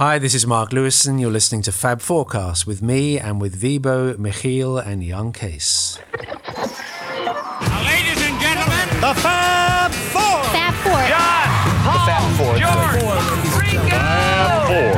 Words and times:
Hi, 0.00 0.18
this 0.18 0.34
is 0.34 0.46
Mark 0.46 0.70
Lewisohn. 0.70 1.20
You're 1.20 1.30
listening 1.30 1.60
to 1.60 1.70
Fab4Cast 1.70 2.66
with 2.66 2.80
me 2.80 3.18
and 3.18 3.38
with 3.38 3.60
Vibo, 3.60 4.14
Michiel, 4.14 4.82
and 4.82 5.02
Jan 5.02 5.30
Kees. 5.30 5.98
Ladies 7.84 8.22
and 8.24 8.40
gentlemen, 8.40 8.88
The 9.04 9.12
Fab 9.20 9.92
Four. 9.92 10.42
Fab 10.56 10.72
Four. 10.80 11.04
John, 11.04 11.48
Paul, 11.84 12.00
Fab 12.08 12.24
Four. 12.38 12.56
George, 12.56 12.96
Ringo. 13.60 14.00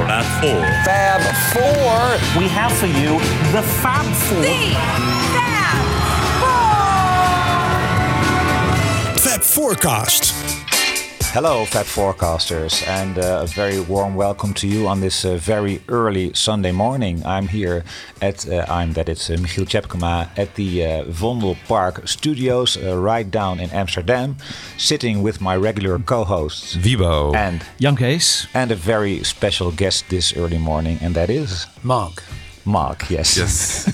Fab 0.06 0.24
Four. 0.40 0.62
Fab 0.86 1.20
Four. 1.50 2.40
we 2.40 2.46
have 2.46 2.72
for 2.72 2.86
you 2.86 3.18
the 3.50 3.62
Fab 3.82 4.06
Four. 4.28 4.44
Fab4Cast. 9.18 10.31
Hello, 11.32 11.64
Fat 11.64 11.86
Forecasters, 11.86 12.86
and 12.86 13.18
uh, 13.18 13.40
a 13.42 13.46
very 13.46 13.80
warm 13.80 14.14
welcome 14.14 14.52
to 14.52 14.68
you 14.68 14.86
on 14.86 15.00
this 15.00 15.24
uh, 15.24 15.36
very 15.36 15.80
early 15.88 16.30
Sunday 16.34 16.72
morning. 16.72 17.24
I'm 17.24 17.48
here 17.48 17.84
at, 18.20 18.46
uh, 18.46 18.66
I'm 18.68 18.92
that 18.92 19.08
it's 19.08 19.30
uh, 19.30 19.36
Michiel 19.36 19.64
Tjepkema 19.64 20.28
at 20.36 20.54
the 20.56 20.84
uh, 20.84 21.04
Vondelpark 21.04 22.06
Studios, 22.06 22.76
uh, 22.76 22.98
right 22.98 23.30
down 23.30 23.60
in 23.60 23.70
Amsterdam, 23.70 24.36
sitting 24.76 25.22
with 25.22 25.40
my 25.40 25.56
regular 25.56 25.98
co-hosts 25.98 26.76
Vibo. 26.76 27.34
and 27.34 27.64
Jan 27.80 27.96
Kees. 27.96 28.46
and 28.52 28.70
a 28.70 28.76
very 28.76 29.24
special 29.24 29.72
guest 29.72 30.10
this 30.10 30.36
early 30.36 30.58
morning, 30.58 30.98
and 31.00 31.14
that 31.14 31.30
is 31.30 31.66
Mark. 31.82 32.22
Mark. 32.64 33.10
Yes, 33.10 33.36
Yes. 33.36 33.84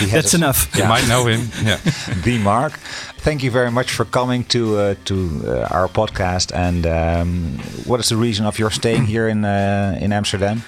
That's 0.12 0.34
a- 0.34 0.36
enough. 0.36 0.68
You 0.74 0.82
Yeah. 0.82 0.88
might 0.88 1.06
know 1.08 1.26
him. 1.26 1.48
Yeah. 1.64 1.78
the 2.24 2.38
Mark. 2.38 2.72
Thank 3.18 3.42
you 3.42 3.50
very 3.50 3.70
much 3.70 3.90
for 3.92 4.04
coming 4.06 4.44
to 4.44 4.76
uh, 4.78 4.94
to 5.04 5.14
uh, 5.46 5.68
our 5.76 5.88
podcast. 5.88 6.52
And 6.54 6.86
um, 6.86 7.58
what 7.86 8.00
is 8.00 8.08
the 8.08 8.16
reason 8.16 8.46
of 8.46 8.58
your 8.58 8.70
staying 8.70 9.06
here 9.06 9.28
in 9.28 9.44
uh, 9.44 9.98
in 10.00 10.12
Amsterdam? 10.12 10.62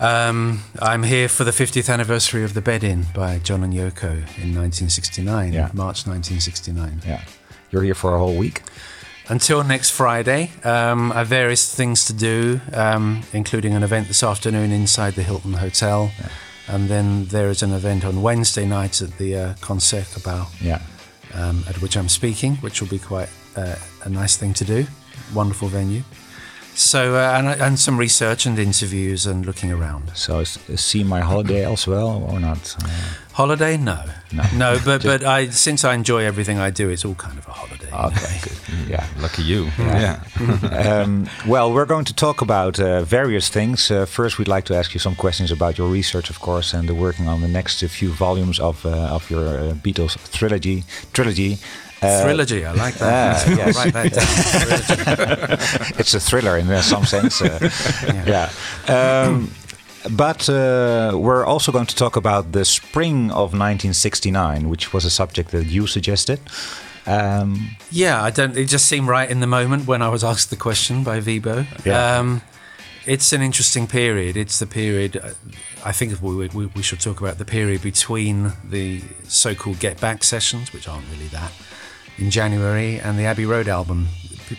Um, 0.00 0.60
I'm 0.82 1.04
here 1.04 1.28
for 1.28 1.44
the 1.44 1.52
50th 1.52 1.88
anniversary 1.92 2.44
of 2.44 2.52
The 2.52 2.60
Bed 2.60 2.82
In 2.82 3.06
by 3.14 3.38
John 3.38 3.62
and 3.62 3.72
Yoko 3.72 4.10
in 4.42 4.52
1969, 4.54 5.52
Yeah. 5.52 5.70
March 5.72 6.04
1969. 6.06 7.02
Yeah, 7.06 7.20
you're 7.70 7.84
here 7.84 7.94
for 7.94 8.14
a 8.14 8.18
whole 8.18 8.36
week. 8.36 8.62
Until 9.28 9.62
next 9.64 9.90
Friday, 9.90 10.50
um, 10.64 11.12
I 11.12 11.18
have 11.18 11.28
various 11.28 11.72
things 11.74 12.04
to 12.06 12.12
do, 12.12 12.60
um, 12.72 13.22
including 13.32 13.72
an 13.74 13.82
event 13.82 14.08
this 14.08 14.22
afternoon 14.22 14.72
inside 14.72 15.14
the 15.14 15.22
Hilton 15.22 15.54
Hotel. 15.54 16.10
And 16.68 16.88
then 16.88 17.26
there 17.26 17.50
is 17.50 17.62
an 17.62 17.72
event 17.72 18.04
on 18.04 18.22
Wednesday 18.22 18.64
night 18.66 19.02
at 19.02 19.16
the 19.18 19.36
uh, 19.36 19.54
Concertgebouw, 19.54 20.46
Yeah, 20.62 20.80
um, 21.34 21.64
at 21.68 21.80
which 21.82 21.96
I'm 21.96 22.08
speaking, 22.08 22.56
which 22.56 22.80
will 22.80 22.88
be 22.88 22.98
quite 22.98 23.28
uh, 23.56 23.76
a 24.04 24.08
nice 24.08 24.36
thing 24.36 24.54
to 24.54 24.64
do. 24.64 24.86
Wonderful 25.34 25.68
venue. 25.68 26.02
So, 26.74 27.14
uh, 27.14 27.38
and, 27.38 27.60
and 27.60 27.78
some 27.78 27.98
research 27.98 28.46
and 28.46 28.58
interviews 28.58 29.26
and 29.26 29.46
looking 29.46 29.70
around. 29.70 30.10
so 30.14 30.40
is, 30.40 30.58
is 30.68 30.80
see 30.80 31.04
my 31.04 31.20
holiday 31.20 31.64
as 31.72 31.86
well 31.86 32.24
or 32.28 32.40
not? 32.40 32.76
Uh, 32.84 32.88
Holiday? 33.34 33.76
No. 33.76 33.98
No. 34.32 34.44
no. 34.54 34.78
but, 34.84 35.02
but 35.02 35.24
I, 35.24 35.48
since 35.48 35.84
I 35.84 35.94
enjoy 35.94 36.24
everything 36.24 36.60
I 36.60 36.70
do, 36.70 36.88
it's 36.88 37.04
all 37.04 37.16
kind 37.16 37.36
of 37.36 37.48
a 37.48 37.50
holiday. 37.50 37.90
okay, 37.92 38.38
good. 38.42 38.88
Yeah. 38.88 39.04
Lucky 39.20 39.42
you. 39.42 39.70
Yeah. 39.76 40.22
um, 40.70 41.28
well, 41.44 41.72
we're 41.72 41.84
going 41.84 42.04
to 42.04 42.14
talk 42.14 42.42
about 42.42 42.78
uh, 42.78 43.02
various 43.02 43.48
things. 43.48 43.90
Uh, 43.90 44.06
first, 44.06 44.38
we'd 44.38 44.46
like 44.46 44.66
to 44.66 44.74
ask 44.76 44.94
you 44.94 45.00
some 45.00 45.16
questions 45.16 45.50
about 45.50 45.78
your 45.78 45.88
research, 45.88 46.30
of 46.30 46.38
course, 46.38 46.72
and 46.72 46.88
the 46.88 46.94
working 46.94 47.26
on 47.26 47.40
the 47.40 47.48
next 47.48 47.82
few 47.82 48.10
volumes 48.10 48.60
of 48.60 48.86
uh, 48.86 49.16
of 49.16 49.28
your 49.28 49.46
uh, 49.48 49.74
Beatles 49.82 50.16
trilogy. 50.30 50.84
Trilogy. 51.12 51.58
Uh, 52.04 52.24
Trilogy, 52.24 52.64
I 52.64 52.72
like 52.72 52.94
that. 52.94 53.46
I'll 53.46 53.56
yes. 53.56 53.76
Write 53.76 53.92
that 53.94 54.12
down. 54.12 55.98
it's 55.98 56.14
a 56.14 56.20
thriller 56.20 56.58
in 56.58 56.70
uh, 56.70 56.82
some 56.82 57.04
sense. 57.04 57.40
Uh, 57.42 57.70
yeah. 58.26 58.50
Um, 58.88 59.50
but 60.10 60.48
uh, 60.48 61.12
we're 61.16 61.44
also 61.44 61.72
going 61.72 61.86
to 61.86 61.96
talk 61.96 62.16
about 62.16 62.52
the 62.52 62.64
spring 62.64 63.30
of 63.30 63.52
1969, 63.54 64.68
which 64.68 64.92
was 64.92 65.04
a 65.04 65.10
subject 65.10 65.50
that 65.50 65.66
you 65.66 65.86
suggested. 65.86 66.40
Um, 67.06 67.76
Yeah, 67.90 68.22
I 68.22 68.30
don't. 68.30 68.56
It 68.56 68.66
just 68.68 68.86
seemed 68.86 69.08
right 69.08 69.30
in 69.30 69.40
the 69.40 69.46
moment 69.46 69.86
when 69.86 70.02
I 70.02 70.08
was 70.08 70.22
asked 70.24 70.50
the 70.50 70.56
question 70.56 71.04
by 71.04 71.20
Vibo. 71.20 71.66
Yeah. 71.84 72.18
Um, 72.18 72.42
it's 73.06 73.32
an 73.34 73.42
interesting 73.42 73.86
period. 73.86 74.36
It's 74.36 74.58
the 74.58 74.66
period. 74.66 75.16
uh, 75.16 75.30
I 75.84 75.92
think 75.92 76.20
we, 76.22 76.48
we, 76.48 76.66
we 76.66 76.82
should 76.82 77.00
talk 77.00 77.20
about 77.20 77.36
the 77.36 77.44
period 77.44 77.82
between 77.82 78.52
the 78.64 79.02
so-called 79.28 79.78
Get 79.78 80.00
Back 80.00 80.24
sessions, 80.24 80.72
which 80.72 80.88
aren't 80.88 81.04
really 81.10 81.28
that, 81.28 81.52
in 82.18 82.30
January, 82.30 82.98
and 83.00 83.18
the 83.18 83.24
Abbey 83.24 83.46
Road 83.46 83.68
album, 83.68 84.08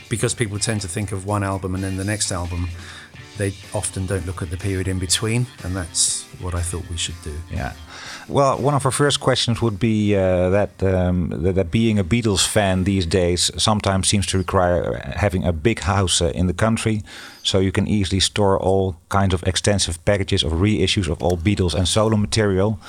because 0.10 0.34
people 0.34 0.60
tend 0.60 0.82
to 0.82 0.88
think 0.88 1.12
of 1.12 1.26
one 1.26 1.44
album 1.44 1.76
and 1.76 1.84
then 1.84 1.98
the 1.98 2.04
next 2.04 2.32
album. 2.32 2.70
They 3.38 3.54
often 3.74 4.06
don't 4.06 4.26
look 4.26 4.42
at 4.42 4.50
the 4.50 4.58
period 4.58 4.88
in 4.88 4.98
between, 4.98 5.46
and 5.64 5.76
that's 5.76 6.24
what 6.40 6.56
I 6.56 6.62
thought 6.62 6.90
we 6.90 6.98
should 6.98 7.22
do. 7.24 7.36
yeah. 7.52 7.74
Well, 8.28 8.58
one 8.58 8.74
of 8.74 8.84
our 8.86 8.92
first 8.92 9.20
questions 9.20 9.62
would 9.62 9.80
be 9.80 10.16
uh, 10.16 10.50
that, 10.50 10.82
um, 10.82 11.30
that 11.30 11.54
that 11.54 11.70
being 11.70 12.00
a 12.00 12.04
Beatles 12.04 12.48
fan 12.48 12.84
these 12.84 13.06
days 13.06 13.52
sometimes 13.56 14.08
seems 14.08 14.26
to 14.28 14.38
require 14.40 15.00
having 15.16 15.46
a 15.46 15.54
big 15.54 15.82
house 15.82 16.22
uh, 16.22 16.32
in 16.34 16.48
the 16.48 16.54
country, 16.54 17.04
so 17.44 17.60
you 17.60 17.72
can 17.72 17.88
easily 17.88 18.20
store 18.20 18.60
all 18.60 18.96
kinds 19.10 19.34
of 19.36 19.44
extensive 19.44 20.04
packages 20.06 20.44
of 20.44 20.54
reissues 20.54 21.08
of 21.08 21.22
all 21.22 21.38
Beatles 21.38 21.76
and 21.76 21.88
solo 21.88 22.18
material. 22.18 22.80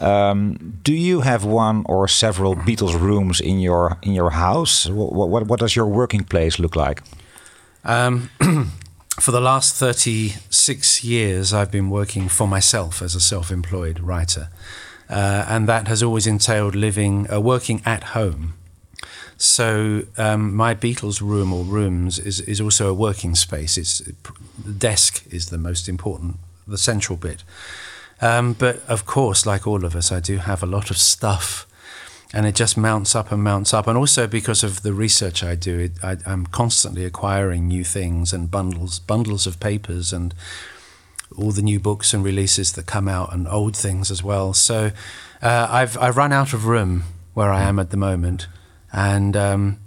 Um, 0.00 0.80
do 0.82 0.92
you 0.92 1.20
have 1.20 1.44
one 1.44 1.84
or 1.86 2.08
several 2.08 2.56
Beatles 2.56 2.98
rooms 3.00 3.40
in 3.40 3.60
your 3.60 3.96
in 4.02 4.12
your 4.12 4.30
house? 4.30 4.88
What, 4.90 5.28
what, 5.30 5.46
what 5.46 5.60
does 5.60 5.76
your 5.76 5.86
working 5.86 6.24
place 6.24 6.58
look 6.58 6.74
like? 6.74 7.02
Um, 7.84 8.30
for 9.20 9.32
the 9.32 9.40
last 9.40 9.74
36 9.74 11.04
years, 11.04 11.52
I've 11.52 11.70
been 11.70 11.90
working 11.90 12.28
for 12.28 12.48
myself 12.48 13.02
as 13.02 13.14
a 13.14 13.20
self 13.20 13.50
employed 13.50 14.00
writer. 14.00 14.48
Uh, 15.08 15.44
and 15.48 15.68
that 15.68 15.88
has 15.88 16.02
always 16.02 16.26
entailed 16.26 16.74
living, 16.74 17.30
uh, 17.30 17.40
working 17.40 17.82
at 17.84 18.04
home. 18.04 18.54
So 19.36 20.04
um, 20.16 20.54
my 20.54 20.74
Beatles 20.74 21.20
room 21.20 21.52
or 21.52 21.64
rooms 21.64 22.18
is, 22.18 22.40
is 22.42 22.60
also 22.60 22.88
a 22.88 22.94
working 22.94 23.34
space. 23.34 23.76
It's 23.76 23.98
the 23.98 24.72
desk 24.72 25.24
is 25.30 25.46
the 25.46 25.58
most 25.58 25.88
important, 25.88 26.36
the 26.68 26.78
central 26.78 27.16
bit. 27.16 27.42
Um, 28.20 28.52
but 28.52 28.82
of 28.86 29.06
course, 29.06 29.46
like 29.46 29.66
all 29.66 29.84
of 29.84 29.96
us, 29.96 30.12
I 30.12 30.20
do 30.20 30.38
have 30.38 30.62
a 30.62 30.66
lot 30.66 30.90
of 30.90 30.98
stuff, 30.98 31.66
and 32.32 32.46
it 32.46 32.54
just 32.54 32.76
mounts 32.76 33.14
up 33.14 33.32
and 33.32 33.42
mounts 33.42 33.74
up. 33.74 33.86
And 33.86 33.98
also 33.98 34.26
because 34.26 34.62
of 34.62 34.82
the 34.82 34.92
research 34.92 35.42
I 35.42 35.54
do, 35.54 35.78
it, 35.78 35.92
I, 36.02 36.16
I'm 36.26 36.46
constantly 36.46 37.04
acquiring 37.04 37.66
new 37.66 37.84
things 37.84 38.32
and 38.32 38.50
bundles, 38.50 38.98
bundles 39.00 39.46
of 39.46 39.58
papers, 39.58 40.12
and 40.12 40.34
all 41.36 41.50
the 41.50 41.62
new 41.62 41.80
books 41.80 42.12
and 42.12 42.24
releases 42.24 42.72
that 42.72 42.86
come 42.86 43.08
out, 43.08 43.32
and 43.32 43.48
old 43.48 43.76
things 43.76 44.10
as 44.10 44.22
well. 44.22 44.52
So 44.52 44.90
uh, 45.42 45.66
I've 45.70 45.98
I've 45.98 46.16
run 46.16 46.32
out 46.32 46.52
of 46.52 46.66
room 46.66 47.04
where 47.34 47.50
I 47.50 47.62
am 47.62 47.78
at 47.78 47.90
the 47.90 47.96
moment, 47.96 48.46
and 48.92 49.36
um, 49.36 49.80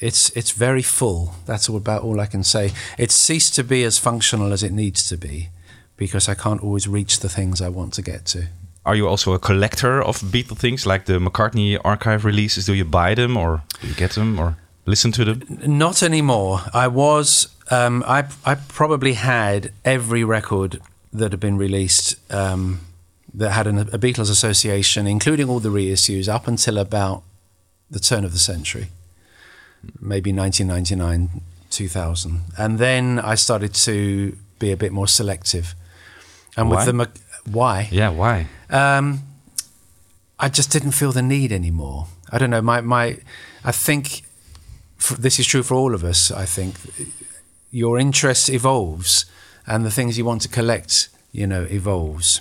it's 0.00 0.30
it's 0.30 0.50
very 0.50 0.82
full. 0.82 1.34
That's 1.46 1.68
all 1.68 1.76
about 1.76 2.02
all 2.02 2.20
I 2.20 2.26
can 2.26 2.42
say. 2.44 2.72
It's 2.98 3.14
ceased 3.14 3.54
to 3.56 3.64
be 3.64 3.84
as 3.84 3.98
functional 3.98 4.52
as 4.52 4.62
it 4.62 4.72
needs 4.72 5.08
to 5.08 5.16
be 5.16 5.50
because 5.96 6.28
I 6.28 6.34
can't 6.34 6.62
always 6.62 6.88
reach 6.88 7.20
the 7.20 7.28
things 7.28 7.60
I 7.60 7.68
want 7.68 7.92
to 7.94 8.02
get 8.02 8.24
to. 8.26 8.48
Are 8.84 8.96
you 8.96 9.06
also 9.06 9.34
a 9.34 9.38
collector 9.38 10.02
of 10.02 10.20
Beatle 10.20 10.56
things 10.56 10.86
like 10.86 11.04
the 11.04 11.18
McCartney 11.18 11.78
archive 11.84 12.24
releases? 12.24 12.66
Do 12.66 12.74
you 12.74 12.84
buy 12.84 13.14
them 13.14 13.36
or 13.36 13.62
do 13.80 13.88
you 13.88 13.94
get 13.94 14.12
them 14.12 14.38
or 14.38 14.56
listen 14.86 15.12
to 15.12 15.24
them? 15.24 15.42
Not 15.66 16.02
anymore. 16.02 16.62
I 16.72 16.88
was. 16.88 17.48
Um, 17.70 18.02
I 18.06 18.24
I 18.44 18.54
probably 18.54 19.14
had 19.14 19.72
every 19.84 20.24
record 20.24 20.80
that 21.12 21.32
had 21.32 21.40
been 21.40 21.58
released 21.58 22.16
um, 22.32 22.80
that 23.34 23.50
had 23.50 23.66
an, 23.66 23.78
a 23.78 23.98
Beatles 23.98 24.30
association, 24.30 25.06
including 25.06 25.48
all 25.48 25.60
the 25.60 25.68
reissues, 25.68 26.28
up 26.28 26.48
until 26.48 26.78
about 26.78 27.22
the 27.90 28.00
turn 28.00 28.24
of 28.24 28.32
the 28.32 28.38
century, 28.38 28.88
maybe 30.00 30.32
1999, 30.32 31.42
2000, 31.70 32.40
and 32.56 32.78
then 32.78 33.18
I 33.18 33.34
started 33.34 33.74
to 33.74 34.36
be 34.58 34.72
a 34.72 34.76
bit 34.76 34.92
more 34.92 35.08
selective. 35.08 35.74
And 36.56 36.70
Why? 36.70 36.76
with 36.76 36.86
the 36.86 37.20
why? 37.46 37.88
Yeah, 37.90 38.10
why? 38.10 38.46
Um, 38.68 39.20
I 40.38 40.48
just 40.48 40.70
didn't 40.70 40.92
feel 40.92 41.12
the 41.12 41.22
need 41.22 41.52
anymore. 41.52 42.06
I 42.30 42.38
don't 42.38 42.50
know. 42.50 42.62
My 42.62 42.80
my, 42.80 43.18
I 43.64 43.72
think 43.72 44.22
f 44.98 45.16
this 45.18 45.38
is 45.38 45.46
true 45.46 45.62
for 45.62 45.74
all 45.74 45.94
of 45.94 46.04
us. 46.04 46.30
I 46.30 46.46
think 46.46 46.76
your 47.70 47.98
interest 47.98 48.48
evolves, 48.48 49.26
and 49.66 49.84
the 49.84 49.90
things 49.90 50.18
you 50.18 50.24
want 50.24 50.42
to 50.42 50.48
collect, 50.48 51.08
you 51.32 51.46
know, 51.46 51.66
evolves. 51.70 52.40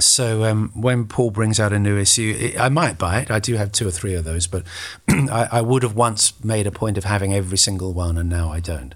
So 0.00 0.44
um, 0.44 0.72
when 0.74 1.06
Paul 1.06 1.30
brings 1.30 1.60
out 1.60 1.72
a 1.72 1.78
new 1.78 1.98
issue, 1.98 2.34
it, 2.38 2.58
I 2.58 2.70
might 2.70 2.96
buy 2.96 3.20
it. 3.20 3.30
I 3.30 3.38
do 3.38 3.54
have 3.56 3.70
two 3.70 3.86
or 3.86 3.90
three 3.90 4.14
of 4.14 4.24
those, 4.24 4.46
but 4.46 4.64
I, 5.08 5.48
I 5.52 5.60
would 5.60 5.82
have 5.82 5.94
once 5.94 6.32
made 6.42 6.66
a 6.66 6.70
point 6.70 6.96
of 6.96 7.04
having 7.04 7.34
every 7.34 7.58
single 7.58 7.92
one, 7.92 8.16
and 8.16 8.28
now 8.28 8.50
I 8.50 8.60
don't. 8.60 8.94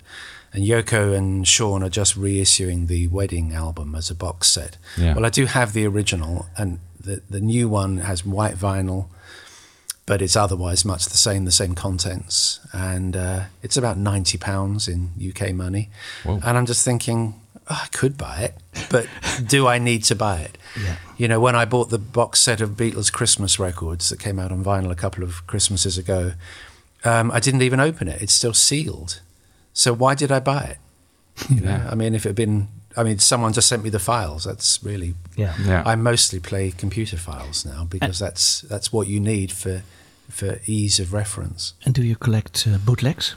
And 0.54 0.64
Yoko 0.64 1.16
and 1.16 1.46
Sean 1.46 1.82
are 1.82 1.88
just 1.90 2.16
reissuing 2.16 2.86
the 2.86 3.08
wedding 3.08 3.52
album 3.52 3.96
as 3.96 4.08
a 4.08 4.14
box 4.14 4.48
set. 4.48 4.78
Yeah. 4.96 5.14
Well, 5.14 5.26
I 5.26 5.30
do 5.30 5.46
have 5.46 5.72
the 5.72 5.84
original, 5.84 6.46
and 6.56 6.78
the 6.98 7.22
the 7.28 7.40
new 7.40 7.68
one 7.68 7.98
has 7.98 8.24
white 8.24 8.54
vinyl, 8.54 9.06
but 10.06 10.22
it's 10.22 10.36
otherwise 10.36 10.84
much 10.84 11.06
the 11.06 11.16
same, 11.16 11.44
the 11.44 11.52
same 11.52 11.74
contents, 11.74 12.60
and 12.72 13.16
uh, 13.16 13.40
it's 13.64 13.76
about 13.76 13.98
ninety 13.98 14.38
pounds 14.38 14.86
in 14.86 15.10
UK 15.20 15.52
money. 15.52 15.90
Whoa. 16.22 16.34
And 16.34 16.56
I'm 16.56 16.66
just 16.66 16.84
thinking, 16.84 17.34
oh, 17.68 17.80
I 17.82 17.88
could 17.88 18.16
buy 18.16 18.42
it, 18.42 18.54
but 18.90 19.08
do 19.44 19.66
I 19.66 19.78
need 19.78 20.04
to 20.04 20.14
buy 20.14 20.38
it? 20.38 20.56
Yeah. 20.80 20.96
You 21.16 21.26
know, 21.26 21.40
when 21.40 21.56
I 21.56 21.64
bought 21.64 21.90
the 21.90 21.98
box 21.98 22.40
set 22.40 22.60
of 22.60 22.70
Beatles 22.70 23.12
Christmas 23.12 23.58
records 23.58 24.08
that 24.08 24.20
came 24.20 24.38
out 24.38 24.52
on 24.52 24.62
vinyl 24.62 24.92
a 24.92 24.96
couple 24.96 25.24
of 25.24 25.44
Christmases 25.48 25.98
ago, 25.98 26.34
um, 27.04 27.32
I 27.32 27.40
didn't 27.40 27.62
even 27.62 27.80
open 27.80 28.06
it. 28.06 28.22
It's 28.22 28.32
still 28.32 28.54
sealed. 28.54 29.20
So 29.75 29.93
why 29.93 30.15
did 30.15 30.32
I 30.32 30.41
buy 30.41 30.62
it? 30.62 30.79
You 31.50 31.61
know, 31.61 31.88
I 31.91 31.94
mean, 31.97 32.15
if 32.15 32.25
it 32.25 32.31
had 32.31 32.37
been, 32.37 32.69
I 32.97 33.03
mean, 33.03 33.19
someone 33.19 33.53
just 33.53 33.69
sent 33.69 33.82
me 33.82 33.91
the 33.91 33.99
files. 33.99 34.44
That's 34.44 34.79
really. 34.85 35.15
Yeah. 35.37 35.55
Yeah. 35.61 35.82
I 35.85 35.97
mostly 35.97 36.38
play 36.38 36.71
computer 36.71 37.17
files 37.17 37.65
now 37.67 37.85
because 37.85 38.21
that's 38.21 38.61
that's 38.62 38.93
what 38.93 39.09
you 39.09 39.19
need 39.19 39.50
for 39.50 39.82
for 40.31 40.61
ease 40.67 41.00
of 41.00 41.12
reference. 41.12 41.75
And 41.85 41.93
do 41.94 42.03
you 42.03 42.17
collect 42.17 42.67
uh, 42.69 42.79
bootlegs? 42.79 43.35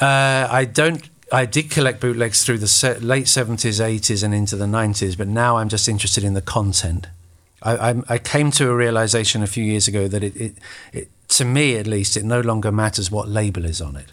Uh, 0.00 0.48
I 0.50 0.64
don't. 0.64 1.08
I 1.32 1.46
did 1.46 1.70
collect 1.70 2.00
bootlegs 2.00 2.42
through 2.44 2.58
the 2.58 2.98
late 3.00 3.28
seventies, 3.28 3.80
eighties, 3.80 4.22
and 4.22 4.34
into 4.34 4.56
the 4.56 4.66
nineties, 4.66 5.14
but 5.14 5.28
now 5.28 5.58
I'm 5.58 5.68
just 5.68 5.88
interested 5.88 6.24
in 6.24 6.34
the 6.34 6.42
content. 6.42 7.06
I, 7.62 7.90
I, 7.90 8.02
I 8.08 8.18
came 8.18 8.50
to 8.52 8.70
a 8.70 8.74
realization 8.74 9.42
a 9.42 9.46
few 9.46 9.62
years 9.62 9.86
ago 9.86 10.08
that 10.08 10.24
it, 10.24 10.36
it, 10.36 10.54
it, 10.92 11.08
to 11.28 11.44
me 11.44 11.76
at 11.76 11.86
least, 11.86 12.16
it 12.16 12.24
no 12.24 12.40
longer 12.40 12.72
matters 12.72 13.10
what 13.10 13.28
label 13.28 13.64
is 13.66 13.80
on 13.82 13.96
it. 13.96 14.12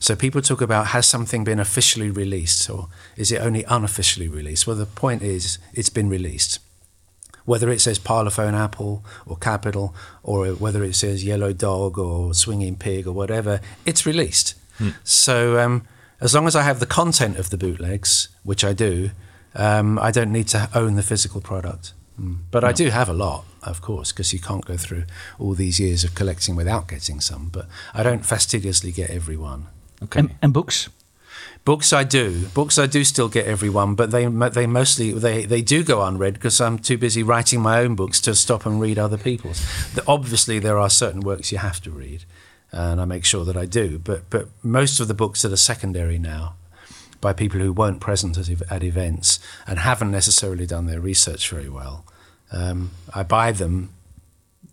So 0.00 0.16
people 0.16 0.40
talk 0.40 0.60
about 0.62 0.88
has 0.88 1.06
something 1.06 1.44
been 1.44 1.60
officially 1.60 2.10
released 2.10 2.68
or 2.68 2.88
is 3.16 3.30
it 3.30 3.40
only 3.40 3.64
unofficially 3.64 4.28
released? 4.28 4.66
Well, 4.66 4.76
the 4.76 4.86
point 4.86 5.22
is 5.22 5.58
it's 5.74 5.90
been 5.90 6.08
released. 6.08 6.58
Whether 7.44 7.70
it 7.70 7.80
says 7.80 7.98
Parlophone 7.98 8.54
Apple 8.54 9.04
or 9.26 9.36
Capitol 9.36 9.94
or 10.22 10.46
whether 10.48 10.82
it 10.84 10.94
says 10.94 11.22
Yellow 11.24 11.52
Dog 11.52 11.98
or 11.98 12.34
Swinging 12.34 12.76
Pig 12.76 13.06
or 13.06 13.12
whatever, 13.12 13.60
it's 13.84 14.06
released. 14.06 14.54
So 15.04 15.58
um, 15.58 15.86
as 16.20 16.34
long 16.34 16.46
as 16.46 16.56
I 16.56 16.62
have 16.62 16.80
the 16.80 16.86
content 16.86 17.38
of 17.38 17.50
the 17.50 17.58
bootlegs, 17.58 18.28
which 18.42 18.64
I 18.64 18.72
do, 18.72 19.10
um, 19.54 19.98
I 19.98 20.10
don't 20.10 20.32
need 20.32 20.48
to 20.48 20.70
own 20.74 20.96
the 20.96 21.02
physical 21.02 21.42
product. 21.42 21.92
Mm. 22.18 22.38
But 22.50 22.64
I 22.64 22.72
do 22.72 22.88
have 22.88 23.08
a 23.08 23.12
lot, 23.12 23.44
of 23.62 23.82
course, 23.82 24.12
because 24.12 24.32
you 24.32 24.38
can't 24.38 24.64
go 24.64 24.76
through 24.76 25.04
all 25.38 25.52
these 25.52 25.78
years 25.78 26.04
of 26.04 26.14
collecting 26.14 26.56
without 26.56 26.88
getting 26.88 27.20
some. 27.20 27.50
But 27.50 27.66
I 27.92 28.02
don't 28.02 28.24
fastidiously 28.24 28.92
get 28.92 29.10
every 29.10 29.36
one. 29.36 29.66
Okay. 30.04 30.20
And, 30.20 30.34
and 30.42 30.52
books? 30.52 30.88
Books 31.64 31.92
I 31.92 32.04
do. 32.04 32.46
Books 32.48 32.78
I 32.78 32.86
do 32.86 33.04
still 33.04 33.28
get 33.28 33.46
everyone, 33.46 33.94
but 33.94 34.10
they 34.10 34.24
they 34.26 34.66
mostly 34.66 35.12
they, 35.12 35.44
they 35.44 35.60
do 35.60 35.84
go 35.84 36.02
unread 36.02 36.34
because 36.34 36.58
I'm 36.58 36.78
too 36.78 36.96
busy 36.96 37.22
writing 37.22 37.60
my 37.60 37.80
own 37.80 37.94
books 37.94 38.18
to 38.22 38.34
stop 38.34 38.64
and 38.64 38.80
read 38.80 38.98
other 38.98 39.18
people's. 39.18 39.60
The, 39.94 40.02
obviously, 40.06 40.58
there 40.58 40.78
are 40.78 40.88
certain 40.88 41.20
works 41.20 41.52
you 41.52 41.58
have 41.58 41.82
to 41.82 41.90
read, 41.90 42.24
and 42.72 42.98
I 42.98 43.04
make 43.04 43.26
sure 43.26 43.44
that 43.44 43.58
I 43.58 43.66
do. 43.66 43.98
But 43.98 44.30
but 44.30 44.48
most 44.62 45.00
of 45.00 45.08
the 45.08 45.14
books 45.14 45.42
that 45.42 45.52
are 45.52 45.56
secondary 45.56 46.18
now, 46.18 46.54
by 47.20 47.34
people 47.34 47.60
who 47.60 47.74
weren't 47.74 48.00
present 48.00 48.38
at, 48.38 48.48
at 48.72 48.82
events 48.82 49.38
and 49.66 49.78
haven't 49.78 50.10
necessarily 50.10 50.64
done 50.64 50.86
their 50.86 51.00
research 51.00 51.50
very 51.50 51.68
well, 51.68 52.06
um, 52.52 52.92
I 53.14 53.22
buy 53.22 53.52
them. 53.52 53.90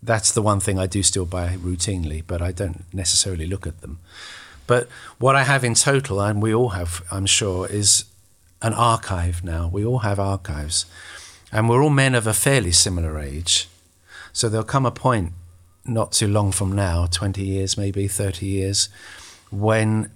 That's 0.02 0.32
the 0.32 0.42
one 0.42 0.60
thing 0.60 0.78
I 0.78 0.86
do 0.86 1.02
still 1.02 1.26
buy 1.26 1.56
routinely, 1.56 2.22
but 2.26 2.40
I 2.40 2.50
don't 2.50 2.84
necessarily 2.94 3.46
look 3.46 3.66
at 3.66 3.82
them. 3.82 3.98
But 4.68 4.88
what 5.18 5.34
I 5.34 5.42
have 5.42 5.64
in 5.64 5.74
total, 5.74 6.20
and 6.20 6.40
we 6.40 6.54
all 6.54 6.68
have, 6.68 7.02
I'm 7.10 7.26
sure, 7.26 7.66
is 7.66 8.04
an 8.62 8.74
archive 8.74 9.42
now. 9.42 9.68
We 9.72 9.84
all 9.84 10.00
have 10.00 10.20
archives. 10.20 10.86
And 11.50 11.68
we're 11.68 11.82
all 11.82 11.90
men 11.90 12.14
of 12.14 12.28
a 12.28 12.34
fairly 12.34 12.70
similar 12.70 13.18
age. 13.18 13.68
So 14.32 14.48
there'll 14.48 14.64
come 14.64 14.86
a 14.86 14.92
point 14.92 15.32
not 15.84 16.12
too 16.12 16.28
long 16.28 16.52
from 16.52 16.72
now, 16.72 17.06
20 17.06 17.42
years, 17.42 17.78
maybe 17.78 18.06
30 18.06 18.46
years, 18.46 18.90
when 19.50 20.10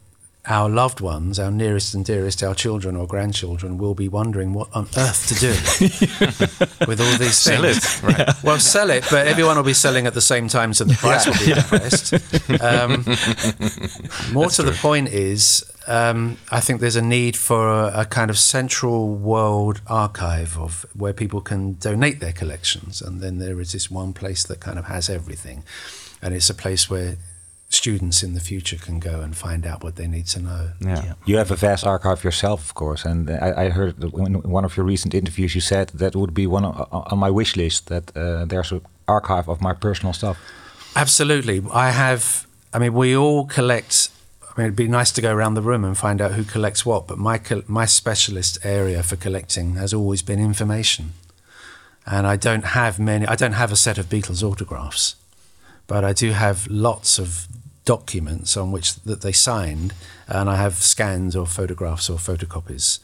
our 0.47 0.69
loved 0.69 1.01
ones, 1.01 1.39
our 1.39 1.53
nearest 1.53 1.95
and 1.95 2.05
dearest, 2.05 2.43
our 2.43 2.55
children 2.55 2.97
or 2.97 3.07
grandchildren, 3.07 3.79
will 3.79 3.95
be 3.95 4.09
wondering 4.09 4.53
what 4.53 4.69
on 4.75 4.89
earth 4.97 5.29
to 5.29 5.35
do 5.37 5.51
with 6.89 7.01
all 7.01 7.17
these 7.19 7.39
Sell 7.39 7.63
things. 7.63 8.03
it. 8.03 8.03
Right. 8.03 8.29
Well, 8.43 8.59
sell 8.59 8.91
it, 8.91 9.05
but 9.09 9.29
everyone 9.29 9.57
will 9.57 9.63
be 9.63 9.73
selling 9.73 10.05
at 10.07 10.15
the 10.15 10.21
same 10.21 10.49
time, 10.49 10.75
so 10.75 10.83
the 10.83 10.95
price 10.95 11.27
will 11.27 11.39
be 11.39 11.55
depressed. 11.55 12.13
Um, 12.61 13.05
more 14.33 14.49
to 14.51 14.63
the 14.65 14.77
point 14.81 15.09
is, 15.11 15.65
um, 15.87 16.39
I 16.51 16.59
think 16.59 16.81
there's 16.81 16.97
a 16.97 17.03
need 17.03 17.37
for 17.37 17.69
a, 17.69 18.01
a 18.01 18.05
kind 18.05 18.29
of 18.29 18.37
central 18.37 19.15
world 19.15 19.81
archive 19.87 20.59
of 20.59 20.85
where 20.95 21.13
people 21.13 21.41
can 21.41 21.75
donate 21.75 22.19
their 22.19 22.33
collections, 22.33 23.01
and 23.01 23.21
then 23.21 23.39
there 23.39 23.61
is 23.61 23.71
this 23.73 23.93
one 23.93 24.13
place 24.13 24.43
that 24.45 24.59
kind 24.59 24.77
of 24.79 24.87
has 24.87 25.09
everything, 25.09 25.63
and 26.21 26.35
it's 26.35 26.51
a 26.51 26.55
place 26.55 26.91
where 26.91 27.17
students 27.75 28.23
in 28.23 28.35
the 28.35 28.41
future 28.41 28.77
can 28.77 29.01
go 29.01 29.21
and 29.21 29.37
find 29.37 29.67
out 29.67 29.83
what 29.83 29.97
they 29.97 30.07
need 30.07 30.27
to 30.27 30.41
know. 30.41 30.71
Yeah. 30.81 31.15
You 31.25 31.39
have 31.39 31.51
a 31.51 31.57
vast 31.57 31.87
archive 31.87 32.23
yourself, 32.23 32.67
of 32.67 32.75
course, 32.75 33.05
and 33.05 33.31
I, 33.31 33.65
I 33.65 33.69
heard 33.71 34.03
in 34.03 34.43
one 34.51 34.65
of 34.65 34.77
your 34.77 34.85
recent 34.85 35.15
interviews 35.15 35.55
you 35.55 35.61
said 35.61 35.89
that 35.89 36.15
would 36.15 36.35
be 36.35 36.47
one 36.47 36.65
of, 36.65 36.89
on 36.93 37.19
my 37.19 37.31
wish 37.31 37.57
list 37.57 37.87
that 37.89 38.15
uh, 38.17 38.45
there's 38.45 38.73
an 38.73 38.83
archive 39.09 39.49
of 39.49 39.61
my 39.61 39.73
personal 39.73 40.13
stuff. 40.13 40.39
Absolutely. 40.95 41.63
I 41.73 41.91
have, 41.91 42.47
I 42.75 42.79
mean, 42.79 42.93
we 42.93 43.17
all 43.17 43.47
collect. 43.47 44.11
I 44.43 44.61
mean, 44.61 44.67
it'd 44.67 44.77
be 44.77 44.89
nice 44.89 45.11
to 45.13 45.23
go 45.23 45.33
around 45.35 45.55
the 45.55 45.63
room 45.63 45.85
and 45.85 45.97
find 45.97 46.21
out 46.21 46.33
who 46.33 46.45
collects 46.45 46.85
what, 46.85 47.07
but 47.07 47.17
my, 47.17 47.39
col- 47.39 47.63
my 47.67 47.87
specialist 47.87 48.59
area 48.65 49.03
for 49.03 49.17
collecting 49.17 49.77
has 49.77 49.95
always 49.95 50.21
been 50.21 50.39
information. 50.39 51.13
And 52.05 52.27
I 52.27 52.37
don't 52.37 52.65
have 52.65 52.99
many, 52.99 53.27
I 53.27 53.37
don't 53.37 53.53
have 53.55 53.73
a 53.73 53.77
set 53.77 53.97
of 53.97 54.07
Beatles 54.07 54.43
autographs, 54.43 55.17
but 55.87 56.05
I 56.05 56.13
do 56.13 56.33
have 56.33 56.67
lots 56.67 57.19
of 57.19 57.47
documents 57.85 58.57
on 58.57 58.73
which 58.73 58.95
that 59.03 59.23
they 59.23 59.33
signed, 59.33 59.95
and 60.27 60.49
I 60.49 60.57
have 60.57 60.75
scans 60.75 61.35
or 61.37 61.47
photographs 61.47 62.09
or 62.09 62.19
photocopies. 62.19 62.99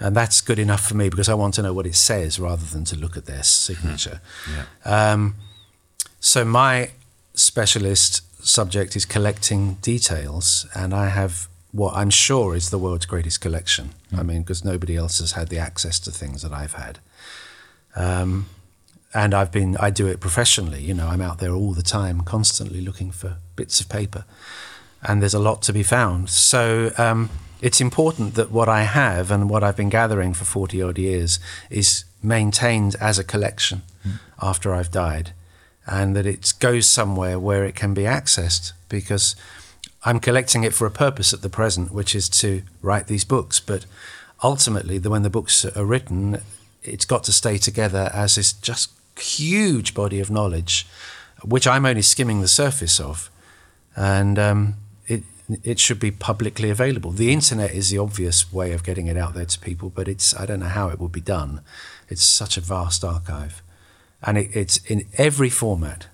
And 0.00 0.14
that's 0.16 0.40
good 0.40 0.58
enough 0.58 0.86
for 0.86 0.94
me 0.94 1.08
because 1.08 1.28
I 1.28 1.34
want 1.34 1.54
to 1.54 1.62
know 1.62 1.72
what 1.72 1.86
it 1.86 1.96
says 1.96 2.38
rather 2.38 2.64
than 2.64 2.84
to 2.84 2.96
look 2.96 3.16
at 3.16 3.26
their 3.26 3.42
signature. 3.42 4.20
Um, 4.84 5.34
so 6.20 6.44
my 6.44 6.90
specialist 7.34 8.22
subject 8.46 8.94
is 8.96 9.04
collecting 9.04 9.74
details, 9.82 10.66
and 10.74 10.94
I 10.94 11.08
have 11.08 11.48
what 11.72 11.94
I'm 11.94 12.10
sure 12.10 12.54
is 12.54 12.70
the 12.70 12.78
world's 12.78 13.06
greatest 13.06 13.40
collection. 13.40 13.90
I 14.16 14.22
mean, 14.22 14.42
because 14.42 14.64
nobody 14.64 14.96
else 14.96 15.18
has 15.18 15.32
had 15.32 15.48
the 15.48 15.58
access 15.58 15.98
to 16.00 16.10
things 16.10 16.42
that 16.42 16.52
I've 16.52 16.74
had. 16.74 16.98
Um, 17.96 18.46
and 19.14 19.34
I've 19.34 19.50
been, 19.50 19.76
I 19.78 19.90
do 19.90 20.06
it 20.06 20.20
professionally. 20.20 20.82
You 20.82 20.94
know, 20.94 21.08
I'm 21.08 21.20
out 21.20 21.38
there 21.38 21.52
all 21.52 21.72
the 21.72 21.82
time, 21.82 22.22
constantly 22.22 22.80
looking 22.80 23.10
for 23.10 23.38
bits 23.56 23.80
of 23.80 23.88
paper, 23.88 24.24
and 25.02 25.22
there's 25.22 25.34
a 25.34 25.38
lot 25.38 25.62
to 25.62 25.72
be 25.72 25.82
found. 25.82 26.28
So 26.30 26.92
um, 26.98 27.30
it's 27.60 27.80
important 27.80 28.34
that 28.34 28.50
what 28.50 28.68
I 28.68 28.82
have 28.82 29.30
and 29.30 29.48
what 29.48 29.64
I've 29.64 29.76
been 29.76 29.88
gathering 29.88 30.34
for 30.34 30.44
40 30.44 30.82
odd 30.82 30.98
years 30.98 31.38
is 31.70 32.04
maintained 32.22 32.96
as 33.00 33.18
a 33.18 33.24
collection 33.24 33.82
after 34.40 34.74
I've 34.74 34.90
died, 34.90 35.32
and 35.86 36.14
that 36.14 36.26
it 36.26 36.52
goes 36.60 36.86
somewhere 36.86 37.38
where 37.38 37.64
it 37.64 37.74
can 37.74 37.94
be 37.94 38.02
accessed 38.02 38.72
because 38.88 39.34
I'm 40.04 40.20
collecting 40.20 40.64
it 40.64 40.74
for 40.74 40.86
a 40.86 40.90
purpose 40.90 41.32
at 41.32 41.42
the 41.42 41.48
present, 41.48 41.92
which 41.92 42.14
is 42.14 42.28
to 42.30 42.62
write 42.82 43.06
these 43.06 43.24
books. 43.24 43.58
But 43.58 43.84
ultimately, 44.42 44.98
the, 44.98 45.10
when 45.10 45.22
the 45.22 45.30
books 45.30 45.64
are 45.64 45.84
written, 45.84 46.40
it's 46.82 47.04
got 47.04 47.24
to 47.24 47.32
stay 47.32 47.58
together 47.58 48.10
as 48.14 48.36
this 48.36 48.52
just 48.52 48.90
huge 49.20 49.94
body 49.94 50.20
of 50.20 50.30
knowledge, 50.30 50.86
which 51.44 51.66
I'm 51.66 51.86
only 51.86 52.02
skimming 52.02 52.40
the 52.40 52.48
surface 52.48 53.00
of, 53.00 53.30
and 53.94 54.38
um, 54.38 54.74
it 55.06 55.22
it 55.62 55.78
should 55.78 56.00
be 56.00 56.10
publicly 56.10 56.70
available. 56.70 57.10
The 57.10 57.32
internet 57.32 57.72
is 57.72 57.90
the 57.90 57.98
obvious 57.98 58.52
way 58.52 58.72
of 58.72 58.82
getting 58.82 59.06
it 59.06 59.16
out 59.16 59.34
there 59.34 59.46
to 59.46 59.58
people, 59.60 59.90
but 59.90 60.08
it's 60.08 60.34
I 60.38 60.46
don't 60.46 60.60
know 60.60 60.66
how 60.66 60.88
it 60.88 60.98
would 60.98 61.12
be 61.12 61.20
done. 61.20 61.60
It's 62.08 62.22
such 62.22 62.56
a 62.56 62.60
vast 62.60 63.04
archive, 63.04 63.62
and 64.22 64.38
it, 64.38 64.50
it's 64.54 64.78
in 64.90 65.06
every 65.14 65.50
format, 65.50 66.06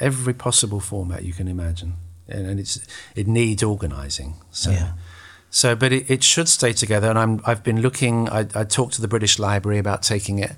every 0.00 0.34
possible 0.34 0.80
format 0.80 1.24
you 1.24 1.32
can 1.32 1.48
imagine, 1.48 1.94
and, 2.28 2.46
and 2.46 2.60
it's 2.60 2.80
it 3.14 3.26
needs 3.26 3.62
organising. 3.62 4.34
So. 4.50 4.70
Yeah. 4.70 4.92
So, 5.54 5.76
but 5.76 5.92
it, 5.92 6.10
it 6.10 6.24
should 6.24 6.48
stay 6.48 6.72
together. 6.72 7.10
And 7.10 7.18
I'm, 7.18 7.42
I've 7.44 7.62
been 7.62 7.82
looking, 7.82 8.26
I, 8.30 8.46
I 8.54 8.64
talked 8.64 8.94
to 8.94 9.02
the 9.02 9.06
British 9.06 9.38
Library 9.38 9.78
about 9.78 10.02
taking 10.02 10.38
it, 10.38 10.52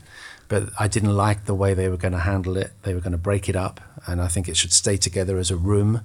but 0.55 0.69
I 0.79 0.87
didn't 0.87 1.17
like 1.17 1.47
the 1.47 1.55
way 1.55 1.75
they 1.75 1.89
were 1.89 1.97
going 1.97 2.13
to 2.13 2.21
handle 2.21 2.57
it. 2.57 2.71
They 2.85 2.95
were 2.95 3.01
going 3.01 3.11
to 3.11 3.19
break 3.19 3.49
it 3.49 3.57
up. 3.57 3.81
And 4.07 4.23
I 4.23 4.29
think 4.29 4.49
it 4.49 4.57
should 4.57 4.73
stay 4.73 4.97
together 4.97 5.37
as 5.37 5.51
a 5.51 5.57
room 5.57 6.03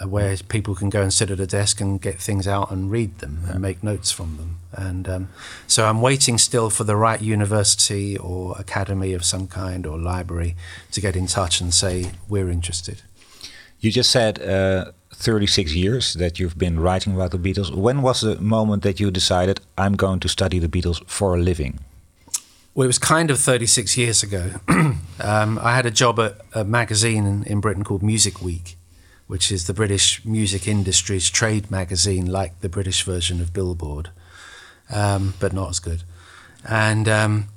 uh, 0.00 0.08
where 0.08 0.34
people 0.48 0.74
can 0.74 0.88
go 0.88 1.02
and 1.02 1.12
sit 1.12 1.30
at 1.30 1.38
a 1.40 1.46
desk 1.46 1.78
and 1.78 2.00
get 2.00 2.18
things 2.18 2.48
out 2.48 2.70
and 2.70 2.90
read 2.90 3.18
them 3.18 3.40
and 3.50 3.60
make 3.60 3.82
notes 3.82 4.10
from 4.10 4.38
them. 4.38 4.60
And 4.72 5.06
um, 5.10 5.28
so 5.66 5.84
I'm 5.84 6.00
waiting 6.00 6.38
still 6.38 6.70
for 6.70 6.84
the 6.84 6.96
right 6.96 7.20
university 7.20 8.16
or 8.16 8.56
academy 8.58 9.12
of 9.12 9.26
some 9.26 9.46
kind 9.46 9.84
or 9.84 9.98
library 9.98 10.56
to 10.92 11.02
get 11.02 11.14
in 11.14 11.26
touch 11.26 11.60
and 11.60 11.74
say, 11.74 12.12
we're 12.30 12.48
interested. 12.48 13.02
You 13.78 13.90
just 13.90 14.10
said 14.10 14.40
uh, 14.40 14.92
36 15.12 15.74
years 15.74 16.14
that 16.14 16.38
you've 16.38 16.56
been 16.56 16.80
writing 16.80 17.14
about 17.14 17.32
the 17.32 17.38
Beatles. 17.38 17.74
When 17.74 18.00
was 18.00 18.22
the 18.22 18.36
moment 18.36 18.84
that 18.84 18.98
you 19.00 19.10
decided, 19.10 19.60
I'm 19.76 19.96
going 19.96 20.20
to 20.20 20.30
study 20.30 20.58
the 20.58 20.68
Beatles 20.68 21.06
for 21.06 21.34
a 21.34 21.38
living? 21.38 21.80
Well, 22.72 22.84
it 22.84 22.86
was 22.86 22.98
kind 22.98 23.32
of 23.32 23.40
36 23.40 23.96
years 23.96 24.22
ago. 24.22 24.52
um, 24.68 25.58
I 25.60 25.74
had 25.74 25.86
a 25.86 25.90
job 25.90 26.20
at 26.20 26.40
a 26.54 26.64
magazine 26.64 27.26
in, 27.26 27.42
in 27.44 27.60
Britain 27.60 27.82
called 27.82 28.02
Music 28.02 28.40
Week, 28.40 28.76
which 29.26 29.50
is 29.50 29.66
the 29.66 29.74
British 29.74 30.24
music 30.24 30.68
industry's 30.68 31.28
trade 31.28 31.68
magazine, 31.68 32.26
like 32.26 32.60
the 32.60 32.68
British 32.68 33.02
version 33.02 33.40
of 33.40 33.52
Billboard, 33.52 34.10
um, 34.88 35.34
but 35.40 35.52
not 35.52 35.70
as 35.70 35.80
good. 35.80 36.04
And 36.68 37.08
um, 37.08 37.48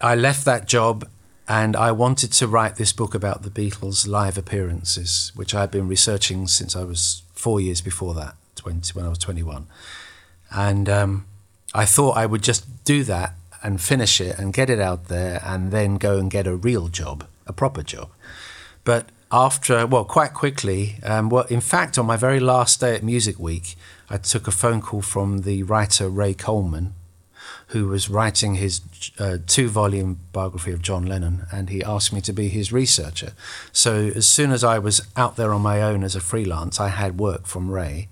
I 0.00 0.14
left 0.14 0.46
that 0.46 0.66
job 0.66 1.06
and 1.46 1.76
I 1.76 1.92
wanted 1.92 2.32
to 2.32 2.48
write 2.48 2.76
this 2.76 2.94
book 2.94 3.14
about 3.14 3.42
the 3.42 3.50
Beatles' 3.50 4.08
live 4.08 4.38
appearances, 4.38 5.32
which 5.34 5.54
I 5.54 5.60
had 5.60 5.70
been 5.70 5.86
researching 5.86 6.48
since 6.48 6.74
I 6.74 6.82
was 6.82 7.22
four 7.34 7.60
years 7.60 7.82
before 7.82 8.14
that, 8.14 8.34
20, 8.54 8.94
when 8.94 9.04
I 9.04 9.10
was 9.10 9.18
21. 9.18 9.66
And 10.50 10.88
um, 10.88 11.26
I 11.74 11.84
thought 11.84 12.16
I 12.16 12.24
would 12.24 12.42
just 12.42 12.84
do 12.84 13.04
that 13.04 13.34
and 13.66 13.80
finish 13.80 14.20
it 14.20 14.38
and 14.38 14.52
get 14.52 14.70
it 14.70 14.78
out 14.78 15.08
there 15.08 15.42
and 15.44 15.72
then 15.72 15.96
go 15.96 16.18
and 16.18 16.30
get 16.30 16.46
a 16.46 16.54
real 16.54 16.86
job, 16.86 17.26
a 17.48 17.52
proper 17.52 17.82
job. 17.82 18.08
But 18.84 19.08
after, 19.32 19.84
well, 19.88 20.04
quite 20.04 20.32
quickly, 20.32 21.00
um, 21.02 21.30
well, 21.30 21.46
in 21.50 21.60
fact, 21.60 21.98
on 21.98 22.06
my 22.06 22.16
very 22.16 22.38
last 22.38 22.78
day 22.78 22.94
at 22.94 23.02
Music 23.02 23.40
Week, 23.40 23.74
I 24.08 24.18
took 24.18 24.46
a 24.46 24.52
phone 24.52 24.80
call 24.80 25.02
from 25.02 25.38
the 25.38 25.64
writer 25.64 26.08
Ray 26.08 26.32
Coleman, 26.32 26.94
who 27.68 27.88
was 27.88 28.08
writing 28.08 28.54
his 28.54 28.82
uh, 29.18 29.38
two 29.48 29.68
volume 29.68 30.20
biography 30.32 30.70
of 30.70 30.80
John 30.80 31.04
Lennon, 31.04 31.46
and 31.50 31.68
he 31.68 31.82
asked 31.82 32.12
me 32.12 32.20
to 32.20 32.32
be 32.32 32.48
his 32.48 32.72
researcher. 32.72 33.32
So 33.72 34.12
as 34.14 34.28
soon 34.28 34.52
as 34.52 34.62
I 34.62 34.78
was 34.78 35.00
out 35.16 35.34
there 35.34 35.52
on 35.52 35.62
my 35.62 35.82
own 35.82 36.04
as 36.04 36.14
a 36.14 36.20
freelance, 36.20 36.78
I 36.78 36.90
had 36.90 37.18
work 37.18 37.48
from 37.48 37.72
Ray, 37.72 38.06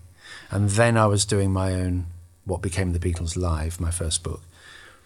and 0.51 0.71
then 0.71 0.97
I 0.97 1.07
was 1.07 1.25
doing 1.25 1.53
my 1.53 1.75
own, 1.75 2.07
what 2.45 2.61
became 2.61 2.93
the 2.93 2.99
Beatles 2.99 3.37
Live, 3.37 3.81
my 3.81 3.93
first 3.93 4.25
book. 4.25 4.43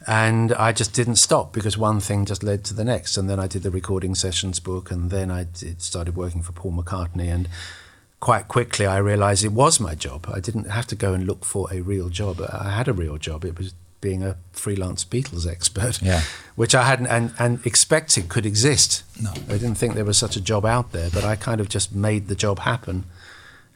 And 0.07 0.53
I 0.53 0.73
just 0.73 0.93
didn't 0.95 1.17
stop 1.17 1.53
because 1.53 1.77
one 1.77 2.01
thing 2.01 2.25
just 2.25 2.43
led 2.43 2.65
to 2.65 2.75
the 2.75 2.85
next. 2.85 3.17
And 3.17 3.29
then 3.29 3.39
I 3.41 3.47
did 3.47 3.63
the 3.63 3.71
recording 3.71 4.15
sessions 4.15 4.61
book, 4.61 4.91
and 4.91 5.11
then 5.11 5.31
I 5.31 5.45
did, 5.45 5.83
started 5.83 6.17
working 6.17 6.43
for 6.43 6.53
Paul 6.53 6.73
McCartney. 6.73 7.29
And 7.33 7.49
quite 8.21 8.49
quickly, 8.49 8.87
I 8.87 8.99
realized 8.99 9.45
it 9.45 9.53
was 9.53 9.81
my 9.81 9.95
job. 9.95 10.31
I 10.33 10.41
didn't 10.41 10.71
have 10.71 10.87
to 10.89 10.95
go 10.97 11.15
and 11.15 11.27
look 11.27 11.45
for 11.45 11.69
a 11.73 11.81
real 11.81 12.09
job. 12.09 12.41
I 12.41 12.71
had 12.71 12.89
a 12.89 12.93
real 12.93 13.19
job. 13.19 13.45
It 13.45 13.59
was 13.59 13.75
being 14.01 14.23
a 14.23 14.37
freelance 14.53 15.05
Beatles 15.05 15.47
expert, 15.51 16.01
Yeah. 16.01 16.23
which 16.55 16.73
I 16.75 16.85
hadn't 16.85 17.09
and, 17.09 17.33
and 17.39 17.65
expected 17.67 18.29
could 18.29 18.47
exist. 18.47 19.03
No. 19.21 19.33
I 19.49 19.59
didn't 19.59 19.75
think 19.75 19.95
there 19.95 20.05
was 20.05 20.17
such 20.17 20.37
a 20.37 20.41
job 20.41 20.65
out 20.65 20.93
there, 20.93 21.11
but 21.11 21.25
I 21.25 21.35
kind 21.35 21.61
of 21.61 21.69
just 21.69 21.93
made 21.93 22.29
the 22.29 22.37
job 22.37 22.61
happen, 22.61 23.05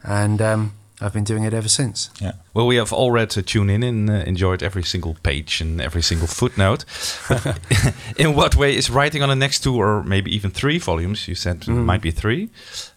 and 0.01 0.41
um, 0.41 0.73
I've 1.03 1.13
been 1.13 1.23
doing 1.25 1.43
it 1.43 1.53
ever 1.53 1.69
since. 1.69 2.09
Yeah. 2.21 2.31
Well, 2.53 2.65
we 2.67 2.77
have 2.77 2.93
all 2.93 3.11
read 3.11 3.37
uh, 3.37 3.41
Tune 3.45 3.69
In 3.69 3.83
and 3.83 4.09
uh, 4.09 4.13
enjoyed 4.25 4.63
every 4.63 4.83
single 4.83 5.15
page 5.23 5.61
and 5.61 5.81
every 5.81 6.01
single 6.01 6.27
footnote. 6.27 6.85
In 8.17 8.35
what 8.35 8.55
way 8.55 8.75
is 8.75 8.89
writing 8.89 9.21
on 9.23 9.29
the 9.29 9.35
next 9.35 9.63
two 9.63 9.75
or 9.75 10.03
maybe 10.03 10.33
even 10.35 10.51
three 10.51 10.79
volumes, 10.79 11.27
you 11.27 11.35
said 11.35 11.61
Mm. 11.61 11.85
might 11.85 12.01
be 12.01 12.11
three, 12.11 12.49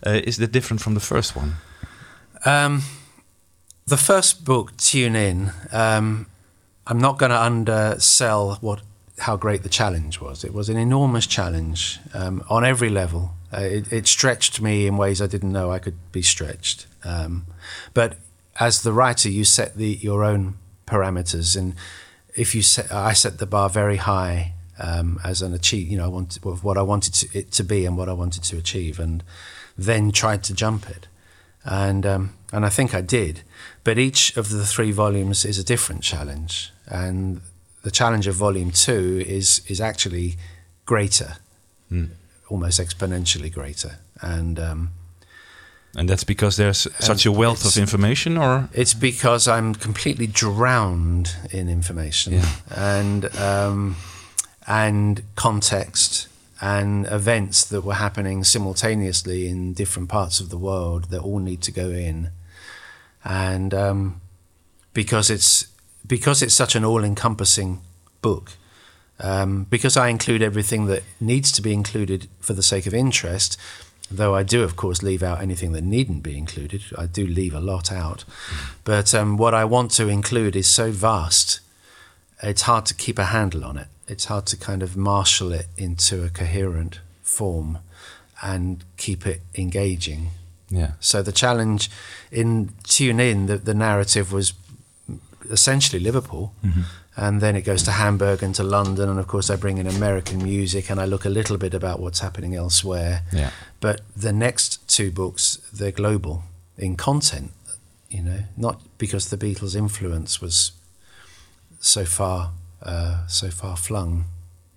uh, 0.06 0.20
is 0.24 0.36
that 0.36 0.52
different 0.52 0.80
from 0.82 0.94
the 0.94 1.00
first 1.00 1.34
one? 1.36 1.54
Um, 2.44 2.82
the 3.86 3.96
first 3.96 4.44
book, 4.44 4.76
Tune 4.76 5.16
In, 5.16 5.50
um, 5.72 6.26
I'm 6.86 6.98
not 6.98 7.18
going 7.18 7.30
to 7.30 7.40
undersell 7.42 8.58
what 8.60 8.80
how 9.18 9.36
great 9.36 9.62
the 9.62 9.68
challenge 9.70 10.20
was. 10.20 10.44
It 10.44 10.52
was 10.52 10.68
an 10.68 10.76
enormous 10.76 11.26
challenge 11.26 11.98
um, 12.12 12.42
on 12.50 12.64
every 12.64 12.90
level. 12.90 13.30
Uh, 13.52 13.60
it, 13.62 13.90
it 13.92 14.06
stretched 14.06 14.60
me 14.60 14.86
in 14.86 14.96
ways 14.98 15.20
I 15.22 15.26
didn't 15.26 15.52
know 15.52 15.72
I 15.72 15.78
could 15.78 15.96
be 16.12 16.20
stretched. 16.22 16.86
Um, 17.04 17.46
but 17.94 18.16
as 18.58 18.82
the 18.82 18.92
writer, 18.92 19.28
you 19.28 19.44
set 19.44 19.76
the 19.76 19.98
your 20.00 20.24
own 20.24 20.56
parameters, 20.86 21.56
and 21.56 21.74
if 22.34 22.54
you 22.54 22.62
set, 22.62 22.92
I 22.92 23.12
set 23.12 23.38
the 23.38 23.46
bar 23.46 23.68
very 23.68 23.96
high 23.96 24.54
um, 24.78 25.20
as 25.24 25.42
an 25.42 25.52
achieve. 25.54 25.88
You 25.88 25.98
know, 25.98 26.04
I 26.04 26.08
wanted 26.08 26.44
what 26.44 26.78
I 26.78 26.82
wanted 26.82 27.14
to, 27.14 27.38
it 27.38 27.52
to 27.52 27.64
be 27.64 27.84
and 27.86 27.96
what 27.96 28.08
I 28.08 28.12
wanted 28.12 28.42
to 28.44 28.56
achieve, 28.56 28.98
and 28.98 29.22
then 29.76 30.10
tried 30.10 30.42
to 30.44 30.54
jump 30.54 30.88
it 30.88 31.08
and 31.66 32.06
um, 32.06 32.34
and 32.52 32.64
I 32.64 32.68
think 32.68 32.94
I 32.94 33.00
did. 33.00 33.42
But 33.84 33.98
each 33.98 34.36
of 34.36 34.50
the 34.50 34.64
three 34.64 34.92
volumes 34.92 35.44
is 35.44 35.58
a 35.58 35.64
different 35.64 36.02
challenge, 36.02 36.72
and 36.86 37.40
the 37.82 37.90
challenge 37.90 38.26
of 38.26 38.36
volume 38.36 38.70
two 38.70 39.22
is 39.26 39.62
is 39.66 39.80
actually 39.80 40.36
greater, 40.86 41.36
almost 42.48 42.80
exponentially 42.80 43.52
greater, 43.52 43.98
and. 44.22 44.58
Um, 44.58 44.90
And 45.98 46.10
that's 46.10 46.24
because 46.24 46.58
there's 46.58 46.86
such 46.98 47.24
a 47.24 47.32
wealth 47.32 47.64
of 47.64 47.78
information, 47.78 48.36
or 48.36 48.68
it's 48.74 48.92
because 48.92 49.48
I'm 49.48 49.74
completely 49.74 50.26
drowned 50.26 51.34
in 51.50 51.70
information 51.70 52.42
and 52.70 53.34
um, 53.36 53.96
and 54.66 55.22
context 55.36 56.28
and 56.60 57.06
events 57.06 57.64
that 57.64 57.80
were 57.80 57.94
happening 57.94 58.44
simultaneously 58.44 59.48
in 59.48 59.72
different 59.72 60.10
parts 60.10 60.38
of 60.38 60.50
the 60.50 60.58
world 60.58 61.04
that 61.04 61.20
all 61.20 61.38
need 61.38 61.62
to 61.62 61.72
go 61.72 61.88
in, 61.88 62.30
and 63.24 63.72
um, 63.72 64.20
because 64.92 65.30
it's 65.30 65.68
because 66.06 66.42
it's 66.42 66.54
such 66.54 66.76
an 66.76 66.84
all-encompassing 66.84 67.80
book. 68.20 68.52
Um, 69.18 69.64
because 69.70 69.96
I 69.96 70.08
include 70.08 70.42
everything 70.42 70.86
that 70.86 71.02
needs 71.20 71.50
to 71.52 71.62
be 71.62 71.72
included 71.72 72.28
for 72.38 72.52
the 72.52 72.62
sake 72.62 72.86
of 72.86 72.92
interest, 72.92 73.58
though 74.10 74.34
I 74.34 74.42
do, 74.42 74.62
of 74.62 74.76
course, 74.76 75.02
leave 75.02 75.22
out 75.22 75.40
anything 75.40 75.72
that 75.72 75.84
needn't 75.84 76.22
be 76.22 76.36
included. 76.38 76.82
I 76.96 77.06
do 77.06 77.26
leave 77.26 77.54
a 77.54 77.60
lot 77.60 77.90
out. 77.92 78.24
But 78.84 79.14
um, 79.14 79.36
what 79.36 79.54
I 79.54 79.64
want 79.64 79.90
to 79.92 80.08
include 80.08 80.54
is 80.56 80.68
so 80.68 80.90
vast, 80.90 81.60
it's 82.42 82.62
hard 82.62 82.86
to 82.86 82.94
keep 82.94 83.18
a 83.18 83.24
handle 83.26 83.64
on 83.64 83.76
it. 83.76 83.88
It's 84.08 84.26
hard 84.26 84.46
to 84.46 84.56
kind 84.56 84.82
of 84.82 84.96
marshal 84.96 85.52
it 85.52 85.66
into 85.76 86.22
a 86.24 86.28
coherent 86.28 87.00
form 87.22 87.78
and 88.42 88.84
keep 88.96 89.26
it 89.26 89.40
engaging. 89.56 90.28
yeah, 90.70 90.92
So 91.00 91.22
the 91.22 91.32
challenge 91.32 91.90
in 92.30 92.70
Tune 92.84 93.18
In, 93.18 93.46
the, 93.46 93.56
the 93.56 93.74
narrative 93.74 94.32
was 94.32 94.52
essentially 95.50 96.00
Liverpool. 96.02 96.52
And 97.18 97.40
then 97.40 97.56
it 97.56 97.62
goes 97.62 97.82
to 97.84 97.90
Hamburg 97.92 98.42
and 98.42 98.54
to 98.56 98.62
London. 98.62 99.08
And 99.08 99.18
of 99.18 99.26
course, 99.26 99.48
I 99.48 99.56
bring 99.56 99.78
in 99.78 99.86
American 99.86 100.42
music 100.42 100.90
and 100.90 101.00
I 101.00 101.06
look 101.06 101.24
a 101.24 101.30
little 101.30 101.56
bit 101.56 101.72
about 101.74 101.98
what's 101.98 102.20
happening 102.20 102.54
elsewhere. 102.54 103.22
yeah. 103.32 103.50
But 103.80 104.00
the 104.14 104.32
next 104.32 104.86
two 104.88 105.10
books, 105.10 105.58
they're 105.72 105.92
global 105.92 106.42
in 106.76 106.94
content, 106.96 107.52
you 108.10 108.22
know, 108.22 108.40
not 108.56 108.80
because 108.98 109.30
the 109.30 109.36
Beatles' 109.38 109.74
influence 109.74 110.42
was 110.42 110.72
so 111.80 112.04
far, 112.04 112.50
uh, 112.82 113.26
so 113.26 113.50
far 113.50 113.76
flung. 113.76 114.24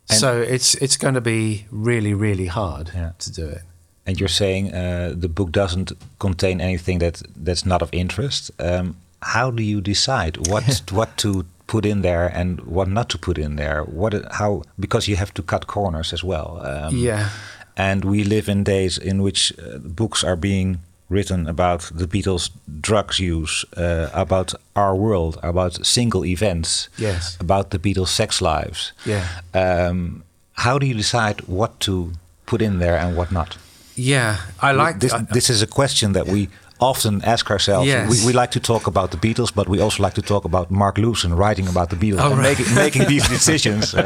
And- 0.09 0.19
so 0.19 0.41
it's 0.41 0.75
it's 0.75 0.97
going 0.97 1.13
to 1.15 1.21
be 1.21 1.65
really, 1.71 2.13
really 2.13 2.47
hard 2.47 2.91
Yeah. 2.95 3.11
to 3.19 3.31
do 3.31 3.47
it. 3.47 3.61
And 4.05 4.19
you're 4.19 4.29
saying 4.29 4.73
uh, 4.73 5.13
the 5.21 5.27
book 5.29 5.51
doesn't 5.51 5.91
contain 6.19 6.61
anything 6.61 6.99
that 6.99 7.21
that's 7.45 7.65
not 7.65 7.81
of 7.81 7.89
interest. 7.91 8.51
Um, 8.59 8.95
how 9.21 9.51
do 9.51 9.61
you 9.61 9.81
decide 9.81 10.37
what 10.47 10.81
what 10.91 11.17
to 11.17 11.45
put 11.71 11.85
in 11.85 12.01
there 12.01 12.31
and 12.39 12.59
what 12.65 12.87
not 12.87 13.07
to 13.09 13.17
put 13.17 13.37
in 13.37 13.55
there? 13.55 13.83
What 13.83 14.13
how 14.31 14.61
because 14.77 15.11
you 15.11 15.17
have 15.17 15.31
to 15.33 15.41
cut 15.43 15.65
corners 15.67 16.13
as 16.13 16.23
well. 16.23 16.47
Um, 16.63 16.95
Yeah. 17.05 17.29
And 17.75 18.03
we 18.03 18.23
live 18.23 18.51
in 18.51 18.63
days 18.63 18.97
in 18.97 19.21
which 19.21 19.53
uh, 19.59 19.77
books 19.95 20.23
are 20.23 20.35
being 20.35 20.77
written 21.09 21.47
about 21.47 21.91
the 21.97 22.07
Beatles' 22.07 22.49
drugs 22.81 23.19
use, 23.19 23.65
uh, 23.77 24.09
about 24.13 24.53
our 24.75 24.93
world, 24.95 25.37
about 25.41 25.85
single 25.85 26.25
events, 26.25 26.89
Yes. 26.97 27.37
about 27.39 27.69
the 27.69 27.79
Beatles' 27.79 28.09
sex 28.15 28.41
lives. 28.41 28.93
Yeah. 29.05 29.23
Um, 29.53 30.23
how 30.53 30.79
do 30.79 30.85
you 30.85 30.93
decide 30.97 31.35
what 31.47 31.79
to 31.79 32.11
put 32.45 32.61
in 32.61 32.79
there 32.79 32.97
and 32.97 33.15
what 33.17 33.31
not? 33.31 33.57
Yeah, 33.95 34.35
I 34.61 34.71
like 34.73 34.99
this. 34.99 35.13
I- 35.13 35.25
this 35.33 35.49
is 35.49 35.61
a 35.61 35.67
question 35.67 36.13
that 36.13 36.25
we 36.27 36.47
often 36.79 37.21
ask 37.23 37.49
ourselves. 37.51 37.87
Yes. 37.87 38.09
We, 38.21 38.27
we 38.27 38.33
like 38.33 38.51
to 38.51 38.59
talk 38.59 38.87
about 38.87 39.11
the 39.11 39.17
Beatles, 39.17 39.53
but 39.53 39.67
we 39.67 39.79
also 39.81 40.01
like 40.03 40.13
to 40.13 40.21
talk 40.21 40.45
about 40.45 40.71
Mark 40.71 40.95
Lewisohn 40.97 41.35
writing 41.37 41.67
about 41.67 41.89
the 41.89 41.95
Beatles 41.95 42.19
Oh, 42.21 42.31
and 42.31 42.39
right. 42.39 42.57
making, 42.57 42.75
making 42.75 43.05
these 43.07 43.27
decisions. 43.37 43.93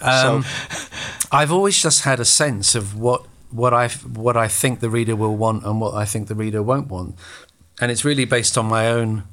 Uh, 0.00 0.34
Um, 0.36 0.42
so, 0.44 0.88
I've 1.32 1.50
always 1.52 1.82
just 1.82 2.02
had 2.04 2.20
a 2.20 2.24
sense 2.24 2.74
of 2.74 2.94
what 2.98 3.26
what 3.50 3.72
I 3.74 3.88
what 3.88 4.36
I 4.36 4.48
think 4.48 4.80
the 4.80 4.88
reader 4.90 5.16
will 5.16 5.36
want 5.36 5.64
and 5.64 5.80
what 5.80 5.94
I 5.94 6.04
think 6.04 6.28
the 6.28 6.34
reader 6.34 6.62
won't 6.62 6.88
want, 6.88 7.16
and 7.80 7.90
it's 7.90 8.04
really 8.04 8.24
based 8.24 8.56
on 8.58 8.66
my 8.66 8.88
own 8.88 9.24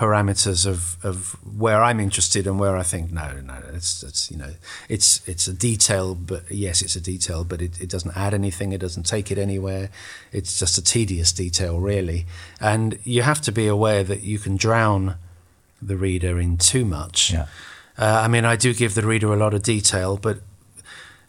parameters 0.00 0.66
of, 0.66 0.96
of 1.04 1.36
where 1.44 1.82
I'm 1.82 2.00
interested 2.00 2.46
and 2.46 2.58
where 2.58 2.74
I 2.74 2.82
think 2.82 3.12
no 3.12 3.38
no 3.44 3.58
it's 3.74 4.02
it's 4.02 4.30
you 4.30 4.38
know 4.38 4.54
it's 4.88 5.20
it's 5.28 5.46
a 5.46 5.52
detail 5.52 6.14
but 6.14 6.50
yes 6.50 6.80
it's 6.80 6.96
a 6.96 7.02
detail 7.02 7.44
but 7.44 7.60
it, 7.60 7.78
it 7.82 7.90
doesn't 7.90 8.16
add 8.16 8.32
anything. 8.32 8.72
It 8.72 8.80
doesn't 8.80 9.04
take 9.04 9.30
it 9.30 9.36
anywhere. 9.36 9.90
It's 10.32 10.58
just 10.58 10.78
a 10.78 10.82
tedious 10.82 11.32
detail 11.32 11.78
really. 11.80 12.24
And 12.62 12.98
you 13.04 13.20
have 13.20 13.42
to 13.42 13.52
be 13.52 13.66
aware 13.66 14.02
that 14.04 14.22
you 14.22 14.38
can 14.38 14.56
drown 14.56 15.16
the 15.82 15.98
reader 15.98 16.40
in 16.40 16.56
too 16.56 16.86
much. 16.86 17.34
Yeah. 17.34 17.46
uh, 17.98 18.22
I 18.24 18.28
mean 18.28 18.46
I 18.46 18.56
do 18.56 18.72
give 18.72 18.94
the 18.94 19.06
reader 19.06 19.30
a 19.34 19.36
lot 19.36 19.52
of 19.52 19.62
detail 19.62 20.16
but 20.16 20.38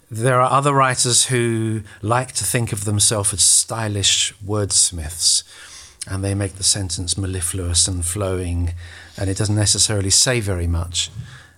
there 0.09 0.39
are 0.39 0.49
other 0.49 0.73
writers 0.73 1.25
who 1.25 1.81
like 2.01 2.31
to 2.39 2.45
think 2.45 2.71
of 2.71 2.85
themselves 2.85 3.33
as 3.33 3.41
stylish 3.41 4.33
wordsmiths 4.45 5.43
and 6.09 6.23
they 6.23 6.33
make 6.33 6.53
the 6.53 6.63
sentence 6.63 7.17
mellifluous 7.17 7.87
and 7.87 8.05
flowing 8.05 8.73
and 9.17 9.29
it 9.29 9.37
doesn't 9.37 9.55
necessarily 9.55 10.09
say 10.09 10.39
very 10.39 10.67
much. 10.67 11.11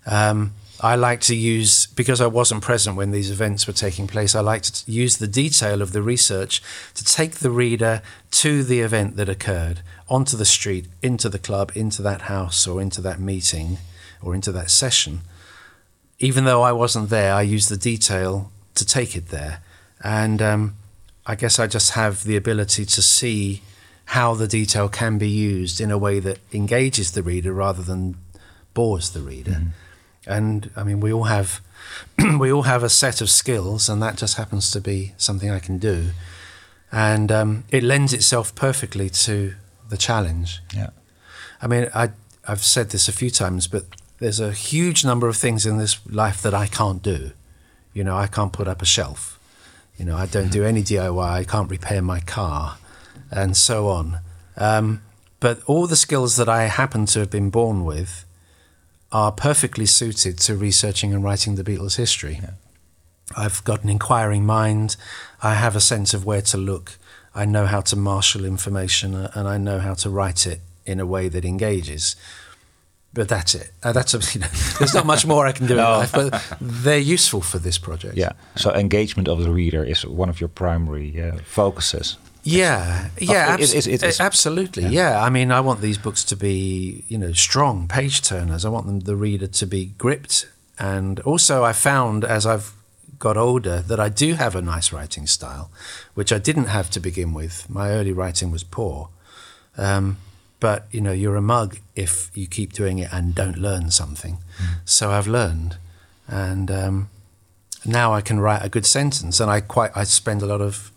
Um, 0.06 0.54
I 0.82 0.96
like 0.96 1.22
to 1.22 1.36
use, 1.36 1.86
because 1.86 2.20
I 2.20 2.28
wasn't 2.28 2.62
present 2.62 2.98
when 2.98 3.12
these 3.12 3.32
events 3.32 3.68
were 3.68 3.74
taking 3.74 4.06
place, 4.06 4.36
I 4.36 4.42
like 4.42 4.64
to 4.64 4.92
use 4.92 5.18
the 5.18 5.28
detail 5.28 5.82
of 5.82 5.94
the 5.94 6.02
research 6.02 6.62
to 6.96 7.06
take 7.06 7.36
the 7.36 7.52
reader 7.52 8.02
to 8.32 8.64
the 8.64 8.82
event 8.82 9.16
that 9.16 9.30
occurred, 9.30 9.82
onto 10.10 10.36
the 10.36 10.46
street, 10.46 10.88
into 11.02 11.30
the 11.30 11.40
club, 11.40 11.72
into 11.74 12.02
that 12.02 12.24
house, 12.24 12.68
or 12.68 12.82
into 12.82 13.00
that 13.00 13.22
meeting, 13.22 13.78
or 14.22 14.36
into 14.36 14.52
that 14.52 14.70
session 14.70 15.22
even 16.24 16.46
though 16.46 16.62
I 16.62 16.72
wasn't 16.72 17.10
there, 17.10 17.34
I 17.34 17.42
used 17.42 17.70
the 17.70 17.76
detail 17.76 18.50
to 18.76 18.86
take 18.86 19.14
it 19.16 19.28
there. 19.28 19.60
And 20.02 20.42
um, 20.42 20.76
I 21.26 21.36
guess 21.36 21.60
I 21.60 21.68
just 21.68 21.92
have 21.92 22.24
the 22.24 22.38
ability 22.38 22.86
to 22.86 23.02
see 23.02 23.62
how 24.06 24.34
the 24.34 24.48
detail 24.48 24.90
can 24.90 25.18
be 25.18 25.30
used 25.30 25.80
in 25.80 25.92
a 25.92 25.98
way 25.98 26.20
that 26.20 26.40
engages 26.52 27.12
the 27.12 27.24
reader 27.24 27.54
rather 27.54 27.82
than 27.82 28.16
bores 28.74 29.12
the 29.12 29.22
reader. 29.22 29.62
And 30.28 30.70
I 30.76 30.84
mean, 30.84 31.00
we 31.00 31.12
all 31.12 31.24
have 31.24 31.62
we 32.40 32.52
all 32.52 32.64
have 32.64 32.84
a 32.84 32.90
set 32.90 33.22
of 33.22 33.30
skills, 33.30 33.90
and 33.90 34.02
that 34.02 34.18
just 34.18 34.38
happens 34.38 34.72
to 34.72 34.82
be 34.82 35.14
something 35.18 35.50
I 35.50 35.60
can 35.60 35.78
do. 35.78 36.12
And 36.92 37.32
um, 37.32 37.64
it 37.72 37.84
lends 37.84 38.14
itself 38.14 38.54
perfectly 38.56 39.10
to 39.10 39.56
the 39.90 39.98
challenge. 39.98 40.62
Yeah. 40.76 40.92
I 41.62 41.68
mean, 41.68 41.90
I, 41.94 42.10
I've 42.48 42.64
said 42.64 42.92
this 42.92 43.08
a 43.08 43.12
few 43.12 43.30
times, 43.30 43.68
but 43.68 43.86
there's 44.20 44.40
a 44.40 44.52
huge 44.52 45.04
number 45.04 45.28
of 45.28 45.36
things 45.36 45.66
in 45.66 45.78
this 45.78 46.00
life 46.08 46.42
that 46.44 46.54
I 46.54 46.68
can't 46.68 47.02
do. 47.02 47.32
You 47.94 48.04
know, 48.04 48.16
I 48.16 48.28
can't 48.28 48.54
put 48.54 48.68
up 48.68 48.82
a 48.82 48.86
shelf. 48.86 49.40
You 49.98 50.06
know, 50.06 50.18
I 50.18 50.26
don't 50.26 50.52
do 50.52 50.64
any 50.64 50.82
DIY. 50.82 51.24
I 51.24 51.44
can't 51.44 51.70
repair 51.70 52.02
my 52.02 52.20
car, 52.20 52.78
and 53.34 53.58
so 53.58 53.88
on. 53.90 54.20
Um, 54.56 55.02
but 55.40 55.62
all 55.66 55.88
the 55.88 55.96
skills 55.96 56.38
that 56.38 56.48
I 56.48 56.64
happen 56.66 57.06
to 57.08 57.20
have 57.20 57.30
been 57.30 57.50
born 57.50 57.84
with 57.84 58.26
are 59.12 59.32
perfectly 59.32 59.86
suited 59.86 60.38
to 60.40 60.56
researching 60.56 61.14
and 61.14 61.24
writing 61.24 61.56
the 61.56 61.64
Beatles' 61.64 61.98
history. 61.98 62.40
I've 63.36 63.64
got 63.64 63.84
an 63.84 63.90
inquiring 63.90 64.46
mind. 64.46 64.96
I 65.42 65.56
have 65.56 65.76
a 65.76 65.82
sense 65.82 66.14
of 66.14 66.26
where 66.26 66.42
to 66.44 66.58
look. 66.58 66.98
I 67.36 67.46
know 67.46 67.66
how 67.66 67.82
to 67.82 67.96
marshal 67.96 68.46
information, 68.46 69.16
uh, 69.16 69.32
and 69.34 69.48
I 69.48 69.58
know 69.58 69.80
how 69.80 69.96
to 69.96 70.10
write 70.10 70.46
it 70.46 70.62
in 70.86 71.00
a 71.00 71.06
way 71.06 71.30
that 71.30 71.46
engages. 71.46 72.16
But 73.14 73.30
that's 73.30 73.54
it. 73.54 73.72
Uh, 73.84 73.92
that's 73.92 74.14
you 74.36 74.42
know, 74.42 74.48
there's 74.80 74.94
not 74.94 75.06
much 75.06 75.26
more 75.26 75.46
I 75.46 75.52
can 75.52 75.68
do 75.68 75.74
in 75.74 75.84
life, 75.84 76.12
but 76.12 76.58
they're 76.60 76.98
useful 76.98 77.42
for 77.42 77.60
this 77.60 77.78
project. 77.78 78.18
Yeah. 78.18 78.34
So 78.56 78.72
engagement 78.74 79.28
of 79.28 79.44
the 79.44 79.52
reader 79.52 79.84
is 79.84 80.06
one 80.06 80.30
of 80.30 80.40
your 80.40 80.48
primary 80.48 81.22
uh, 81.22 81.38
focuses. 81.46 82.18
Yeah, 82.44 83.08
yeah, 83.20 83.54
It- 83.56 83.74
it- 83.74 83.88
it- 83.88 83.94
it's- 84.04 84.20
absolutely. 84.20 84.86
Yeah. 84.88 85.22
I 85.24 85.30
mean, 85.30 85.52
I 85.52 85.62
want 85.62 85.80
these 85.82 85.98
books 85.98 86.24
to 86.26 86.36
be, 86.36 87.04
you 87.08 87.18
know, 87.18 87.32
strong 87.34 87.88
page 87.88 88.22
turners. 88.22 88.66
I 88.66 88.70
want 88.70 88.86
them, 88.86 89.00
the 89.02 89.16
reader 89.16 89.48
to 89.48 89.66
be 89.66 89.94
gripped, 89.98 90.48
and 90.78 91.20
also 91.22 91.64
I 91.64 91.72
found 91.74 92.26
as 92.26 92.46
I've 92.46 92.74
got 93.20 93.38
older 93.38 93.80
that 93.88 94.00
I 94.00 94.10
do 94.10 94.34
have 94.34 94.56
a 94.56 94.62
nice 94.62 94.92
writing 94.92 95.26
style, 95.28 95.72
which 96.14 96.34
I 96.34 96.38
didn't 96.38 96.66
have 96.68 96.90
to 96.92 97.00
begin 97.00 97.34
with. 97.34 97.66
My 97.70 97.92
early 97.92 98.12
writing 98.12 98.52
was 98.52 98.64
poor, 98.64 99.08
um, 99.78 100.18
but 100.60 100.88
you 100.92 101.00
know, 101.00 101.14
you're 101.14 101.38
a 101.38 101.42
mug 101.42 101.78
if 101.96 102.30
you 102.34 102.48
keep 102.48 102.74
doing 102.74 103.00
it 103.00 103.10
and 103.14 103.34
don't 103.34 103.58
learn 103.58 103.92
something. 103.92 104.40
So 104.84 105.12
I've 105.12 105.28
learned, 105.28 105.78
and 106.28 106.70
um, 106.70 107.10
now 107.86 108.14
I 108.14 108.20
can 108.22 108.40
write 108.42 108.64
a 108.66 108.70
good 108.70 108.86
sentence, 108.86 109.40
and 109.40 109.50
I 109.50 109.62
quite 109.62 109.92
I 109.96 110.04
spend 110.04 110.42
a 110.42 110.46
lot 110.46 110.60
of 110.62 110.92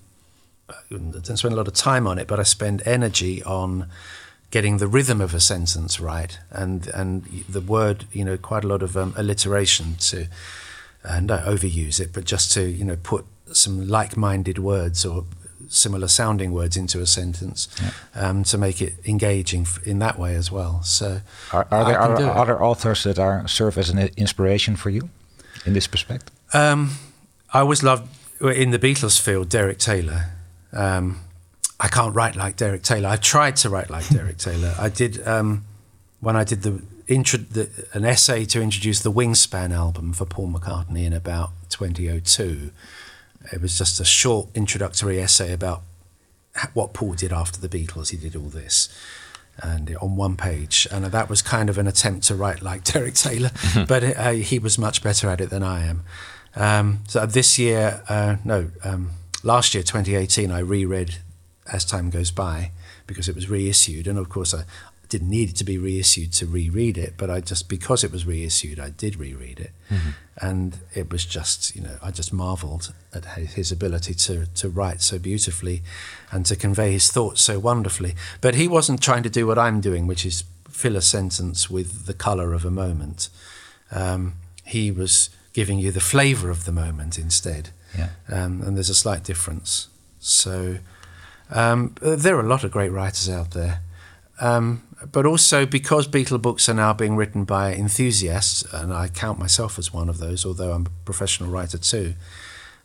don't 0.90 1.36
spend 1.36 1.54
a 1.54 1.56
lot 1.56 1.68
of 1.68 1.74
time 1.74 2.06
on 2.06 2.18
it, 2.18 2.26
but 2.26 2.40
I 2.40 2.42
spend 2.42 2.82
energy 2.86 3.42
on 3.44 3.88
getting 4.50 4.78
the 4.78 4.86
rhythm 4.86 5.20
of 5.20 5.34
a 5.34 5.40
sentence 5.40 6.00
right, 6.00 6.38
and 6.50 6.88
and 6.88 7.24
the 7.48 7.60
word, 7.60 8.06
you 8.12 8.24
know, 8.24 8.36
quite 8.36 8.64
a 8.64 8.68
lot 8.68 8.82
of 8.82 8.96
um, 8.96 9.14
alliteration 9.16 9.96
to, 9.96 10.26
and 11.02 11.30
I 11.30 11.38
overuse 11.42 12.00
it, 12.00 12.12
but 12.12 12.24
just 12.24 12.52
to 12.52 12.62
you 12.62 12.84
know 12.84 12.96
put 12.96 13.26
some 13.52 13.88
like-minded 13.88 14.58
words 14.58 15.04
or 15.04 15.24
similar 15.68 16.08
sounding 16.08 16.52
words 16.52 16.76
into 16.76 17.00
a 17.00 17.06
sentence 17.06 17.68
um, 18.14 18.44
to 18.44 18.58
make 18.58 18.80
it 18.80 18.94
engaging 19.04 19.66
in 19.84 19.98
that 19.98 20.18
way 20.18 20.34
as 20.34 20.50
well. 20.50 20.82
So 20.82 21.20
Are, 21.52 21.66
are 21.70 21.84
there 21.84 21.98
are 22.00 22.38
other 22.38 22.62
authors 22.62 23.02
that 23.04 23.18
are 23.18 23.46
serve 23.48 23.78
as 23.78 23.90
an 23.90 23.98
inspiration 24.16 24.76
for 24.76 24.90
you 24.90 25.08
in 25.64 25.72
this 25.72 25.86
perspective? 25.86 26.34
Um, 26.52 26.92
I 27.52 27.60
always 27.60 27.82
loved 27.82 28.08
in 28.40 28.70
the 28.70 28.78
Beatles 28.78 29.20
field 29.20 29.48
Derek 29.48 29.78
Taylor. 29.78 30.30
Um, 30.76 31.20
I 31.78 31.88
can't 31.88 32.14
write 32.14 32.36
like 32.36 32.56
Derek 32.56 32.82
Taylor. 32.82 33.08
I 33.08 33.16
tried 33.16 33.56
to 33.56 33.70
write 33.70 33.90
like 33.90 34.08
Derek 34.08 34.38
Taylor. 34.38 34.74
I 34.78 34.88
did 34.88 35.26
um, 35.26 35.64
when 36.20 36.36
I 36.36 36.44
did 36.44 36.62
the, 36.62 36.82
intro, 37.06 37.38
the 37.38 37.68
an 37.92 38.04
essay 38.04 38.44
to 38.46 38.62
introduce 38.62 39.00
the 39.00 39.12
Wingspan 39.12 39.72
album 39.72 40.12
for 40.12 40.24
Paul 40.24 40.48
McCartney 40.48 41.04
in 41.04 41.12
about 41.12 41.50
2002. 41.70 42.70
It 43.52 43.60
was 43.60 43.78
just 43.78 44.00
a 44.00 44.04
short 44.04 44.48
introductory 44.54 45.20
essay 45.20 45.52
about 45.52 45.82
what 46.74 46.94
Paul 46.94 47.14
did 47.14 47.32
after 47.32 47.60
the 47.60 47.68
Beatles. 47.68 48.10
He 48.10 48.16
did 48.16 48.34
all 48.34 48.48
this, 48.48 48.88
and 49.62 49.94
on 50.00 50.16
one 50.16 50.36
page, 50.36 50.88
and 50.90 51.04
that 51.04 51.28
was 51.28 51.42
kind 51.42 51.68
of 51.68 51.78
an 51.78 51.86
attempt 51.86 52.26
to 52.28 52.34
write 52.34 52.62
like 52.62 52.84
Derek 52.92 53.14
Taylor, 53.14 53.50
but 53.86 54.02
uh, 54.02 54.30
he 54.30 54.58
was 54.58 54.78
much 54.78 55.02
better 55.02 55.28
at 55.28 55.40
it 55.40 55.50
than 55.50 55.62
I 55.62 55.86
am. 55.86 56.02
Um, 56.56 57.00
so 57.06 57.26
this 57.26 57.58
year, 57.58 58.02
uh, 58.08 58.36
no, 58.44 58.70
um, 58.82 59.10
last 59.46 59.74
year, 59.74 59.82
2018, 59.82 60.50
I 60.50 60.58
reread 60.58 61.18
As 61.72 61.84
Time 61.84 62.10
Goes 62.10 62.30
By 62.32 62.72
because 63.06 63.28
it 63.28 63.34
was 63.36 63.48
reissued, 63.48 64.06
and 64.06 64.18
of 64.18 64.28
course 64.28 64.52
I 64.52 64.64
didn't 65.08 65.30
need 65.30 65.50
it 65.50 65.56
to 65.56 65.64
be 65.64 65.78
reissued 65.78 66.32
to 66.32 66.46
reread 66.46 66.98
it, 66.98 67.14
but 67.16 67.30
I 67.30 67.40
just 67.40 67.68
because 67.68 68.02
it 68.02 68.10
was 68.10 68.26
reissued, 68.26 68.80
I 68.80 68.90
did 68.90 69.16
reread 69.16 69.60
it, 69.60 69.70
and 70.38 70.78
it 70.94 71.12
was 71.12 71.24
just 71.24 71.76
you 71.76 71.82
know 71.82 71.96
I 72.02 72.10
just 72.10 72.32
marvelled 72.32 72.92
at 73.14 73.24
his 73.24 73.70
ability 73.70 74.14
to 74.14 74.46
to 74.46 74.68
write 74.68 75.00
so 75.00 75.18
beautifully, 75.20 75.82
and 76.32 76.44
to 76.46 76.56
convey 76.56 76.90
his 76.90 77.12
thoughts 77.12 77.40
so 77.40 77.60
wonderfully. 77.60 78.16
But 78.40 78.56
he 78.56 78.66
wasn't 78.66 79.00
trying 79.00 79.22
to 79.22 79.30
do 79.30 79.46
what 79.46 79.58
I'm 79.58 79.80
doing, 79.80 80.08
which 80.08 80.26
is 80.26 80.42
fill 80.68 80.96
a 80.96 81.02
sentence 81.02 81.70
with 81.70 82.06
the 82.06 82.14
colour 82.14 82.52
of 82.52 82.64
a 82.64 82.70
moment. 82.70 83.28
Um, 83.92 84.34
he 84.64 84.90
was 84.90 85.30
giving 85.52 85.78
you 85.78 85.92
the 85.92 86.00
flavour 86.00 86.50
of 86.50 86.64
the 86.64 86.72
moment 86.72 87.16
instead, 87.16 87.70
Yeah. 87.96 88.10
um, 88.28 88.62
and 88.62 88.76
there's 88.76 88.90
a 88.90 88.94
slight 88.94 89.24
difference. 89.24 89.88
So 90.20 90.78
um, 91.50 91.94
there 92.00 92.36
are 92.36 92.40
a 92.40 92.48
lot 92.48 92.64
of 92.64 92.70
great 92.70 92.90
writers 92.90 93.28
out 93.28 93.52
there. 93.52 93.80
Um, 94.40 94.82
but 95.12 95.26
also 95.26 95.66
because 95.66 96.08
Beatle 96.08 96.40
books 96.40 96.68
are 96.68 96.74
now 96.74 96.92
being 96.92 97.16
written 97.16 97.44
by 97.44 97.74
enthusiasts, 97.74 98.62
and 98.72 98.92
I 98.92 99.08
count 99.08 99.38
myself 99.38 99.78
as 99.78 99.92
one 99.92 100.08
of 100.08 100.18
those, 100.18 100.44
although 100.44 100.72
I'm 100.72 100.86
a 100.86 100.90
professional 101.04 101.50
writer 101.50 101.78
too, 101.78 102.14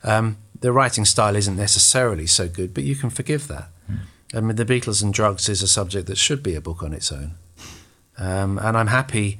um, 0.03 0.37
the 0.59 0.71
writing 0.71 1.05
style 1.05 1.35
isn't 1.35 1.55
necessarily 1.55 2.27
so 2.27 2.47
good, 2.47 2.73
but 2.73 2.83
you 2.83 2.95
can 2.95 3.09
forgive 3.09 3.47
that. 3.47 3.69
I 4.33 4.39
mean, 4.39 4.55
The 4.55 4.65
Beatles 4.65 5.03
and 5.03 5.13
Drugs 5.13 5.49
is 5.49 5.61
a 5.61 5.67
subject 5.67 6.07
that 6.07 6.17
should 6.17 6.41
be 6.41 6.55
a 6.55 6.61
book 6.61 6.83
on 6.83 6.93
its 6.93 7.11
own. 7.11 7.35
Um, 8.17 8.57
and 8.59 8.77
I'm 8.77 8.87
happy, 8.87 9.39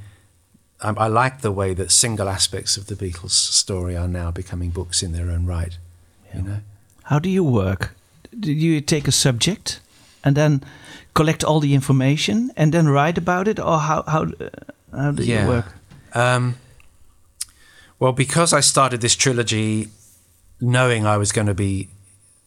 I, 0.82 0.89
I 0.89 1.08
like 1.08 1.41
the 1.41 1.52
way 1.52 1.74
that 1.74 1.91
single 1.91 2.30
aspects 2.30 2.78
of 2.78 2.86
the 2.86 2.96
Beatles 2.96 3.32
story 3.32 3.96
are 3.96 4.08
now 4.08 4.32
becoming 4.32 4.72
books 4.72 5.04
in 5.04 5.12
their 5.12 5.30
own 5.30 5.46
right. 5.46 5.78
You 6.34 6.41
know? 6.41 6.58
How 7.04 7.20
do 7.20 7.30
you 7.30 7.44
work? 7.44 7.96
Do 8.39 8.52
you 8.52 8.82
take 8.82 9.08
a 9.08 9.12
subject 9.12 9.82
and 10.24 10.36
then 10.36 10.63
collect 11.13 11.44
all 11.44 11.60
the 11.60 11.74
information 11.74 12.52
and 12.56 12.74
then 12.74 12.88
write 12.88 13.17
about 13.17 13.48
it, 13.48 13.60
or 13.60 13.80
how 13.80 14.04
how 14.08 14.24
uh, 14.24 14.50
how 14.96 15.12
do 15.12 15.24
you 15.24 15.48
work? 15.48 15.65
Um, 16.13 16.56
well, 18.00 18.13
because 18.13 18.54
I 18.54 18.62
started 18.62 19.02
this 19.02 19.15
trilogy 19.15 19.89
knowing 20.60 21.06
I 21.06 21.17
was 21.17 21.32
going 21.32 21.48
to 21.48 21.54
be 21.54 21.88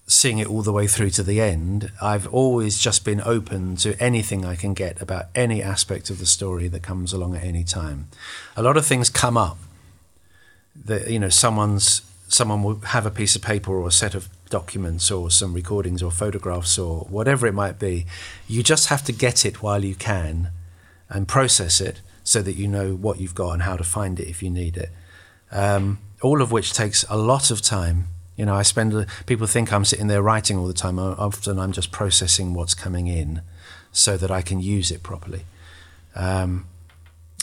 seeing 0.07 0.39
it 0.39 0.47
all 0.47 0.63
the 0.63 0.73
way 0.73 0.87
through 0.87 1.11
to 1.11 1.23
the 1.23 1.41
end, 1.41 1.91
I've 2.01 2.27
always 2.27 2.79
just 2.79 3.05
been 3.05 3.23
open 3.23 3.77
to 3.77 4.01
anything 4.03 4.45
I 4.45 4.55
can 4.55 4.75
get 4.75 5.01
about 5.01 5.27
any 5.35 5.63
aspect 5.63 6.11
of 6.11 6.19
the 6.19 6.27
story 6.27 6.69
that 6.69 6.83
comes 6.83 7.13
along 7.13 7.37
at 7.37 7.45
any 7.45 7.65
time. 7.65 8.09
A 8.57 8.63
lot 8.63 8.77
of 8.77 8.85
things 8.85 9.09
come 9.09 9.37
up 9.37 9.59
that 10.85 11.11
you 11.11 11.19
know 11.19 11.29
someone's 11.29 12.03
someone 12.29 12.63
will 12.63 12.81
have 12.81 13.07
a 13.07 13.11
piece 13.11 13.37
of 13.37 13.43
paper 13.43 13.73
or 13.73 13.87
a 13.87 13.93
set 13.93 14.15
of 14.15 14.29
documents 14.51 15.11
or 15.11 15.31
some 15.31 15.55
recordings 15.55 16.03
or 16.03 16.11
photographs 16.11 16.79
or 16.79 17.01
whatever 17.05 17.47
it 17.47 17.55
might 17.55 17.79
be 17.79 18.07
you 18.49 18.63
just 18.63 18.89
have 18.89 19.03
to 19.05 19.13
get 19.13 19.45
it 19.45 19.63
while 19.63 19.85
you 19.85 19.95
can 19.95 20.51
and 21.09 21.29
process 21.29 21.81
it 21.81 22.01
so 22.23 22.43
that 22.43 22.55
you 22.55 22.67
know 22.67 22.95
what 22.95 23.21
you've 23.21 23.35
got 23.35 23.53
and 23.53 23.63
how 23.63 23.77
to 23.77 23.85
find 23.85 24.19
it 24.19 24.29
if 24.29 24.43
you 24.43 24.51
need 24.51 24.77
it 24.77 24.91
um, 25.51 25.99
all 26.23 26.43
of 26.43 26.51
which 26.51 26.73
takes 26.73 27.05
a 27.09 27.17
lot 27.17 27.51
of 27.51 27.63
time 27.63 28.09
you 28.37 28.45
know 28.45 28.55
i 28.55 28.63
spend 28.63 29.07
people 29.27 29.47
think 29.47 29.73
i'm 29.73 29.85
sitting 29.85 30.07
there 30.07 30.23
writing 30.23 30.59
all 30.59 30.67
the 30.67 30.73
time. 30.73 30.99
Often 30.99 31.59
i'm 31.59 31.73
just 31.73 31.91
processing 31.91 32.55
what's 32.55 32.75
coming 32.75 33.07
in 33.07 33.43
so 33.93 34.17
that 34.17 34.31
i 34.31 34.43
can 34.43 34.61
use 34.61 34.91
it 34.91 35.03
properly. 35.03 35.45
Um, 36.17 36.67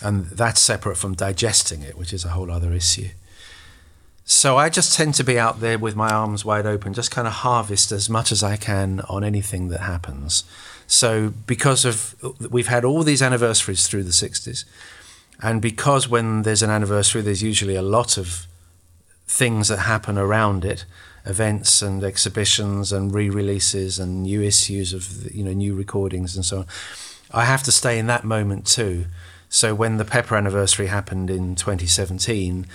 and 0.03 0.25
that's 0.25 0.61
separate 0.61 0.97
from 0.97 1.13
digesting 1.13 1.81
it 1.81 1.97
which 1.97 2.13
is 2.13 2.25
a 2.25 2.29
whole 2.29 2.49
other 2.49 2.73
issue. 2.73 3.09
So 4.23 4.55
I 4.57 4.69
just 4.69 4.95
tend 4.95 5.15
to 5.15 5.23
be 5.23 5.37
out 5.37 5.59
there 5.59 5.77
with 5.77 5.95
my 5.95 6.09
arms 6.09 6.45
wide 6.45 6.65
open, 6.65 6.93
just 6.93 7.11
kind 7.11 7.27
of 7.27 7.33
harvest 7.33 7.91
as 7.91 8.09
much 8.09 8.31
as 8.31 8.43
I 8.43 8.55
can 8.55 9.01
on 9.09 9.23
anything 9.23 9.67
that 9.69 9.81
happens. 9.81 10.45
So 10.87 11.33
because 11.47 11.85
of 11.85 12.15
we've 12.49 12.67
had 12.67 12.85
all 12.85 13.03
these 13.03 13.21
anniversaries 13.21 13.87
through 13.87 14.03
the 14.03 14.11
60s, 14.11 14.63
and 15.41 15.61
because 15.61 16.07
when 16.07 16.43
there's 16.43 16.61
an 16.61 16.69
anniversary, 16.69 17.21
there's 17.21 17.41
usually 17.41 17.75
a 17.75 17.81
lot 17.81 18.17
of 18.17 18.47
things 19.31 19.69
that 19.69 19.77
happen 19.79 20.17
around 20.17 20.65
it, 20.65 20.83
events 21.25 21.81
and 21.81 22.03
exhibitions 22.03 22.91
and 22.91 23.13
re-releases 23.13 23.97
and 23.97 24.23
new 24.23 24.41
issues 24.41 24.91
of 24.91 25.33
you 25.33 25.43
know 25.43 25.53
new 25.53 25.73
recordings 25.73 26.35
and 26.35 26.43
so 26.43 26.59
on. 26.59 26.65
I 27.31 27.45
have 27.45 27.63
to 27.63 27.71
stay 27.71 27.97
in 27.97 28.07
that 28.07 28.25
moment 28.25 28.67
too. 28.67 29.05
So 29.47 29.73
when 29.73 29.97
the 29.97 30.05
Pepper 30.05 30.35
anniversary 30.35 30.87
happened 30.87 31.29
in 31.29 31.55
2017, 31.55 32.67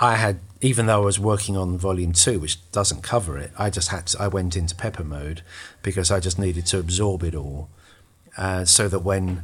I 0.00 0.16
had, 0.16 0.40
even 0.60 0.86
though 0.86 1.02
I 1.02 1.04
was 1.04 1.20
working 1.20 1.56
on 1.56 1.78
volume 1.78 2.12
two, 2.12 2.40
which 2.40 2.58
doesn't 2.72 3.02
cover 3.02 3.38
it, 3.38 3.52
I 3.56 3.70
just 3.70 3.88
had 3.88 4.06
to, 4.08 4.22
I 4.22 4.28
went 4.28 4.56
into 4.56 4.74
pepper 4.74 5.04
mode 5.04 5.42
because 5.82 6.10
I 6.10 6.20
just 6.20 6.38
needed 6.38 6.66
to 6.66 6.78
absorb 6.78 7.22
it 7.22 7.34
all, 7.34 7.68
uh, 8.36 8.64
so 8.64 8.88
that 8.88 9.00
when 9.00 9.42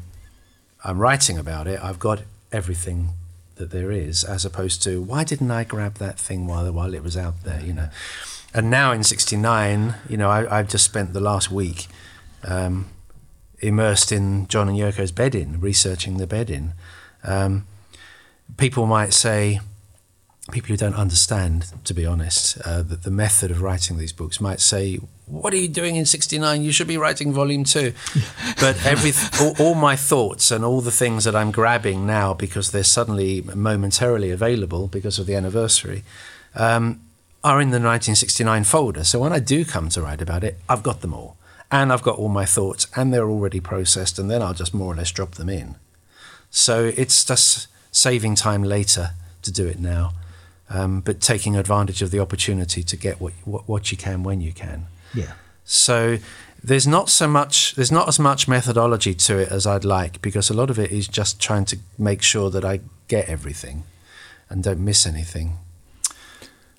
I'm 0.82 0.98
writing 0.98 1.38
about 1.38 1.66
it, 1.66 1.78
I've 1.82 1.98
got 1.98 2.22
everything 2.52 3.10
that 3.56 3.70
there 3.70 3.90
is, 3.90 4.24
as 4.24 4.44
opposed 4.44 4.82
to 4.84 5.02
why 5.02 5.24
didn't 5.24 5.50
I 5.50 5.64
grab 5.64 5.94
that 5.94 6.18
thing 6.18 6.46
while 6.46 6.70
while 6.72 6.94
it 6.94 7.02
was 7.02 7.16
out 7.16 7.42
there, 7.44 7.60
you 7.60 7.72
know. 7.72 7.88
And 8.54 8.70
now 8.70 8.92
in 8.92 9.02
'69, 9.02 9.94
you 10.08 10.16
know, 10.16 10.30
I, 10.30 10.58
I've 10.58 10.68
just 10.68 10.84
spent 10.84 11.12
the 11.12 11.20
last 11.20 11.50
week 11.50 11.88
um, 12.44 12.86
immersed 13.60 14.12
in 14.12 14.46
John 14.48 14.68
and 14.68 14.78
Yoko's 14.78 15.12
bed-in, 15.12 15.60
researching 15.60 16.18
the 16.18 16.26
bed-in. 16.26 16.72
Um, 17.24 17.66
people 18.56 18.86
might 18.86 19.12
say, 19.12 19.60
people 20.52 20.68
who 20.68 20.76
don't 20.76 20.94
understand, 20.94 21.66
to 21.84 21.92
be 21.92 22.06
honest, 22.06 22.58
uh, 22.64 22.82
that 22.82 23.02
the 23.02 23.10
method 23.10 23.50
of 23.50 23.62
writing 23.62 23.98
these 23.98 24.12
books 24.12 24.40
might 24.40 24.60
say, 24.60 25.00
"What 25.26 25.52
are 25.52 25.56
you 25.56 25.68
doing 25.68 25.96
in 25.96 26.06
'69? 26.06 26.62
You 26.62 26.72
should 26.72 26.86
be 26.86 26.96
writing 26.96 27.32
volume 27.32 27.64
two. 27.64 27.92
but 28.60 28.84
every 28.86 29.12
all, 29.40 29.54
all, 29.58 29.74
my 29.74 29.96
thoughts 29.96 30.50
and 30.50 30.64
all 30.64 30.80
the 30.80 30.92
things 30.92 31.24
that 31.24 31.34
I'm 31.34 31.50
grabbing 31.50 32.06
now 32.06 32.32
because 32.34 32.70
they're 32.70 32.84
suddenly 32.84 33.42
momentarily 33.54 34.30
available 34.30 34.86
because 34.86 35.18
of 35.18 35.26
the 35.26 35.34
anniversary. 35.34 36.04
Um, 36.54 37.00
are 37.46 37.60
in 37.60 37.70
the 37.70 37.78
1969 37.78 38.64
folder. 38.64 39.04
So 39.04 39.20
when 39.20 39.32
I 39.32 39.38
do 39.38 39.64
come 39.64 39.88
to 39.90 40.02
write 40.02 40.20
about 40.20 40.42
it, 40.42 40.58
I've 40.68 40.82
got 40.82 41.00
them 41.00 41.14
all. 41.14 41.36
And 41.70 41.92
I've 41.92 42.02
got 42.02 42.18
all 42.18 42.28
my 42.28 42.44
thoughts, 42.44 42.88
and 42.96 43.12
they're 43.12 43.30
already 43.30 43.60
processed, 43.60 44.18
and 44.18 44.28
then 44.28 44.42
I'll 44.42 44.54
just 44.54 44.74
more 44.74 44.92
or 44.92 44.96
less 44.96 45.12
drop 45.12 45.36
them 45.36 45.48
in. 45.48 45.76
So 46.50 46.92
it's 46.96 47.24
just 47.24 47.68
saving 47.92 48.34
time 48.34 48.64
later 48.64 49.10
to 49.42 49.52
do 49.52 49.66
it 49.66 49.78
now, 49.78 50.12
um, 50.70 51.00
but 51.00 51.20
taking 51.20 51.56
advantage 51.56 52.02
of 52.02 52.10
the 52.10 52.20
opportunity 52.20 52.82
to 52.82 52.96
get 52.96 53.20
what, 53.20 53.32
what, 53.44 53.68
what 53.68 53.90
you 53.90 53.96
can 53.96 54.22
when 54.22 54.40
you 54.40 54.52
can. 54.52 54.86
Yeah. 55.14 55.32
So 55.64 56.18
there's 56.62 56.86
not 56.86 57.08
so 57.08 57.28
much 57.28 57.74
there's 57.74 57.92
not 57.92 58.08
as 58.08 58.18
much 58.18 58.48
methodology 58.48 59.14
to 59.14 59.38
it 59.38 59.50
as 59.50 59.66
I'd 59.66 59.84
like 59.84 60.22
because 60.22 60.50
a 60.50 60.54
lot 60.54 60.70
of 60.70 60.78
it 60.78 60.90
is 60.90 61.06
just 61.06 61.40
trying 61.40 61.64
to 61.66 61.78
make 61.98 62.22
sure 62.22 62.50
that 62.50 62.64
I 62.64 62.80
get 63.08 63.28
everything 63.28 63.84
and 64.48 64.62
don't 64.62 64.84
miss 64.84 65.06
anything 65.06 65.58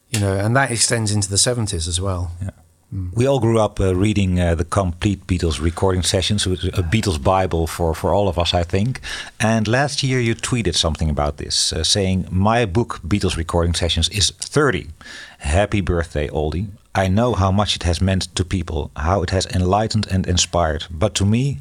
you 0.10 0.20
know, 0.20 0.38
and 0.38 0.56
that 0.56 0.72
extends 0.72 1.12
into 1.12 1.30
the 1.30 1.36
70s 1.36 1.88
as 1.88 2.00
well. 2.00 2.32
Yeah. 2.42 2.52
We 2.90 3.28
all 3.28 3.42
grew 3.42 3.60
up 3.60 3.82
uh, 3.82 3.94
reading 3.94 4.40
uh, 4.40 4.56
the 4.56 4.64
complete 4.64 5.28
Beatles 5.28 5.60
recording 5.62 6.04
sessions, 6.04 6.48
which 6.48 6.64
a 6.64 6.82
Beatles 6.82 7.22
Bible 7.22 7.68
for, 7.68 7.94
for 7.94 8.14
all 8.14 8.30
of 8.30 8.40
us, 8.40 8.54
I 8.54 8.64
think. 8.64 9.02
And 9.42 9.68
last 9.68 10.04
year 10.04 10.22
you 10.22 10.34
tweeted 10.36 10.74
something 10.76 11.10
about 11.10 11.36
this, 11.36 11.74
uh, 11.74 11.84
saying, 11.84 12.30
My 12.32 12.66
book, 12.66 13.02
Beatles 13.06 13.36
Recording 13.36 13.74
Sessions, 13.74 14.08
is 14.10 14.30
30. 14.30 14.88
Happy 15.40 15.82
birthday, 15.82 16.30
Oldie. 16.30 16.68
I 16.96 17.10
know 17.10 17.34
how 17.34 17.52
much 17.52 17.76
it 17.76 17.84
has 17.84 18.00
meant 18.00 18.34
to 18.36 18.46
people, 18.46 18.90
how 18.96 19.22
it 19.22 19.32
has 19.32 19.46
enlightened 19.48 20.08
and 20.10 20.26
inspired. 20.26 20.86
But 20.90 21.14
to 21.16 21.26
me, 21.26 21.60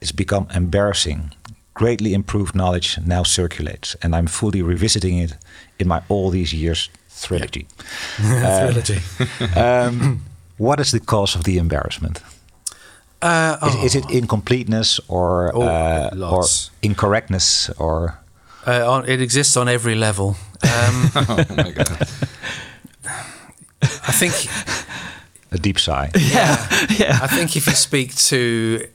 it's 0.00 0.10
become 0.10 0.48
embarrassing. 0.52 1.30
Greatly 1.74 2.14
improved 2.14 2.56
knowledge 2.56 2.98
now 3.06 3.22
circulates, 3.22 3.94
and 4.02 4.14
I'm 4.16 4.26
fully 4.26 4.60
revisiting 4.60 5.18
it 5.18 5.36
in 5.78 5.86
my 5.86 6.02
all 6.08 6.30
these 6.30 6.52
years 6.52 6.90
trilogy. 7.22 7.68
Uh, 8.20 8.70
trilogy. 8.70 9.00
um, 9.56 10.20
what 10.56 10.80
is 10.80 10.90
the 10.90 11.00
cause 11.00 11.34
of 11.34 11.44
the 11.44 11.58
embarrassment? 11.58 12.20
Uh, 13.22 13.56
oh. 13.62 13.68
is, 13.68 13.94
is, 13.94 14.04
it 14.04 14.10
incompleteness 14.10 15.00
or 15.08 15.50
oh, 15.54 15.62
uh, 15.62 16.10
or 16.30 16.44
incorrectness 16.82 17.70
or? 17.78 18.18
Uh, 18.66 18.90
on, 18.90 19.08
it 19.08 19.20
exists 19.20 19.56
on 19.56 19.68
every 19.68 19.94
level. 19.94 20.36
Um, 20.62 21.10
oh 21.16 21.44
my 21.56 21.70
god! 21.70 22.08
I 23.82 24.12
think 24.12 24.34
a 25.52 25.58
deep 25.58 25.78
sigh. 25.78 26.10
Yeah, 26.18 26.66
yeah. 26.98 27.18
I 27.22 27.28
think 27.28 27.56
if 27.56 27.66
you 27.66 27.72
speak 27.72 28.14
to, 28.16 28.86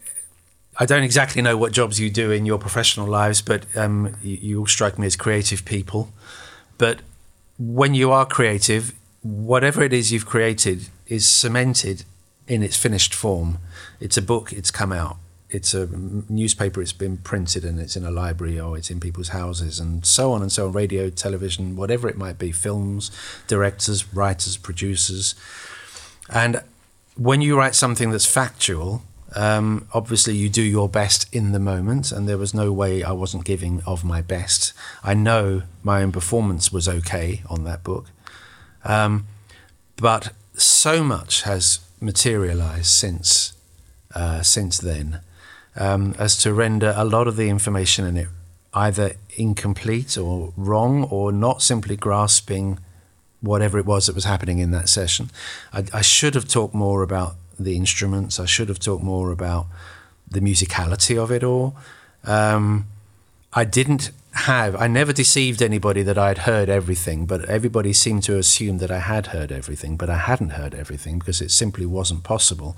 I 0.77 0.85
don't 0.85 1.03
exactly 1.03 1.41
know 1.41 1.57
what 1.57 1.71
jobs 1.71 1.99
you 1.99 2.09
do 2.09 2.31
in 2.31 2.45
your 2.45 2.59
professional 2.59 3.07
lives, 3.07 3.41
but 3.41 3.65
um, 3.75 4.15
you, 4.21 4.37
you 4.41 4.59
all 4.59 4.67
strike 4.67 4.99
me 4.99 5.07
as 5.07 5.15
creative 5.15 5.65
people. 5.65 6.11
But 6.77 6.99
when 7.57 7.93
you 7.93 8.11
are 8.11 8.25
creative, 8.25 8.93
whatever 9.21 9.83
it 9.83 9.93
is 9.93 10.11
you've 10.11 10.25
created 10.25 10.87
is 11.09 11.27
cemented 11.27 12.05
in 12.47 12.63
its 12.63 12.77
finished 12.77 13.13
form. 13.13 13.57
It's 13.99 14.15
a 14.15 14.21
book, 14.21 14.53
it's 14.53 14.71
come 14.71 14.93
out. 14.93 15.17
It's 15.49 15.73
a 15.73 15.87
newspaper, 15.87 16.79
it's 16.79 16.93
been 16.93 17.17
printed 17.17 17.65
and 17.65 17.79
it's 17.79 17.95
in 17.95 18.05
a 18.05 18.11
library 18.11 18.59
or 18.59 18.77
it's 18.77 18.91
in 18.91 18.99
people's 18.99 19.29
houses 19.29 19.79
and 19.79 20.05
so 20.05 20.31
on 20.31 20.43
and 20.43 20.51
so 20.51 20.67
on. 20.67 20.73
Radio, 20.73 21.09
television, 21.09 21.75
whatever 21.75 22.07
it 22.07 22.17
might 22.17 22.37
be, 22.37 22.51
films, 22.51 23.09
directors, 23.47 24.13
writers, 24.13 24.57
producers. 24.57 25.33
And 26.31 26.61
when 27.17 27.41
you 27.41 27.57
write 27.57 27.73
something 27.73 28.11
that's 28.11 28.27
factual, 28.27 29.01
um, 29.35 29.87
obviously, 29.93 30.35
you 30.35 30.49
do 30.49 30.61
your 30.61 30.89
best 30.89 31.31
in 31.33 31.51
the 31.51 31.59
moment, 31.59 32.11
and 32.11 32.27
there 32.27 32.37
was 32.37 32.53
no 32.53 32.71
way 32.71 33.03
I 33.03 33.11
wasn't 33.11 33.45
giving 33.45 33.81
of 33.85 34.03
my 34.03 34.21
best. 34.21 34.73
I 35.03 35.13
know 35.13 35.63
my 35.83 36.01
own 36.01 36.11
performance 36.11 36.71
was 36.71 36.87
okay 36.87 37.43
on 37.47 37.63
that 37.65 37.83
book, 37.83 38.07
um, 38.83 39.27
but 39.97 40.33
so 40.61 41.03
much 41.03 41.43
has 41.43 41.79
materialized 42.01 42.87
since 42.87 43.53
uh, 44.15 44.41
since 44.41 44.77
then 44.77 45.21
um, 45.75 46.15
as 46.17 46.37
to 46.37 46.53
render 46.53 46.93
a 46.97 47.05
lot 47.05 47.27
of 47.27 47.35
the 47.35 47.49
information 47.49 48.05
in 48.05 48.17
it 48.17 48.27
either 48.73 49.13
incomplete 49.37 50.17
or 50.17 50.53
wrong 50.55 51.03
or 51.05 51.31
not 51.31 51.61
simply 51.61 51.95
grasping 51.95 52.79
whatever 53.41 53.79
it 53.79 53.85
was 53.85 54.05
that 54.05 54.15
was 54.15 54.25
happening 54.25 54.59
in 54.59 54.71
that 54.71 54.89
session. 54.89 55.29
I, 55.73 55.85
I 55.93 56.01
should 56.01 56.35
have 56.35 56.47
talked 56.47 56.73
more 56.73 57.01
about 57.01 57.35
the 57.59 57.75
instruments. 57.75 58.39
I 58.39 58.45
should 58.45 58.69
have 58.69 58.79
talked 58.79 59.03
more 59.03 59.31
about 59.31 59.67
the 60.29 60.39
musicality 60.39 61.21
of 61.21 61.31
it 61.31 61.43
all. 61.43 61.75
Um, 62.23 62.87
I 63.53 63.63
didn't 63.65 64.11
have, 64.39 64.75
I 64.75 64.87
never 64.87 65.13
deceived 65.13 65.61
anybody 65.61 66.03
that 66.03 66.17
I'd 66.17 66.39
heard 66.39 66.69
everything, 66.69 67.25
but 67.25 67.45
everybody 67.45 67.93
seemed 67.93 68.23
to 68.23 68.37
assume 68.37 68.79
that 68.79 68.91
I 68.91 68.99
had 68.99 69.27
heard 69.27 69.51
everything, 69.51 69.97
but 69.97 70.09
I 70.09 70.17
hadn't 70.17 70.51
heard 70.51 70.73
everything 70.73 71.19
because 71.19 71.41
it 71.41 71.51
simply 71.51 71.85
wasn't 71.85 72.23
possible. 72.23 72.75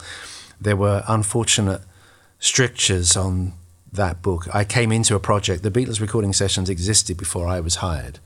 There 0.60 0.76
were 0.76 1.04
unfortunate 1.08 1.82
strictures 2.40 3.16
on 3.16 3.54
that 3.92 4.22
book. 4.22 4.48
I 4.54 4.64
came 4.64 4.92
into 4.92 5.16
a 5.16 5.20
project, 5.20 5.64
the 5.64 5.72
Beatles 5.72 6.00
recording 6.00 6.34
sessions 6.34 6.70
existed 6.70 7.18
before 7.18 7.48
I 7.48 7.60
was 7.60 7.76
hired. 7.76 8.20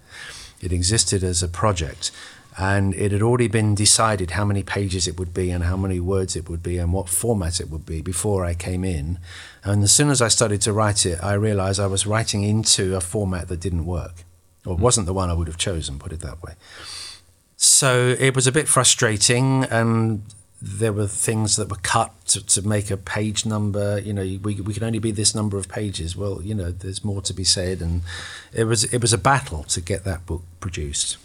It 0.61 0.71
existed 0.71 1.23
as 1.23 1.43
a 1.43 1.47
project 1.47 2.11
and 2.57 2.93
it 2.93 3.11
had 3.11 3.21
already 3.21 3.47
been 3.47 3.75
decided 3.75 4.31
how 4.31 4.45
many 4.45 4.63
pages 4.63 5.07
it 5.07 5.19
would 5.19 5.33
be 5.33 5.51
and 5.51 5.65
how 5.65 5.75
many 5.75 5.99
words 5.99 6.35
it 6.35 6.49
would 6.49 6.63
be 6.63 6.77
and 6.77 6.93
what 6.93 7.09
format 7.09 7.59
it 7.59 7.69
would 7.69 7.85
be 7.85 8.01
before 8.01 8.45
I 8.45 8.53
came 8.53 8.85
in. 8.85 9.19
And 9.63 9.83
as 9.83 9.91
soon 9.91 10.09
as 10.09 10.21
I 10.21 10.29
started 10.29 10.61
to 10.61 10.71
write 10.71 11.05
it, 11.05 11.21
I 11.21 11.33
realized 11.33 11.79
I 11.79 11.87
was 11.87 12.07
writing 12.07 12.43
into 12.43 12.95
a 12.95 13.01
format 13.01 13.49
that 13.49 13.59
didn't 13.59 13.85
work, 13.85 14.23
or 14.65 14.75
wasn't 14.75 15.05
the 15.05 15.13
one 15.13 15.29
I 15.29 15.33
would 15.33 15.47
have 15.47 15.57
chosen, 15.57 15.99
put 15.99 16.13
it 16.13 16.21
that 16.21 16.41
way. 16.43 16.53
So 17.57 18.15
it 18.19 18.35
was 18.35 18.47
a 18.47 18.51
bit 18.51 18.67
frustrating, 18.67 19.65
and 19.65 20.23
there 20.61 20.93
were 20.93 21.07
things 21.07 21.57
that 21.57 21.69
were 21.69 21.77
cut 21.81 22.13
to, 22.27 22.45
to 22.45 22.61
make 22.61 22.89
a 22.89 22.97
page 22.97 23.45
number. 23.45 23.99
You 23.99 24.13
know, 24.13 24.21
we, 24.21 24.61
we 24.61 24.73
can 24.73 24.83
only 24.83 24.99
be 24.99 25.11
this 25.11 25.35
number 25.35 25.57
of 25.57 25.67
pages. 25.67 26.15
Well, 26.15 26.41
you 26.41 26.55
know, 26.55 26.71
there's 26.71 27.03
more 27.03 27.21
to 27.23 27.33
be 27.33 27.43
said, 27.43 27.81
and 27.81 28.01
it 28.53 28.63
was 28.63 28.85
it 28.85 29.01
was 29.01 29.13
a 29.13 29.17
battle 29.17 29.63
to 29.63 29.81
get 29.81 30.05
that 30.05 30.25
book 30.25 30.43
produced. 30.59 31.17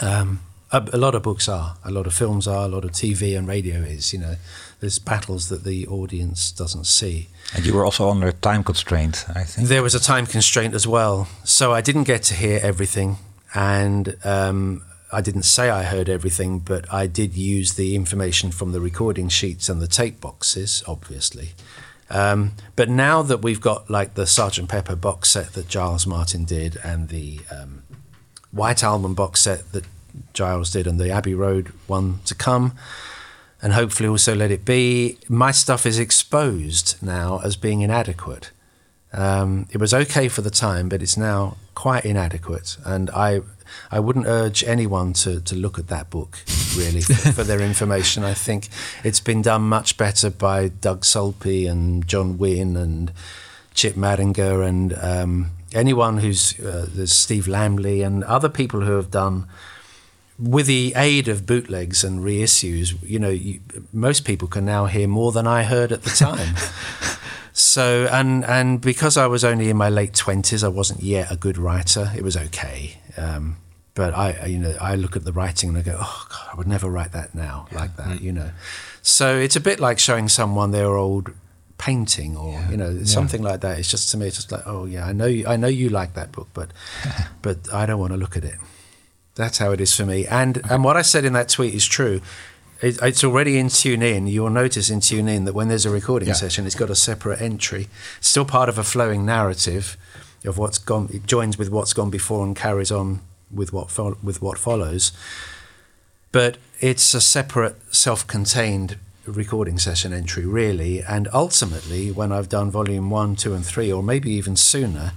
Um, 0.00 0.40
a, 0.72 0.88
a, 0.92 0.96
lot 0.96 1.14
of 1.14 1.22
books 1.22 1.48
are, 1.48 1.76
a 1.84 1.90
lot 1.90 2.06
of 2.06 2.14
films 2.14 2.48
are, 2.48 2.64
a 2.64 2.68
lot 2.68 2.84
of 2.84 2.92
TV 2.92 3.36
and 3.36 3.46
radio 3.46 3.76
is. 3.76 4.12
You 4.12 4.18
know, 4.18 4.36
there's 4.80 4.98
battles 4.98 5.48
that 5.48 5.64
the 5.64 5.86
audience 5.86 6.50
doesn't 6.50 6.86
see. 6.86 7.28
And 7.54 7.64
you 7.64 7.74
were 7.74 7.84
also 7.84 8.10
under 8.10 8.28
a 8.28 8.32
time 8.32 8.64
constraint, 8.64 9.24
I 9.34 9.44
think. 9.44 9.68
There 9.68 9.82
was 9.82 9.94
a 9.94 10.00
time 10.00 10.26
constraint 10.26 10.74
as 10.74 10.86
well, 10.86 11.28
so 11.44 11.72
I 11.72 11.80
didn't 11.80 12.04
get 12.04 12.22
to 12.24 12.34
hear 12.34 12.58
everything, 12.62 13.18
and 13.54 14.16
um, 14.24 14.82
I 15.12 15.20
didn't 15.20 15.44
say 15.44 15.70
I 15.70 15.84
heard 15.84 16.08
everything, 16.08 16.58
but 16.58 16.92
I 16.92 17.06
did 17.06 17.36
use 17.36 17.74
the 17.74 17.94
information 17.94 18.50
from 18.50 18.72
the 18.72 18.80
recording 18.80 19.28
sheets 19.28 19.68
and 19.68 19.80
the 19.80 19.86
tape 19.86 20.20
boxes, 20.20 20.82
obviously. 20.88 21.50
Um, 22.10 22.52
but 22.76 22.88
now 22.88 23.22
that 23.22 23.42
we've 23.42 23.60
got 23.60 23.90
like 23.90 24.14
the 24.14 24.26
Sergeant 24.26 24.68
Pepper 24.68 24.94
box 24.94 25.30
set 25.30 25.54
that 25.54 25.68
Giles 25.68 26.06
Martin 26.06 26.44
did 26.44 26.78
and 26.84 27.08
the 27.08 27.40
um, 27.50 27.82
White 28.52 28.84
Album 28.84 29.14
box 29.14 29.40
set 29.40 29.72
that 29.72 29.84
Giles 30.32 30.70
did 30.70 30.86
and 30.86 30.98
the 30.98 31.10
Abbey 31.10 31.34
Road 31.34 31.72
one 31.86 32.20
to 32.26 32.34
come, 32.34 32.72
and 33.62 33.72
hopefully 33.72 34.08
also 34.08 34.34
Let 34.34 34.50
It 34.50 34.64
Be. 34.64 35.18
My 35.28 35.50
stuff 35.50 35.86
is 35.86 35.98
exposed 35.98 36.96
now 37.02 37.40
as 37.44 37.56
being 37.56 37.80
inadequate. 37.80 38.50
Um, 39.12 39.66
it 39.70 39.78
was 39.78 39.94
okay 39.94 40.28
for 40.28 40.42
the 40.42 40.50
time, 40.50 40.88
but 40.88 41.02
it's 41.02 41.16
now 41.16 41.56
quite 41.74 42.04
inadequate, 42.04 42.76
and 42.84 43.10
I 43.10 43.40
I 43.90 44.00
wouldn't 44.00 44.26
urge 44.26 44.64
anyone 44.64 45.12
to, 45.14 45.40
to 45.40 45.54
look 45.54 45.78
at 45.78 45.88
that 45.88 46.10
book 46.10 46.38
really 46.76 47.00
for, 47.00 47.32
for, 47.32 47.44
their 47.44 47.60
information. 47.60 48.24
I 48.24 48.34
think 48.34 48.68
it's 49.04 49.20
been 49.20 49.42
done 49.42 49.62
much 49.62 49.96
better 49.96 50.30
by 50.30 50.68
Doug 50.68 51.04
Sulpy 51.04 51.66
and 51.66 52.06
John 52.06 52.38
Winn 52.38 52.76
and 52.76 53.12
Chip 53.74 53.94
Madinger 53.94 54.66
and 54.66 54.94
um, 55.00 55.50
anyone 55.72 56.18
who's 56.18 56.58
uh, 56.60 56.86
there's 56.88 57.12
Steve 57.12 57.46
Lamley 57.46 58.04
and 58.04 58.24
other 58.24 58.48
people 58.48 58.80
who 58.80 58.92
have 58.92 59.10
done 59.10 59.46
with 60.38 60.66
the 60.66 60.92
aid 60.96 61.28
of 61.28 61.46
bootlegs 61.46 62.04
and 62.04 62.20
reissues, 62.20 62.94
you 63.02 63.18
know, 63.18 63.30
you, 63.30 63.60
most 63.92 64.24
people 64.24 64.48
can 64.48 64.64
now 64.64 64.86
hear 64.86 65.08
more 65.08 65.32
than 65.32 65.46
I 65.46 65.62
heard 65.62 65.92
at 65.92 66.02
the 66.02 66.10
time. 66.16 66.56
so, 67.52 68.08
and 68.10 68.44
and 68.44 68.80
because 68.80 69.16
I 69.16 69.26
was 69.26 69.44
only 69.44 69.70
in 69.70 69.76
my 69.76 69.88
late 69.88 70.14
twenties, 70.14 70.62
I 70.62 70.68
wasn't 70.68 71.02
yet 71.02 71.30
a 71.30 71.36
good 71.36 71.58
writer. 71.58 72.12
It 72.14 72.22
was 72.22 72.36
okay, 72.36 72.98
um, 73.16 73.56
but 73.94 74.14
I, 74.14 74.46
you 74.46 74.58
know, 74.58 74.76
I 74.80 74.94
look 74.94 75.16
at 75.16 75.24
the 75.24 75.32
writing 75.32 75.70
and 75.70 75.78
I 75.78 75.82
go, 75.82 75.96
oh 75.98 76.26
God, 76.28 76.48
I 76.52 76.56
would 76.56 76.68
never 76.68 76.90
write 76.90 77.12
that 77.12 77.34
now 77.34 77.66
yeah. 77.72 77.78
like 77.78 77.96
that, 77.96 78.20
you 78.20 78.32
know. 78.32 78.50
So 79.00 79.38
it's 79.38 79.56
a 79.56 79.60
bit 79.60 79.80
like 79.80 79.98
showing 79.98 80.28
someone 80.28 80.70
their 80.70 80.96
old 80.96 81.32
painting 81.78 82.36
or 82.36 82.52
yeah. 82.52 82.70
you 82.70 82.76
know 82.76 83.04
something 83.04 83.42
yeah. 83.42 83.50
like 83.50 83.60
that. 83.62 83.78
It's 83.78 83.90
just 83.90 84.10
to 84.10 84.18
me, 84.18 84.26
it's 84.26 84.36
just 84.36 84.52
like, 84.52 84.66
oh 84.66 84.84
yeah, 84.84 85.06
I 85.06 85.12
know, 85.12 85.26
you, 85.26 85.46
I 85.46 85.56
know 85.56 85.68
you 85.68 85.88
like 85.88 86.12
that 86.14 86.30
book, 86.32 86.48
but 86.52 86.72
but 87.42 87.72
I 87.72 87.86
don't 87.86 87.98
want 87.98 88.12
to 88.12 88.18
look 88.18 88.36
at 88.36 88.44
it. 88.44 88.56
That's 89.36 89.58
how 89.58 89.70
it 89.70 89.80
is 89.80 89.94
for 89.94 90.04
me. 90.04 90.26
And 90.26 90.62
and 90.68 90.82
what 90.82 90.96
I 90.96 91.02
said 91.02 91.24
in 91.24 91.34
that 91.34 91.48
tweet 91.48 91.74
is 91.74 91.86
true. 91.86 92.20
It, 92.82 92.98
it's 93.00 93.22
already 93.22 93.58
in 93.58 93.68
Tune 93.68 94.02
In. 94.02 94.26
You'll 94.26 94.50
notice 94.50 94.90
in 94.90 95.00
Tune 95.00 95.28
In 95.28 95.44
that 95.44 95.54
when 95.54 95.68
there's 95.68 95.86
a 95.86 95.90
recording 95.90 96.28
yeah. 96.28 96.34
session, 96.34 96.66
it's 96.66 96.74
got 96.74 96.90
a 96.90 96.96
separate 96.96 97.40
entry. 97.40 97.88
It's 98.18 98.28
still 98.28 98.44
part 98.44 98.68
of 98.68 98.76
a 98.78 98.82
flowing 98.82 99.24
narrative 99.24 99.96
of 100.44 100.58
what's 100.58 100.78
gone. 100.78 101.08
It 101.12 101.26
joins 101.26 101.56
with 101.56 101.70
what's 101.70 101.92
gone 101.92 102.10
before 102.10 102.44
and 102.44 102.56
carries 102.56 102.90
on 102.90 103.20
with 103.50 103.72
what 103.72 103.90
fo- 103.90 104.18
with 104.22 104.42
what 104.42 104.58
follows. 104.58 105.12
But 106.32 106.58
it's 106.80 107.14
a 107.14 107.20
separate, 107.20 107.76
self-contained 107.94 108.98
recording 109.26 109.78
session 109.78 110.12
entry, 110.12 110.44
really. 110.44 111.02
And 111.02 111.28
ultimately, 111.32 112.10
when 112.10 112.32
I've 112.32 112.48
done 112.48 112.70
volume 112.70 113.10
one, 113.10 113.36
two, 113.36 113.54
and 113.54 113.64
three, 113.64 113.90
or 113.92 114.02
maybe 114.02 114.30
even 114.30 114.56
sooner, 114.56 115.12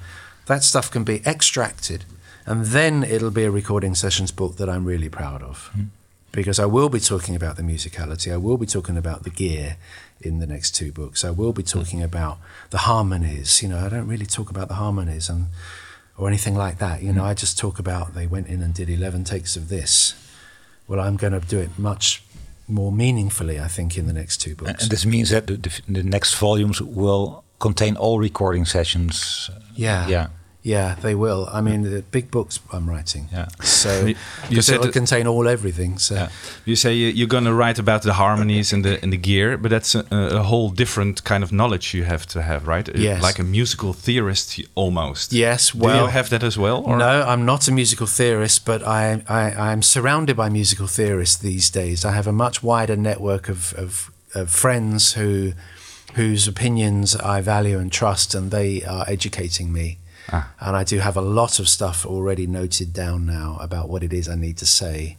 that 0.46 0.64
stuff 0.64 0.90
can 0.90 1.04
be 1.04 1.22
extracted 1.26 2.06
and 2.50 2.66
then 2.66 3.04
it'll 3.04 3.30
be 3.30 3.44
a 3.44 3.52
recording 3.52 3.94
sessions 3.94 4.32
book 4.32 4.58
that 4.58 4.68
I'm 4.68 4.84
really 4.84 5.08
proud 5.08 5.44
of. 5.44 5.70
Mm. 5.78 5.90
Because 6.32 6.60
I 6.60 6.66
will 6.66 6.90
be 6.90 7.00
talking 7.00 7.36
about 7.36 7.56
the 7.58 7.62
musicality, 7.62 8.34
I 8.34 8.38
will 8.38 8.58
be 8.58 8.66
talking 8.66 8.98
about 8.98 9.24
the 9.24 9.30
gear 9.30 9.78
in 10.20 10.40
the 10.40 10.48
next 10.48 10.72
two 10.72 10.92
books. 10.92 11.24
I 11.24 11.30
will 11.30 11.54
be 11.54 11.64
talking 11.64 12.00
mm. 12.00 12.06
about 12.06 12.40
the 12.72 12.80
harmonies. 12.80 13.62
You 13.62 13.70
know, 13.70 13.78
I 13.78 13.90
don't 13.90 14.08
really 14.08 14.26
talk 14.26 14.50
about 14.50 14.68
the 14.68 14.74
harmonies 14.76 15.30
and 15.30 15.48
or 16.18 16.28
anything 16.28 16.56
like 16.56 16.80
that. 16.80 17.04
You 17.04 17.14
know, 17.14 17.22
mm. 17.22 17.32
I 17.32 17.34
just 17.36 17.58
talk 17.58 17.78
about 17.78 18.16
they 18.16 18.26
went 18.26 18.48
in 18.48 18.64
and 18.64 18.74
did 18.74 18.90
11 18.90 19.26
takes 19.26 19.56
of 19.56 19.70
this. 19.70 20.16
Well, 20.88 21.00
I'm 21.00 21.18
going 21.18 21.34
to 21.34 21.40
do 21.40 21.60
it 21.60 21.78
much 21.78 22.24
more 22.68 22.92
meaningfully, 22.92 23.60
I 23.60 23.68
think, 23.68 23.96
in 23.96 24.08
the 24.08 24.14
next 24.14 24.38
two 24.38 24.56
books. 24.56 24.84
And 24.84 24.92
this 24.92 25.06
means 25.06 25.30
that 25.30 25.46
the, 25.46 25.58
the, 25.58 25.82
the 25.88 26.04
next 26.04 26.34
volumes 26.34 26.82
will 26.82 27.44
contain 27.60 27.96
all 27.96 28.18
recording 28.18 28.66
sessions. 28.66 29.52
Yeah. 29.76 30.08
Yeah. 30.08 30.28
Yeah, 30.70 30.96
they 31.02 31.16
will. 31.16 31.50
I 31.52 31.62
mean, 31.62 31.82
the 31.82 32.04
big 32.04 32.30
books 32.30 32.60
I'm 32.72 32.88
writing. 32.88 33.28
Yeah. 33.32 33.48
So 33.64 34.14
you, 34.50 34.62
said 34.62 34.76
it'll 34.76 34.92
contain 34.92 35.26
all 35.26 35.48
everything. 35.48 35.98
So 35.98 36.14
yeah. 36.14 36.30
you 36.64 36.76
say 36.76 36.94
you're 36.94 37.28
going 37.28 37.46
to 37.46 37.56
write 37.56 37.80
about 37.80 38.04
the 38.04 38.14
harmonies 38.14 38.72
and 38.72 38.86
the 38.86 39.02
and 39.02 39.12
the 39.12 39.18
gear, 39.18 39.58
but 39.58 39.72
that's 39.72 39.96
a, 39.96 40.06
a, 40.12 40.44
whole 40.44 40.70
different 40.70 41.24
kind 41.24 41.44
of 41.44 41.52
knowledge 41.52 41.96
you 41.96 42.04
have 42.04 42.28
to 42.28 42.44
have, 42.44 42.68
right? 42.68 42.88
Uh, 42.88 42.92
yes. 42.96 43.24
Like 43.24 43.40
a 43.40 43.44
musical 43.44 43.94
theorist 43.94 44.62
almost. 44.76 45.34
Yes. 45.34 45.74
Well, 45.74 45.98
do 45.98 46.04
you 46.04 46.10
have 46.12 46.30
that 46.30 46.44
as 46.44 46.56
well? 46.56 46.84
Or? 46.86 46.98
No, 46.98 47.24
I'm 47.24 47.46
not 47.46 47.68
a 47.68 47.72
musical 47.72 48.06
theorist, 48.06 48.64
but 48.64 48.84
I, 48.86 49.24
I 49.28 49.72
I'm 49.72 49.82
surrounded 49.82 50.38
by 50.38 50.50
musical 50.50 50.86
theorists 50.86 51.38
these 51.38 51.72
days. 51.72 52.06
I 52.06 52.12
have 52.12 52.28
a 52.28 52.34
much 52.46 52.62
wider 52.62 52.96
network 52.96 53.50
of, 53.50 53.74
of, 53.74 54.12
of 54.36 54.52
friends 54.52 55.14
who 55.14 55.54
whose 56.14 56.48
opinions 56.48 57.16
I 57.16 57.42
value 57.42 57.80
and 57.80 57.92
trust, 57.92 58.36
and 58.36 58.52
they 58.52 58.84
are 58.84 59.06
educating 59.08 59.74
me. 59.74 59.98
Ah. 60.32 60.52
And 60.60 60.76
I 60.76 60.84
do 60.84 61.00
have 61.00 61.18
a 61.18 61.22
lot 61.22 61.60
of 61.60 61.68
stuff 61.68 62.06
already 62.06 62.48
noted 62.48 62.94
down 62.94 63.26
now 63.26 63.58
about 63.60 63.89
what 63.89 64.04
it 64.04 64.13
is 64.13 64.30
I 64.30 64.36
need 64.36 64.58
to 64.58 64.65
say 64.65 65.18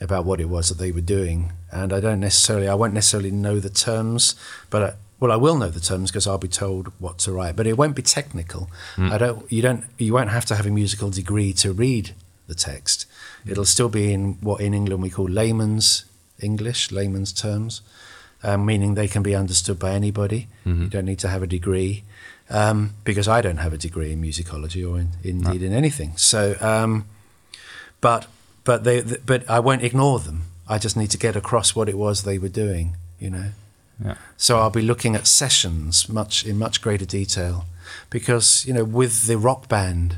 about 0.00 0.24
what 0.24 0.40
it 0.40 0.48
was 0.48 0.68
that 0.68 0.78
they 0.78 0.92
were 0.92 1.00
doing. 1.00 1.52
And 1.70 1.92
I 1.92 2.00
don't 2.00 2.20
necessarily, 2.20 2.68
I 2.68 2.74
won't 2.74 2.92
necessarily 2.92 3.30
know 3.30 3.60
the 3.60 3.70
terms, 3.70 4.34
but 4.68 4.82
I, 4.82 4.94
well, 5.20 5.30
I 5.30 5.36
will 5.36 5.56
know 5.56 5.68
the 5.68 5.78
terms 5.78 6.10
because 6.10 6.26
I'll 6.26 6.36
be 6.36 6.48
told 6.48 6.92
what 6.98 7.18
to 7.20 7.32
write. 7.32 7.54
But 7.54 7.68
it 7.68 7.78
won't 7.78 7.94
be 7.94 8.02
technical. 8.02 8.68
Mm. 8.96 9.12
I 9.12 9.18
don't. 9.18 9.52
You 9.52 9.62
don't. 9.62 9.84
You 9.96 10.12
won't 10.12 10.30
have 10.30 10.44
to 10.46 10.56
have 10.56 10.66
a 10.66 10.70
musical 10.70 11.10
degree 11.10 11.52
to 11.54 11.72
read 11.72 12.12
the 12.48 12.56
text. 12.56 13.06
It'll 13.46 13.64
still 13.64 13.88
be 13.88 14.12
in 14.12 14.34
what 14.40 14.60
in 14.60 14.74
England 14.74 15.00
we 15.00 15.10
call 15.10 15.28
layman's 15.28 16.06
English, 16.40 16.90
layman's 16.90 17.32
terms, 17.32 17.82
um, 18.42 18.66
meaning 18.66 18.94
they 18.94 19.06
can 19.06 19.22
be 19.22 19.36
understood 19.36 19.78
by 19.78 19.92
anybody. 19.92 20.48
Mm-hmm. 20.66 20.82
You 20.82 20.88
don't 20.88 21.04
need 21.04 21.20
to 21.20 21.28
have 21.28 21.42
a 21.42 21.46
degree 21.46 22.02
um, 22.52 22.94
because 23.04 23.26
I 23.26 23.40
don't 23.40 23.56
have 23.56 23.72
a 23.72 23.78
degree 23.78 24.12
in 24.12 24.22
musicology 24.22 24.88
or 24.88 25.00
in, 25.00 25.08
indeed 25.24 25.62
no. 25.62 25.66
in 25.66 25.72
anything. 25.72 26.16
So, 26.16 26.56
um, 26.60 27.06
but 28.00 28.26
but 28.64 28.84
they 28.84 29.02
but 29.24 29.48
I 29.50 29.58
won't 29.58 29.82
ignore 29.82 30.20
them. 30.20 30.42
I 30.68 30.78
just 30.78 30.96
need 30.96 31.10
to 31.10 31.18
get 31.18 31.34
across 31.34 31.74
what 31.74 31.88
it 31.88 31.98
was 31.98 32.22
they 32.22 32.38
were 32.38 32.48
doing. 32.48 32.96
You 33.18 33.30
know. 33.30 33.46
Yeah. 34.04 34.14
So 34.36 34.58
I'll 34.58 34.70
be 34.70 34.82
looking 34.82 35.14
at 35.14 35.26
sessions 35.26 36.08
much 36.08 36.44
in 36.44 36.58
much 36.58 36.82
greater 36.82 37.04
detail, 37.06 37.64
because 38.10 38.66
you 38.66 38.74
know 38.74 38.84
with 38.84 39.26
the 39.26 39.38
rock 39.38 39.68
band 39.68 40.16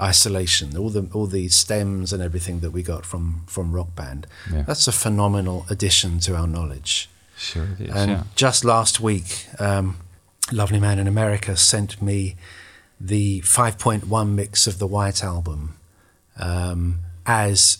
isolation, 0.00 0.76
all 0.76 0.90
the 0.90 1.08
all 1.12 1.26
the 1.26 1.48
stems 1.48 2.12
and 2.12 2.22
everything 2.22 2.60
that 2.60 2.70
we 2.70 2.82
got 2.82 3.04
from 3.04 3.42
from 3.46 3.72
rock 3.72 3.94
band, 3.94 4.26
yeah. 4.52 4.62
that's 4.62 4.88
a 4.88 4.92
phenomenal 4.92 5.66
addition 5.68 6.20
to 6.20 6.34
our 6.34 6.46
knowledge. 6.46 7.08
Sure 7.36 7.66
it 7.78 7.88
is. 7.88 7.94
And 7.94 8.10
yeah. 8.10 8.22
just 8.36 8.64
last 8.64 9.00
week, 9.00 9.46
um, 9.58 9.96
lovely 10.52 10.80
man 10.80 10.98
in 10.98 11.06
America 11.06 11.56
sent 11.56 12.00
me 12.00 12.36
the 13.00 13.40
5.1 13.40 14.30
mix 14.30 14.66
of 14.66 14.78
the 14.78 14.86
White 14.86 15.24
Album 15.24 15.76
um, 16.38 17.00
as 17.26 17.78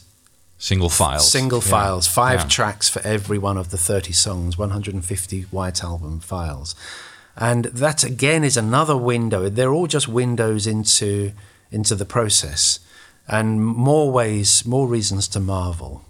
single 0.58 0.88
files. 0.88 1.30
Single 1.30 1.58
yeah. 1.58 1.70
files, 1.70 2.06
five 2.06 2.40
yeah. 2.40 2.48
tracks 2.48 2.88
for 2.88 3.00
every 3.02 3.38
one 3.38 3.56
of 3.56 3.70
the 3.70 3.78
30 3.78 4.12
songs, 4.12 4.56
150 4.56 5.42
White 5.42 5.82
Album 5.82 6.20
files. 6.20 6.74
And 7.36 7.66
that 7.66 8.04
again 8.04 8.44
is 8.44 8.56
another 8.56 8.96
window. 8.96 9.48
They're 9.48 9.72
all 9.72 9.86
just 9.86 10.08
windows 10.08 10.66
into 10.66 11.32
into 11.72 11.94
the 11.94 12.04
process, 12.04 12.80
and 13.28 13.64
more 13.64 14.10
ways, 14.10 14.66
more 14.66 14.88
reasons 14.88 15.28
to 15.28 15.40
marvel 15.40 16.04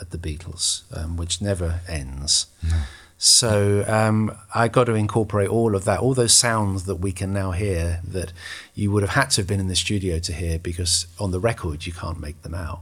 at 0.00 0.10
the 0.10 0.16
Beatles, 0.16 0.82
um, 0.96 1.18
which 1.18 1.42
never 1.42 1.80
ends. 1.86 2.46
No. 2.62 2.82
So 3.24 3.84
um, 3.86 4.36
I 4.52 4.66
got 4.66 4.86
to 4.86 4.94
incorporate 4.94 5.48
all 5.48 5.76
of 5.76 5.84
that, 5.84 6.00
all 6.00 6.12
those 6.12 6.32
sounds 6.32 6.86
that 6.86 6.96
we 6.96 7.12
can 7.12 7.32
now 7.32 7.52
hear 7.52 8.00
that 8.02 8.32
you 8.74 8.90
would 8.90 9.04
have 9.04 9.12
had 9.12 9.30
to 9.30 9.42
have 9.42 9.46
been 9.46 9.60
in 9.60 9.68
the 9.68 9.76
studio 9.76 10.18
to 10.18 10.32
hear 10.32 10.58
because 10.58 11.06
on 11.20 11.30
the 11.30 11.38
record 11.38 11.86
you 11.86 11.92
can't 11.92 12.18
make 12.18 12.42
them 12.42 12.52
out. 12.52 12.80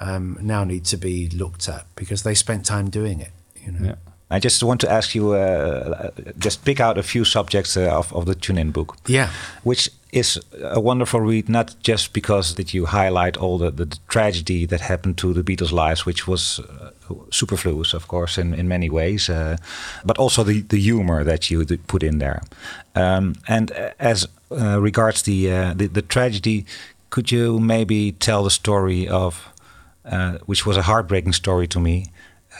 Um, 0.00 0.36
now 0.42 0.64
need 0.64 0.84
to 0.86 0.96
be 0.96 1.28
looked 1.28 1.68
at 1.68 1.86
because 1.94 2.24
they 2.24 2.34
spent 2.34 2.66
time 2.66 2.90
doing 2.90 3.20
it. 3.20 3.30
You 3.54 3.70
know. 3.70 3.86
Yeah. 3.86 3.94
I 4.28 4.40
just 4.40 4.64
want 4.64 4.80
to 4.80 4.90
ask 4.90 5.14
you, 5.14 5.34
uh, 5.34 6.10
just 6.38 6.64
pick 6.64 6.80
out 6.80 6.98
a 6.98 7.04
few 7.04 7.24
subjects 7.24 7.76
uh, 7.76 7.96
of, 7.96 8.12
of 8.12 8.26
the 8.26 8.34
Tune 8.34 8.58
In 8.58 8.72
book. 8.72 8.96
Yeah. 9.06 9.30
Which 9.62 9.90
is 10.12 10.40
a 10.62 10.80
wonderful 10.80 11.20
read, 11.20 11.48
not 11.48 11.74
just 11.82 12.12
because 12.12 12.54
that 12.54 12.72
you 12.72 12.86
highlight 12.86 13.36
all 13.36 13.58
the, 13.58 13.70
the, 13.70 13.98
tragedy 14.08 14.66
that 14.66 14.80
happened 14.80 15.18
to 15.18 15.34
the 15.34 15.42
Beatles' 15.42 15.72
lives, 15.72 16.06
which 16.06 16.26
was 16.26 16.60
uh, 16.60 16.90
superfluous, 17.30 17.92
of 17.94 18.08
course, 18.08 18.38
in, 18.38 18.54
in 18.54 18.68
many 18.68 18.88
ways, 18.88 19.28
uh, 19.28 19.56
but 20.04 20.18
also 20.18 20.42
the, 20.42 20.62
the 20.62 20.78
humor 20.78 21.24
that 21.24 21.50
you 21.50 21.64
put 21.86 22.02
in 22.02 22.18
there. 22.18 22.40
Um, 22.94 23.34
and 23.46 23.70
as 23.98 24.26
uh, 24.50 24.80
regards 24.80 25.22
the, 25.22 25.52
uh, 25.52 25.74
the, 25.74 25.88
the 25.88 26.02
tragedy, 26.02 26.64
could 27.10 27.30
you 27.30 27.58
maybe 27.58 28.12
tell 28.12 28.44
the 28.44 28.50
story 28.50 29.06
of, 29.06 29.48
uh, 30.04 30.38
which 30.46 30.64
was 30.64 30.76
a 30.76 30.82
heartbreaking 30.82 31.34
story 31.34 31.66
to 31.68 31.80
me, 31.80 32.06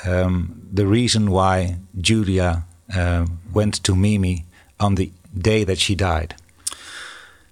um, 0.04 0.62
the 0.70 0.86
reason 0.86 1.30
why 1.30 1.76
Julia 1.98 2.64
uh, 2.94 3.26
went 3.52 3.82
to 3.84 3.96
Mimi 3.96 4.44
on 4.78 4.96
the 4.96 5.10
day 5.36 5.64
that 5.64 5.78
she 5.78 5.94
died? 5.94 6.34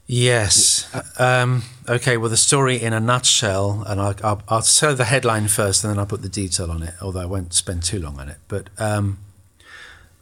Yes. 0.07 0.88
Um, 1.19 1.62
okay. 1.88 2.16
Well, 2.16 2.31
the 2.31 2.37
story 2.37 2.81
in 2.81 2.92
a 2.92 3.01
nutshell, 3.01 3.85
and 3.87 4.01
I'll, 4.01 4.14
I'll, 4.23 4.42
I'll 4.49 4.62
tell 4.62 4.95
the 4.95 5.05
headline 5.05 5.49
first, 5.49 5.83
and 5.83 5.92
then 5.92 5.99
I'll 5.99 6.07
put 6.07 6.23
the 6.23 6.29
detail 6.29 6.71
on 6.71 6.83
it. 6.83 6.95
Although 7.03 7.21
I 7.21 7.27
won't 7.27 7.53
spend 7.53 7.83
too 7.83 7.99
long 7.99 8.19
on 8.21 8.29
it. 8.29 8.38
But 8.47 8.71
um, 8.79 9.19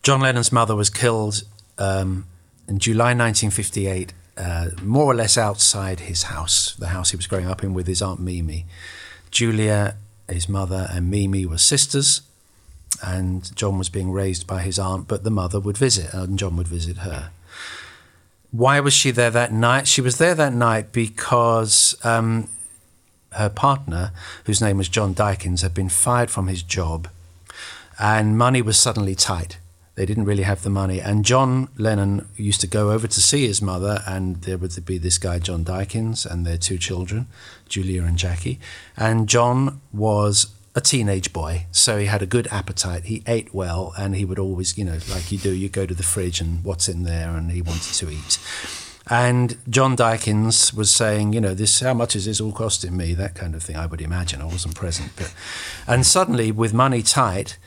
John 0.02 0.20
Lennon's 0.20 0.52
mother 0.52 0.74
was 0.74 0.88
killed 0.88 1.42
um, 1.78 2.26
in 2.66 2.78
July 2.78 3.14
1958, 3.14 4.12
uh, 4.36 4.70
more 4.82 5.04
or 5.04 5.14
less 5.14 5.36
outside 5.36 6.00
his 6.00 6.24
house, 6.24 6.74
the 6.76 6.88
house 6.88 7.10
he 7.10 7.16
was 7.16 7.26
growing 7.26 7.46
up 7.46 7.62
in 7.62 7.74
with 7.74 7.86
his 7.86 8.00
aunt 8.00 8.20
Mimi. 8.20 8.64
Julia, 9.30 9.96
his 10.28 10.48
mother, 10.48 10.88
and 10.90 11.10
Mimi 11.10 11.44
were 11.44 11.58
sisters, 11.58 12.22
and 13.02 13.54
John 13.54 13.76
was 13.76 13.90
being 13.90 14.12
raised 14.12 14.46
by 14.46 14.62
his 14.62 14.78
aunt, 14.78 15.08
but 15.08 15.24
the 15.24 15.30
mother 15.30 15.60
would 15.60 15.76
visit, 15.76 16.14
and 16.14 16.38
John 16.38 16.56
would 16.56 16.68
visit 16.68 16.98
her 16.98 17.30
why 18.54 18.78
was 18.78 18.92
she 18.92 19.10
there 19.10 19.32
that 19.32 19.52
night? 19.52 19.88
She 19.88 20.00
was 20.00 20.18
there 20.18 20.34
that 20.36 20.52
night 20.52 20.92
because 20.92 21.96
um, 22.04 22.48
her 23.32 23.48
partner, 23.48 24.12
whose 24.44 24.60
name 24.60 24.76
was 24.78 24.88
John 24.88 25.12
Dykins, 25.12 25.62
had 25.62 25.74
been 25.74 25.88
fired 25.88 26.30
from 26.30 26.46
his 26.46 26.62
job, 26.62 27.08
and 27.98 28.38
money 28.38 28.62
was 28.62 28.78
suddenly 28.78 29.16
tight. 29.16 29.58
They 29.96 30.06
didn't 30.06 30.24
really 30.24 30.44
have 30.44 30.62
the 30.62 30.70
money. 30.70 31.00
And 31.00 31.24
John 31.24 31.68
Lennon 31.76 32.28
used 32.36 32.60
to 32.60 32.68
go 32.68 32.92
over 32.92 33.08
to 33.08 33.20
see 33.20 33.44
his 33.44 33.60
mother, 33.60 34.02
and 34.06 34.42
there 34.42 34.58
would 34.58 34.84
be 34.84 34.98
this 34.98 35.18
guy, 35.18 35.40
John 35.40 35.64
Dykins, 35.64 36.24
and 36.24 36.46
their 36.46 36.56
two 36.56 36.78
children, 36.78 37.26
Julia 37.68 38.04
and 38.04 38.16
Jackie. 38.16 38.60
And 38.96 39.28
John 39.28 39.80
was 39.92 40.53
a 40.74 40.80
teenage 40.80 41.32
boy, 41.32 41.66
so 41.70 41.98
he 41.98 42.06
had 42.06 42.22
a 42.22 42.26
good 42.26 42.48
appetite. 42.50 43.04
He 43.04 43.22
ate 43.26 43.54
well, 43.54 43.92
and 43.96 44.16
he 44.16 44.24
would 44.24 44.38
always, 44.38 44.76
you 44.76 44.84
know, 44.84 44.98
like 45.08 45.30
you 45.30 45.38
do, 45.38 45.52
you 45.52 45.68
go 45.68 45.86
to 45.86 45.94
the 45.94 46.02
fridge 46.02 46.40
and 46.40 46.64
what's 46.64 46.88
in 46.88 47.04
there, 47.04 47.30
and 47.30 47.52
he 47.52 47.62
wanted 47.62 47.94
to 47.94 48.10
eat. 48.10 48.38
And 49.08 49.58
John 49.68 49.96
Dykins 49.96 50.74
was 50.74 50.90
saying, 50.90 51.34
you 51.34 51.40
know, 51.40 51.54
this 51.54 51.80
how 51.80 51.94
much 51.94 52.16
is 52.16 52.24
this 52.24 52.40
all 52.40 52.52
costing 52.52 52.96
me? 52.96 53.14
That 53.14 53.34
kind 53.34 53.54
of 53.54 53.62
thing. 53.62 53.76
I 53.76 53.86
would 53.86 54.00
imagine. 54.00 54.40
I 54.40 54.46
wasn't 54.46 54.74
present, 54.74 55.12
but 55.14 55.32
and 55.86 56.04
suddenly, 56.04 56.50
with 56.50 56.72
money 56.72 57.02
tight, 57.02 57.58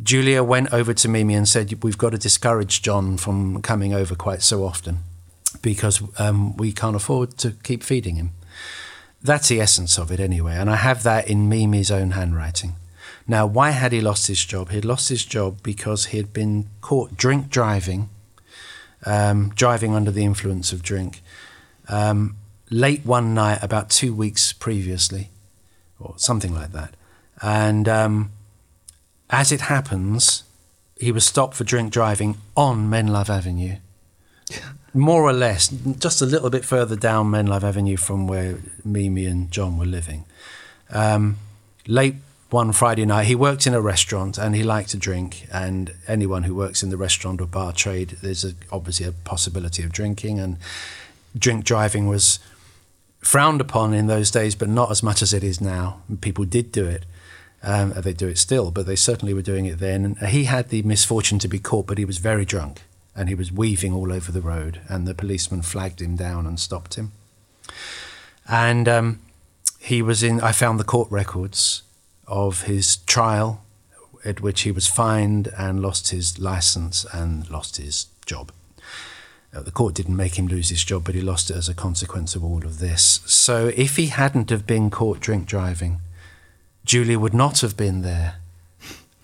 Julia 0.00 0.44
went 0.44 0.72
over 0.72 0.94
to 0.94 1.08
Mimi 1.08 1.34
and 1.34 1.48
said, 1.48 1.82
"We've 1.82 1.98
got 1.98 2.10
to 2.10 2.18
discourage 2.18 2.82
John 2.82 3.16
from 3.16 3.62
coming 3.62 3.94
over 3.94 4.14
quite 4.14 4.42
so 4.42 4.64
often 4.64 4.98
because 5.60 6.02
um, 6.18 6.56
we 6.56 6.72
can't 6.72 6.96
afford 6.96 7.38
to 7.38 7.52
keep 7.62 7.82
feeding 7.82 8.16
him." 8.16 8.32
That's 9.22 9.48
the 9.48 9.60
essence 9.60 9.98
of 9.98 10.10
it, 10.10 10.20
anyway. 10.20 10.54
And 10.54 10.68
I 10.68 10.76
have 10.76 11.02
that 11.04 11.28
in 11.28 11.48
Mimi's 11.48 11.90
own 11.90 12.12
handwriting. 12.12 12.74
Now, 13.26 13.46
why 13.46 13.70
had 13.70 13.92
he 13.92 14.00
lost 14.00 14.26
his 14.26 14.44
job? 14.44 14.70
He 14.70 14.76
had 14.76 14.84
lost 14.84 15.08
his 15.08 15.24
job 15.24 15.62
because 15.62 16.06
he 16.06 16.16
had 16.16 16.32
been 16.32 16.68
caught 16.80 17.16
drink 17.16 17.48
driving 17.48 18.08
um, 19.04 19.50
driving 19.54 19.94
under 19.94 20.10
the 20.10 20.24
influence 20.24 20.72
of 20.72 20.82
drink, 20.82 21.22
um, 21.88 22.36
late 22.70 23.04
one 23.04 23.34
night, 23.34 23.58
about 23.62 23.90
two 23.90 24.14
weeks 24.14 24.52
previously, 24.52 25.30
or 25.98 26.14
something 26.16 26.54
like 26.54 26.72
that. 26.72 26.94
And 27.40 27.88
um, 27.88 28.32
as 29.30 29.50
it 29.52 29.62
happens, 29.62 30.44
he 30.96 31.10
was 31.10 31.24
stopped 31.24 31.54
for 31.54 31.64
drink 31.64 31.92
driving 31.92 32.36
on 32.56 32.88
Menlove 32.88 33.28
Avenue. 33.28 33.76
More 34.94 35.22
or 35.22 35.32
less, 35.32 35.68
just 35.68 36.20
a 36.20 36.26
little 36.26 36.50
bit 36.50 36.64
further 36.64 36.96
down 36.96 37.30
Menlove 37.30 37.62
Avenue 37.62 37.96
from 37.96 38.26
where 38.26 38.58
Mimi 38.84 39.24
and 39.24 39.50
John 39.50 39.78
were 39.78 39.86
living. 39.86 40.24
Um, 40.90 41.38
late 41.86 42.16
one 42.50 42.72
Friday 42.72 43.06
night. 43.06 43.24
He 43.24 43.34
worked 43.34 43.66
in 43.66 43.72
a 43.72 43.80
restaurant 43.80 44.36
and 44.36 44.54
he 44.54 44.62
liked 44.62 44.90
to 44.90 44.98
drink. 44.98 45.46
And 45.50 45.94
anyone 46.06 46.42
who 46.42 46.54
works 46.54 46.82
in 46.82 46.90
the 46.90 46.98
restaurant 46.98 47.40
or 47.40 47.46
bar 47.46 47.72
trade, 47.72 48.18
there's 48.22 48.44
a, 48.44 48.52
obviously 48.70 49.06
a 49.06 49.12
possibility 49.12 49.82
of 49.82 49.92
drinking. 49.92 50.38
And 50.38 50.58
drink 51.36 51.64
driving 51.64 52.06
was 52.06 52.38
frowned 53.20 53.62
upon 53.62 53.94
in 53.94 54.06
those 54.06 54.30
days, 54.30 54.54
but 54.54 54.68
not 54.68 54.90
as 54.90 55.02
much 55.02 55.22
as 55.22 55.32
it 55.32 55.42
is 55.42 55.60
now. 55.60 56.02
People 56.20 56.44
did 56.44 56.70
do 56.70 56.86
it. 56.86 57.06
Um, 57.62 57.92
they 57.96 58.12
do 58.12 58.28
it 58.28 58.38
still, 58.38 58.70
but 58.70 58.86
they 58.86 58.96
certainly 58.96 59.32
were 59.32 59.42
doing 59.42 59.66
it 59.66 59.78
then. 59.78 60.04
And 60.04 60.28
he 60.28 60.44
had 60.44 60.68
the 60.68 60.82
misfortune 60.82 61.38
to 61.38 61.48
be 61.48 61.58
caught, 61.58 61.86
but 61.86 61.96
he 61.96 62.04
was 62.04 62.18
very 62.18 62.44
drunk 62.44 62.82
and 63.14 63.28
he 63.28 63.34
was 63.34 63.52
weaving 63.52 63.92
all 63.92 64.12
over 64.12 64.32
the 64.32 64.40
road. 64.40 64.80
And 64.88 65.06
the 65.06 65.14
policeman 65.14 65.62
flagged 65.62 66.00
him 66.00 66.16
down 66.16 66.46
and 66.46 66.58
stopped 66.58 66.94
him. 66.94 67.12
And 68.48 68.88
um, 68.88 69.20
he 69.78 70.02
was 70.02 70.22
in, 70.22 70.40
I 70.40 70.52
found 70.52 70.80
the 70.80 70.84
court 70.84 71.10
records 71.10 71.82
of 72.26 72.62
his 72.62 72.96
trial, 72.96 73.64
at 74.24 74.40
which 74.40 74.62
he 74.62 74.70
was 74.70 74.86
fined 74.86 75.48
and 75.58 75.80
lost 75.80 76.10
his 76.10 76.38
license 76.38 77.04
and 77.12 77.48
lost 77.50 77.76
his 77.76 78.06
job. 78.24 78.52
Uh, 79.54 79.60
the 79.60 79.70
court 79.70 79.94
didn't 79.94 80.16
make 80.16 80.38
him 80.38 80.46
lose 80.46 80.70
his 80.70 80.82
job, 80.82 81.04
but 81.04 81.14
he 81.14 81.20
lost 81.20 81.50
it 81.50 81.56
as 81.56 81.68
a 81.68 81.74
consequence 81.74 82.34
of 82.34 82.42
all 82.42 82.64
of 82.64 82.78
this. 82.78 83.20
So 83.26 83.72
if 83.76 83.96
he 83.96 84.06
hadn't 84.06 84.48
have 84.50 84.66
been 84.66 84.88
caught 84.90 85.20
drink 85.20 85.46
driving, 85.46 86.00
Julie 86.84 87.16
would 87.16 87.34
not 87.34 87.60
have 87.60 87.76
been 87.76 88.02
there 88.02 88.36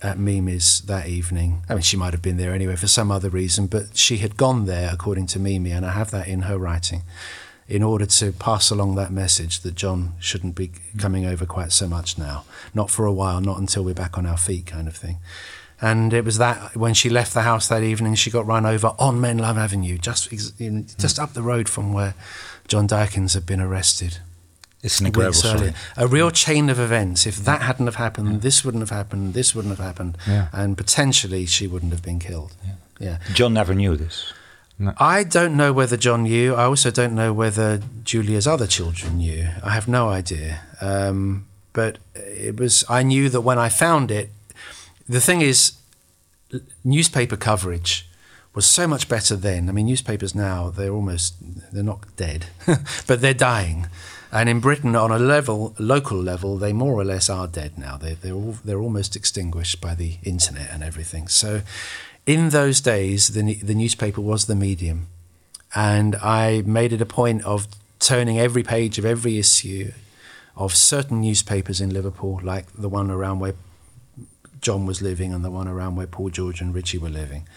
at 0.01 0.17
Mimi's 0.17 0.81
that 0.81 1.07
evening. 1.07 1.63
I 1.69 1.73
mean, 1.73 1.83
she 1.83 1.97
might 1.97 2.13
have 2.13 2.21
been 2.21 2.37
there 2.37 2.53
anyway 2.53 2.75
for 2.75 2.87
some 2.87 3.11
other 3.11 3.29
reason, 3.29 3.67
but 3.67 3.97
she 3.97 4.17
had 4.17 4.37
gone 4.37 4.65
there, 4.65 4.89
according 4.91 5.27
to 5.27 5.39
Mimi, 5.39 5.71
and 5.71 5.85
I 5.85 5.91
have 5.91 6.11
that 6.11 6.27
in 6.27 6.43
her 6.43 6.57
writing 6.57 7.03
in 7.67 7.83
order 7.83 8.05
to 8.05 8.31
pass 8.31 8.71
along 8.71 8.95
that 8.95 9.11
message 9.11 9.59
that 9.59 9.75
John 9.75 10.13
shouldn't 10.19 10.55
be 10.55 10.71
coming 10.97 11.25
over 11.25 11.45
quite 11.45 11.71
so 11.71 11.87
much 11.87 12.17
now. 12.17 12.43
Not 12.73 12.89
for 12.89 13.05
a 13.05 13.13
while, 13.13 13.41
not 13.41 13.59
until 13.59 13.83
we're 13.83 13.93
back 13.93 14.17
on 14.17 14.25
our 14.25 14.37
feet, 14.37 14.65
kind 14.65 14.87
of 14.87 14.95
thing. 14.97 15.17
And 15.79 16.11
it 16.11 16.25
was 16.25 16.39
that 16.39 16.75
when 16.75 16.93
she 16.93 17.09
left 17.09 17.33
the 17.33 17.43
house 17.43 17.67
that 17.67 17.83
evening, 17.83 18.15
she 18.15 18.31
got 18.31 18.45
run 18.45 18.65
over 18.65 18.93
on 18.97 19.21
Menlove 19.21 19.57
Avenue, 19.57 19.97
just 19.97 20.29
just 20.97 21.19
up 21.19 21.33
the 21.33 21.43
road 21.43 21.69
from 21.69 21.93
where 21.93 22.15
John 22.67 22.87
Dykins 22.87 23.33
had 23.33 23.45
been 23.45 23.61
arrested. 23.61 24.17
It's 24.81 24.99
an 25.01 25.07
incredible 25.07 25.33
story. 25.33 25.73
A 25.97 26.07
real 26.07 26.31
chain 26.31 26.69
of 26.69 26.79
events. 26.79 27.25
If 27.25 27.37
that 27.37 27.61
hadn't 27.61 27.85
have 27.85 27.95
happened, 27.95 28.31
yeah. 28.31 28.37
this 28.39 28.63
wouldn't 28.63 28.81
have 28.81 28.89
happened, 28.91 29.33
this 29.33 29.53
wouldn't 29.53 29.77
have 29.77 29.85
happened, 29.85 30.17
yeah. 30.25 30.47
and 30.53 30.77
potentially 30.77 31.45
she 31.45 31.67
wouldn't 31.67 31.91
have 31.91 32.01
been 32.01 32.19
killed. 32.19 32.53
Yeah. 32.65 32.73
yeah. 32.99 33.17
John 33.33 33.53
never 33.53 33.73
knew 33.73 33.97
this. 33.97 34.31
No. 34.81 34.93
I 34.97 35.25
don't 35.25 35.57
know 35.57 35.73
whether 35.73 35.97
John 35.97 36.23
knew. 36.23 36.55
I 36.55 36.63
also 36.63 36.89
don't 36.89 37.13
know 37.13 37.33
whether 37.33 37.81
Julia's 38.05 38.47
other 38.47 38.65
children 38.65 39.17
knew. 39.17 39.49
I 39.61 39.71
have 39.71 39.89
no 39.89 40.07
idea. 40.07 40.61
Um, 40.79 41.47
but 41.73 41.97
it 42.15 42.57
was. 42.57 42.85
I 42.89 43.03
knew 43.03 43.27
that 43.29 43.41
when 43.41 43.59
I 43.59 43.67
found 43.69 44.11
it. 44.11 44.29
The 45.09 45.19
thing 45.19 45.41
is, 45.41 45.73
newspaper 46.83 47.35
coverage 47.35 48.07
was 48.53 48.65
so 48.65 48.87
much 48.87 49.09
better 49.09 49.35
then. 49.35 49.67
I 49.67 49.71
mean, 49.71 49.87
newspapers 49.87 50.33
now 50.33 50.69
they're 50.69 50.91
almost 50.91 51.35
they're 51.73 51.83
not 51.83 52.15
dead, 52.15 52.45
but 53.07 53.21
they're 53.21 53.33
dying. 53.33 53.87
And 54.31 54.47
in 54.47 54.59
Britain, 54.59 54.95
on 54.95 55.11
a 55.11 55.17
level, 55.17 55.75
local 55.79 56.21
level, 56.21 56.57
they 56.57 56.71
more 56.71 56.93
or 56.93 57.03
less 57.03 57.29
are 57.29 57.47
dead 57.47 57.77
now. 57.77 57.97
They, 57.97 58.13
they're 58.13 58.33
all, 58.33 58.57
they're 58.63 58.79
almost 58.79 59.15
extinguished 59.15 59.81
by 59.81 59.95
the 59.95 60.17
internet 60.23 60.69
and 60.71 60.83
everything. 60.83 61.27
So 61.27 61.61
in 62.25 62.49
those 62.49 62.79
days, 62.79 63.29
the, 63.29 63.55
the 63.55 63.73
newspaper 63.73 64.21
was 64.21 64.45
the 64.45 64.55
medium. 64.55 65.07
And 65.73 66.15
I 66.17 66.61
made 66.65 66.93
it 66.93 67.01
a 67.01 67.05
point 67.05 67.43
of 67.43 67.67
turning 67.99 68.39
every 68.39 68.63
page 68.63 68.99
of 68.99 69.05
every 69.05 69.39
issue 69.39 69.91
of 70.55 70.75
certain 70.75 71.21
newspapers 71.21 71.81
in 71.81 71.89
Liverpool, 71.89 72.39
like 72.43 72.71
the 72.73 72.89
one 72.89 73.09
around 73.09 73.39
where 73.39 73.55
John 74.61 74.85
was 74.85 75.01
living 75.01 75.33
and 75.33 75.43
the 75.43 75.51
one 75.51 75.67
around 75.67 75.95
where 75.95 76.07
Paul 76.07 76.29
George 76.29 76.61
and 76.61 76.73
Richie 76.73 76.97
were 76.97 77.09
living. 77.09 77.47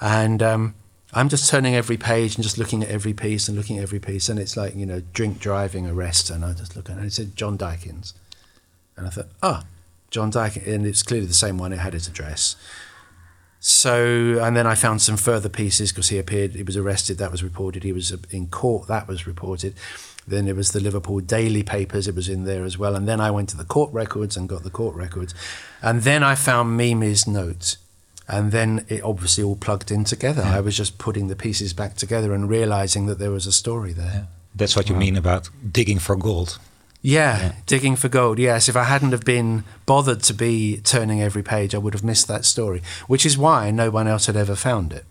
And 0.00 0.42
um, 0.42 0.74
I'm 1.16 1.30
just 1.30 1.48
turning 1.48 1.74
every 1.74 1.96
page 1.96 2.34
and 2.34 2.44
just 2.44 2.58
looking 2.58 2.82
at 2.82 2.90
every 2.90 3.14
piece 3.14 3.48
and 3.48 3.56
looking 3.56 3.78
at 3.78 3.82
every 3.82 3.98
piece. 3.98 4.28
And 4.28 4.38
it's 4.38 4.54
like, 4.54 4.76
you 4.76 4.84
know, 4.84 5.00
drink 5.14 5.38
driving 5.40 5.88
arrest. 5.88 6.28
And 6.28 6.44
I 6.44 6.52
just 6.52 6.76
look 6.76 6.90
at 6.90 6.96
it 6.96 6.98
and 6.98 7.06
it 7.06 7.12
said 7.14 7.34
John 7.34 7.56
Dykins. 7.56 8.12
And 8.98 9.06
I 9.06 9.10
thought, 9.10 9.28
ah, 9.42 9.62
oh, 9.64 9.66
John 10.10 10.30
Dykins. 10.30 10.66
And 10.66 10.84
it's 10.84 11.02
clearly 11.02 11.26
the 11.26 11.32
same 11.32 11.56
one, 11.56 11.72
it 11.72 11.78
had 11.78 11.94
his 11.94 12.06
address. 12.06 12.56
So, 13.60 14.38
and 14.42 14.54
then 14.54 14.66
I 14.66 14.74
found 14.74 15.00
some 15.00 15.16
further 15.16 15.48
pieces 15.48 15.90
because 15.90 16.10
he 16.10 16.18
appeared, 16.18 16.54
he 16.54 16.62
was 16.62 16.76
arrested, 16.76 17.16
that 17.16 17.32
was 17.32 17.42
reported. 17.42 17.82
He 17.82 17.92
was 17.92 18.14
in 18.30 18.48
court, 18.48 18.86
that 18.88 19.08
was 19.08 19.26
reported. 19.26 19.74
Then 20.28 20.46
it 20.46 20.54
was 20.54 20.72
the 20.72 20.80
Liverpool 20.80 21.20
Daily 21.20 21.62
papers, 21.62 22.06
it 22.06 22.14
was 22.14 22.28
in 22.28 22.44
there 22.44 22.64
as 22.64 22.76
well. 22.76 22.94
And 22.94 23.08
then 23.08 23.22
I 23.22 23.30
went 23.30 23.48
to 23.48 23.56
the 23.56 23.64
court 23.64 23.90
records 23.90 24.36
and 24.36 24.50
got 24.50 24.64
the 24.64 24.70
court 24.70 24.94
records. 24.94 25.34
And 25.80 26.02
then 26.02 26.22
I 26.22 26.34
found 26.34 26.76
Mimi's 26.76 27.26
notes. 27.26 27.78
And 28.28 28.50
then 28.50 28.84
it 28.88 29.02
obviously 29.02 29.44
all 29.44 29.56
plugged 29.56 29.90
in 29.90 30.04
together. 30.04 30.42
Yeah. 30.42 30.56
I 30.56 30.60
was 30.60 30.76
just 30.76 30.98
putting 30.98 31.28
the 31.28 31.36
pieces 31.36 31.72
back 31.72 31.94
together 31.94 32.34
and 32.34 32.48
realizing 32.48 33.06
that 33.06 33.18
there 33.18 33.30
was 33.30 33.46
a 33.46 33.52
story 33.52 33.92
there. 33.92 34.06
Yeah. 34.06 34.24
That's 34.54 34.74
what 34.74 34.88
you 34.88 34.94
wow. 34.94 35.00
mean 35.00 35.16
about 35.16 35.50
digging 35.70 35.98
for 35.98 36.16
gold. 36.16 36.58
Yeah, 37.02 37.38
yeah, 37.38 37.52
digging 37.66 37.94
for 37.94 38.08
gold. 38.08 38.38
Yes, 38.40 38.68
if 38.68 38.74
I 38.74 38.82
hadn't 38.84 39.12
have 39.12 39.24
been 39.24 39.62
bothered 39.84 40.24
to 40.24 40.34
be 40.34 40.80
turning 40.82 41.22
every 41.22 41.42
page, 41.42 41.72
I 41.72 41.78
would 41.78 41.94
have 41.94 42.02
missed 42.02 42.26
that 42.26 42.44
story. 42.44 42.82
Which 43.06 43.24
is 43.24 43.38
why 43.38 43.70
no 43.70 43.90
one 43.90 44.08
else 44.08 44.26
had 44.26 44.34
ever 44.34 44.56
found 44.56 44.92
it, 44.92 45.04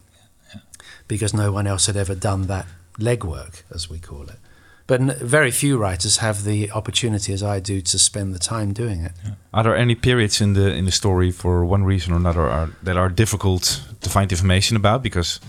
because 1.08 1.34
no 1.34 1.54
one 1.54 1.68
else 1.68 1.86
had 1.86 1.96
ever 1.96 2.14
done 2.14 2.48
that 2.48 2.66
legwork, 3.00 3.64
as 3.74 3.90
we 3.90 4.00
call 4.00 4.24
it. 4.24 4.40
But 4.88 5.02
very 5.20 5.50
few 5.50 5.78
writers 5.78 6.18
have 6.18 6.44
the 6.44 6.72
opportunity, 6.72 7.34
as 7.34 7.42
I 7.42 7.60
do, 7.60 7.82
to 7.82 7.98
spend 7.98 8.36
the 8.36 8.40
time 8.40 8.72
doing 8.72 9.02
it. 9.02 9.14
Yeah. 9.24 9.32
Are 9.52 9.64
there 9.64 9.76
any 9.76 9.96
periods 9.96 10.42
in 10.42 10.54
the 10.54 10.72
in 10.74 10.86
the 10.86 10.92
story, 10.92 11.32
for 11.32 11.66
one 11.66 11.84
reason 11.84 12.14
or 12.14 12.18
another, 12.18 12.48
are, 12.48 12.70
that 12.84 12.96
are 12.96 13.10
difficult 13.10 13.82
to 14.02 14.10
find 14.10 14.32
information 14.32 14.78
about 14.78 15.02
because 15.02 15.40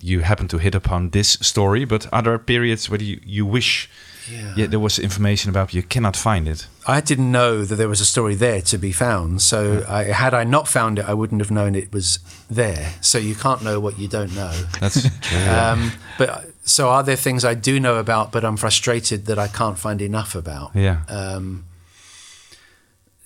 you 0.00 0.20
happen 0.20 0.48
to 0.48 0.58
hit 0.58 0.74
upon 0.74 1.10
this 1.10 1.38
story? 1.40 1.84
But 1.84 2.06
are 2.12 2.22
there 2.22 2.38
periods 2.38 2.88
where 2.88 3.02
you, 3.02 3.20
you 3.24 3.44
wish 3.44 3.90
yeah. 4.30 4.54
yeah, 4.56 4.66
there 4.66 4.80
was 4.80 4.98
information 4.98 5.50
about 5.50 5.74
you 5.74 5.82
cannot 5.82 6.16
find 6.16 6.48
it. 6.48 6.66
I 6.86 7.00
didn't 7.00 7.30
know 7.30 7.64
that 7.64 7.76
there 7.76 7.88
was 7.88 8.00
a 8.00 8.04
story 8.04 8.34
there 8.34 8.62
to 8.62 8.78
be 8.78 8.92
found. 8.92 9.42
So 9.42 9.80
yeah. 9.80 9.94
I, 9.94 10.04
had 10.04 10.34
I 10.34 10.44
not 10.44 10.68
found 10.68 10.98
it, 10.98 11.04
I 11.08 11.14
wouldn't 11.14 11.40
have 11.40 11.50
known 11.50 11.74
it 11.74 11.92
was 11.92 12.18
there. 12.50 12.94
So 13.00 13.18
you 13.18 13.34
can't 13.34 13.62
know 13.62 13.80
what 13.80 13.98
you 13.98 14.08
don't 14.08 14.34
know. 14.34 14.52
That's 14.80 15.02
true. 15.20 15.38
um, 15.38 15.92
but 16.18 16.51
so 16.64 16.88
are 16.88 17.02
there 17.02 17.16
things 17.16 17.44
I 17.44 17.54
do 17.54 17.80
know 17.80 17.96
about, 17.96 18.32
but 18.32 18.44
I'm 18.44 18.56
frustrated 18.56 19.26
that 19.26 19.38
I 19.38 19.48
can't 19.48 19.78
find 19.78 20.00
enough 20.00 20.34
about? 20.34 20.70
Yeah. 20.74 21.02
Um, 21.08 21.64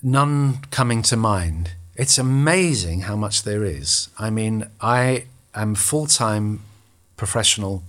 none 0.02 0.58
coming 0.70 1.02
to 1.02 1.16
mind. 1.16 1.72
It's 1.94 2.18
amazing 2.18 3.02
how 3.02 3.16
much 3.16 3.42
there 3.42 3.64
is. 3.64 4.08
I 4.18 4.30
mean, 4.30 4.68
I 4.80 5.26
am 5.54 5.74
full 5.74 6.06
time 6.06 6.60
professional 7.16 7.82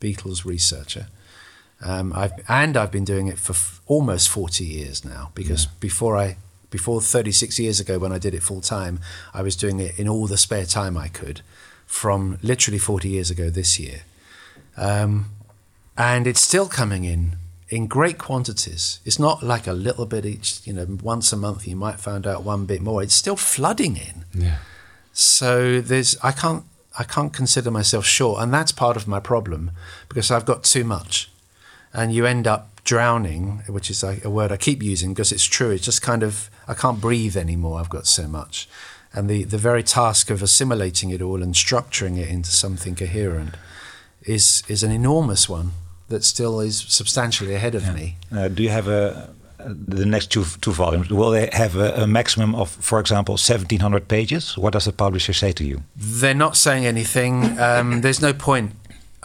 Beatles 0.00 0.44
researcher. 0.44 1.06
Um, 1.84 2.12
I've, 2.14 2.32
and 2.48 2.76
I've 2.76 2.92
been 2.92 3.04
doing 3.04 3.26
it 3.26 3.38
for 3.38 3.52
f- 3.52 3.80
almost 3.86 4.28
40 4.28 4.64
years 4.64 5.04
now 5.04 5.30
because 5.34 5.64
yeah. 5.64 5.70
before 5.80 6.16
I 6.16 6.36
Before 6.70 7.02
36 7.02 7.58
years 7.58 7.80
ago, 7.80 7.98
when 7.98 8.12
I 8.12 8.18
did 8.18 8.34
it 8.34 8.42
full 8.42 8.62
time, 8.62 8.98
I 9.34 9.42
was 9.42 9.56
doing 9.56 9.80
it 9.80 9.98
in 9.98 10.08
all 10.08 10.26
the 10.26 10.38
spare 10.38 10.64
time 10.64 10.96
I 10.96 11.08
could, 11.08 11.42
from 11.86 12.38
literally 12.40 12.78
40 12.78 13.08
years 13.08 13.30
ago 13.30 13.50
this 13.50 13.78
year. 13.78 14.02
Um, 14.76 15.30
and 15.96 16.26
it's 16.26 16.40
still 16.40 16.68
coming 16.68 17.04
in 17.04 17.36
in 17.68 17.86
great 17.86 18.18
quantities. 18.18 19.00
It's 19.04 19.18
not 19.18 19.42
like 19.42 19.66
a 19.66 19.72
little 19.72 20.04
bit 20.04 20.26
each, 20.26 20.60
you 20.66 20.74
know, 20.74 20.86
once 21.02 21.32
a 21.32 21.36
month 21.36 21.66
you 21.66 21.74
might 21.74 21.98
find 21.98 22.26
out 22.26 22.44
one 22.44 22.66
bit 22.66 22.82
more. 22.82 23.02
It's 23.02 23.14
still 23.14 23.36
flooding 23.36 23.96
in. 23.96 24.24
Yeah. 24.34 24.58
So 25.12 25.80
there's 25.80 26.16
I 26.22 26.32
can't 26.32 26.64
I 26.98 27.04
can't 27.04 27.32
consider 27.32 27.70
myself 27.70 28.04
short, 28.04 28.42
and 28.42 28.52
that's 28.52 28.72
part 28.72 28.96
of 28.96 29.08
my 29.08 29.20
problem 29.20 29.70
because 30.08 30.30
I've 30.30 30.44
got 30.44 30.64
too 30.64 30.84
much, 30.84 31.30
and 31.92 32.12
you 32.12 32.26
end 32.26 32.46
up 32.46 32.68
drowning, 32.84 33.62
which 33.66 33.90
is 33.90 34.02
a, 34.02 34.20
a 34.24 34.30
word 34.30 34.52
I 34.52 34.56
keep 34.56 34.82
using 34.82 35.14
because 35.14 35.32
it's 35.32 35.44
true. 35.44 35.70
It's 35.70 35.84
just 35.84 36.02
kind 36.02 36.22
of 36.22 36.50
I 36.68 36.74
can't 36.74 37.00
breathe 37.00 37.36
anymore. 37.36 37.80
I've 37.80 37.88
got 37.88 38.06
so 38.06 38.26
much, 38.28 38.68
and 39.14 39.30
the 39.30 39.44
the 39.44 39.58
very 39.58 39.82
task 39.82 40.30
of 40.30 40.42
assimilating 40.42 41.10
it 41.10 41.22
all 41.22 41.42
and 41.42 41.54
structuring 41.54 42.18
it 42.18 42.28
into 42.28 42.50
something 42.50 42.94
coherent 42.94 43.54
is 44.26 44.62
is 44.68 44.82
an 44.82 44.90
enormous 44.90 45.48
one 45.48 45.72
that 46.08 46.24
still 46.24 46.60
is 46.60 46.84
substantially 46.88 47.54
ahead 47.54 47.74
of 47.74 47.94
me. 47.94 48.16
Uh, 48.30 48.48
do 48.48 48.62
you 48.62 48.68
have 48.68 48.88
a 48.88 49.30
the 49.66 50.06
next 50.06 50.30
two 50.30 50.44
two 50.60 50.72
volumes? 50.72 51.10
Will 51.10 51.30
they 51.30 51.48
have 51.52 51.76
a, 51.76 52.02
a 52.02 52.06
maximum 52.06 52.54
of, 52.54 52.70
for 52.70 53.00
example, 53.00 53.36
seventeen 53.36 53.80
hundred 53.80 54.08
pages? 54.08 54.56
What 54.58 54.72
does 54.72 54.84
the 54.84 54.92
publisher 54.92 55.32
say 55.32 55.52
to 55.52 55.64
you? 55.64 55.82
They're 55.96 56.34
not 56.34 56.56
saying 56.56 56.86
anything. 56.86 57.58
Um, 57.58 58.00
there's 58.02 58.20
no 58.20 58.32
point. 58.32 58.72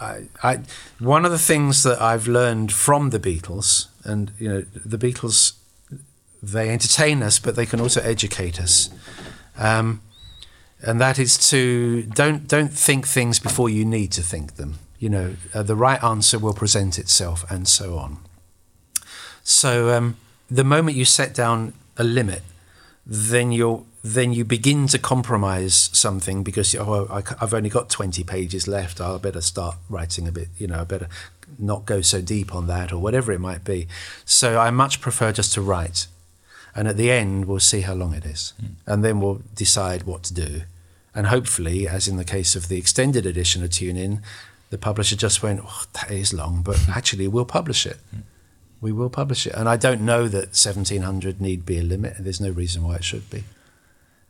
I, 0.00 0.28
I, 0.44 0.60
one 1.00 1.24
of 1.24 1.32
the 1.32 1.38
things 1.38 1.82
that 1.82 2.00
I've 2.00 2.28
learned 2.28 2.72
from 2.72 3.10
the 3.10 3.18
Beatles, 3.18 3.88
and 4.04 4.30
you 4.38 4.48
know, 4.48 4.60
the 4.60 4.98
Beatles, 4.98 5.54
they 6.40 6.70
entertain 6.70 7.20
us, 7.22 7.40
but 7.40 7.56
they 7.56 7.66
can 7.66 7.80
also 7.80 8.00
educate 8.02 8.60
us. 8.60 8.90
Um, 9.56 10.02
and 10.80 11.00
that 11.00 11.18
is 11.18 11.36
to 11.50 12.02
don't 12.02 12.46
don't 12.46 12.72
think 12.72 13.06
things 13.06 13.40
before 13.40 13.68
you 13.68 13.84
need 13.84 14.12
to 14.12 14.22
think 14.22 14.54
them. 14.54 14.78
You 14.98 15.08
know, 15.08 15.36
uh, 15.54 15.62
the 15.62 15.76
right 15.76 16.02
answer 16.02 16.38
will 16.38 16.54
present 16.54 16.98
itself, 16.98 17.48
and 17.50 17.68
so 17.68 17.98
on. 17.98 18.18
So 19.42 19.96
um, 19.96 20.16
the 20.50 20.64
moment 20.64 20.96
you 20.96 21.04
set 21.04 21.34
down 21.34 21.72
a 21.96 22.04
limit, 22.04 22.42
then 23.06 23.52
you'll 23.52 23.86
then 24.04 24.32
you 24.32 24.44
begin 24.44 24.86
to 24.86 24.98
compromise 24.98 25.90
something 25.92 26.42
because 26.42 26.74
oh 26.76 27.08
I, 27.10 27.22
have 27.40 27.52
only 27.52 27.68
got 27.68 27.90
20 27.90 28.22
pages 28.24 28.68
left 28.68 29.00
i 29.00 29.16
better 29.18 29.40
start 29.40 29.76
writing 29.88 30.28
a 30.28 30.32
bit 30.32 30.48
you 30.56 30.66
know 30.66 30.80
i 30.80 30.84
better 30.84 31.08
not 31.58 31.84
go 31.84 32.00
so 32.00 32.20
deep 32.20 32.54
on 32.54 32.66
that 32.68 32.92
or 32.92 32.98
whatever 32.98 33.32
it 33.32 33.40
might 33.40 33.64
be 33.64 33.88
so 34.24 34.58
i 34.58 34.70
much 34.70 35.00
prefer 35.00 35.32
just 35.32 35.52
to 35.54 35.62
write 35.62 36.06
and 36.74 36.86
at 36.86 36.96
the 36.96 37.10
end 37.10 37.46
we'll 37.46 37.58
see 37.58 37.80
how 37.80 37.94
long 37.94 38.14
it 38.14 38.24
is 38.24 38.52
mm. 38.62 38.68
and 38.86 39.04
then 39.04 39.20
we'll 39.20 39.42
decide 39.54 40.04
what 40.04 40.22
to 40.22 40.34
do 40.34 40.62
and 41.14 41.26
hopefully 41.26 41.88
as 41.88 42.06
in 42.06 42.16
the 42.16 42.24
case 42.24 42.54
of 42.54 42.68
the 42.68 42.78
extended 42.78 43.26
edition 43.26 43.64
of 43.64 43.70
tune 43.70 43.96
in 43.96 44.22
the 44.70 44.78
publisher 44.78 45.16
just 45.16 45.42
went 45.42 45.60
oh, 45.64 45.84
that 45.94 46.10
is 46.10 46.32
long 46.32 46.62
but 46.62 46.88
actually 46.96 47.28
we'll 47.28 47.44
publish 47.44 47.86
it 47.86 47.98
mm. 48.14 48.22
we 48.80 48.92
will 48.92 49.10
publish 49.10 49.46
it 49.46 49.54
and 49.54 49.68
i 49.68 49.76
don't 49.76 50.00
know 50.00 50.28
that 50.28 50.48
1700 50.48 51.40
need 51.40 51.64
be 51.64 51.78
a 51.78 51.82
limit 51.82 52.14
there's 52.18 52.40
no 52.40 52.50
reason 52.50 52.82
why 52.82 52.96
it 52.96 53.04
should 53.04 53.28
be 53.30 53.44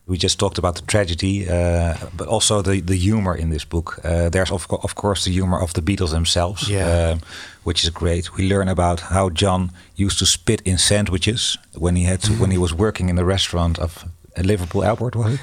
we 0.08 0.16
just 0.16 0.38
talked 0.38 0.56
about 0.56 0.74
the 0.76 0.86
tragedy, 0.86 1.48
uh, 1.48 1.94
but 2.16 2.28
also 2.28 2.62
the, 2.62 2.80
the 2.80 2.96
humor 2.96 3.34
in 3.34 3.50
this 3.50 3.64
book. 3.64 4.00
Uh, 4.02 4.30
there's 4.30 4.50
of, 4.50 4.66
of 4.70 4.94
course 4.94 5.26
the 5.26 5.30
humor 5.30 5.60
of 5.60 5.74
the 5.74 5.82
Beatles 5.82 6.10
themselves, 6.12 6.68
yeah. 6.68 6.86
uh, 6.86 7.18
which 7.62 7.84
is 7.84 7.90
great. 7.90 8.34
We 8.34 8.48
learn 8.48 8.68
about 8.68 9.00
how 9.00 9.28
John 9.28 9.70
used 9.96 10.18
to 10.20 10.26
spit 10.26 10.62
in 10.62 10.78
sandwiches 10.78 11.58
when 11.74 11.94
he 11.94 12.04
had 12.04 12.22
to, 12.22 12.32
when 12.32 12.50
he 12.50 12.58
was 12.58 12.72
working 12.72 13.10
in 13.10 13.16
the 13.16 13.24
restaurant 13.26 13.78
of 13.78 14.06
Liverpool 14.36 14.84
Airport, 14.84 15.16
was 15.16 15.34
it? 15.34 15.40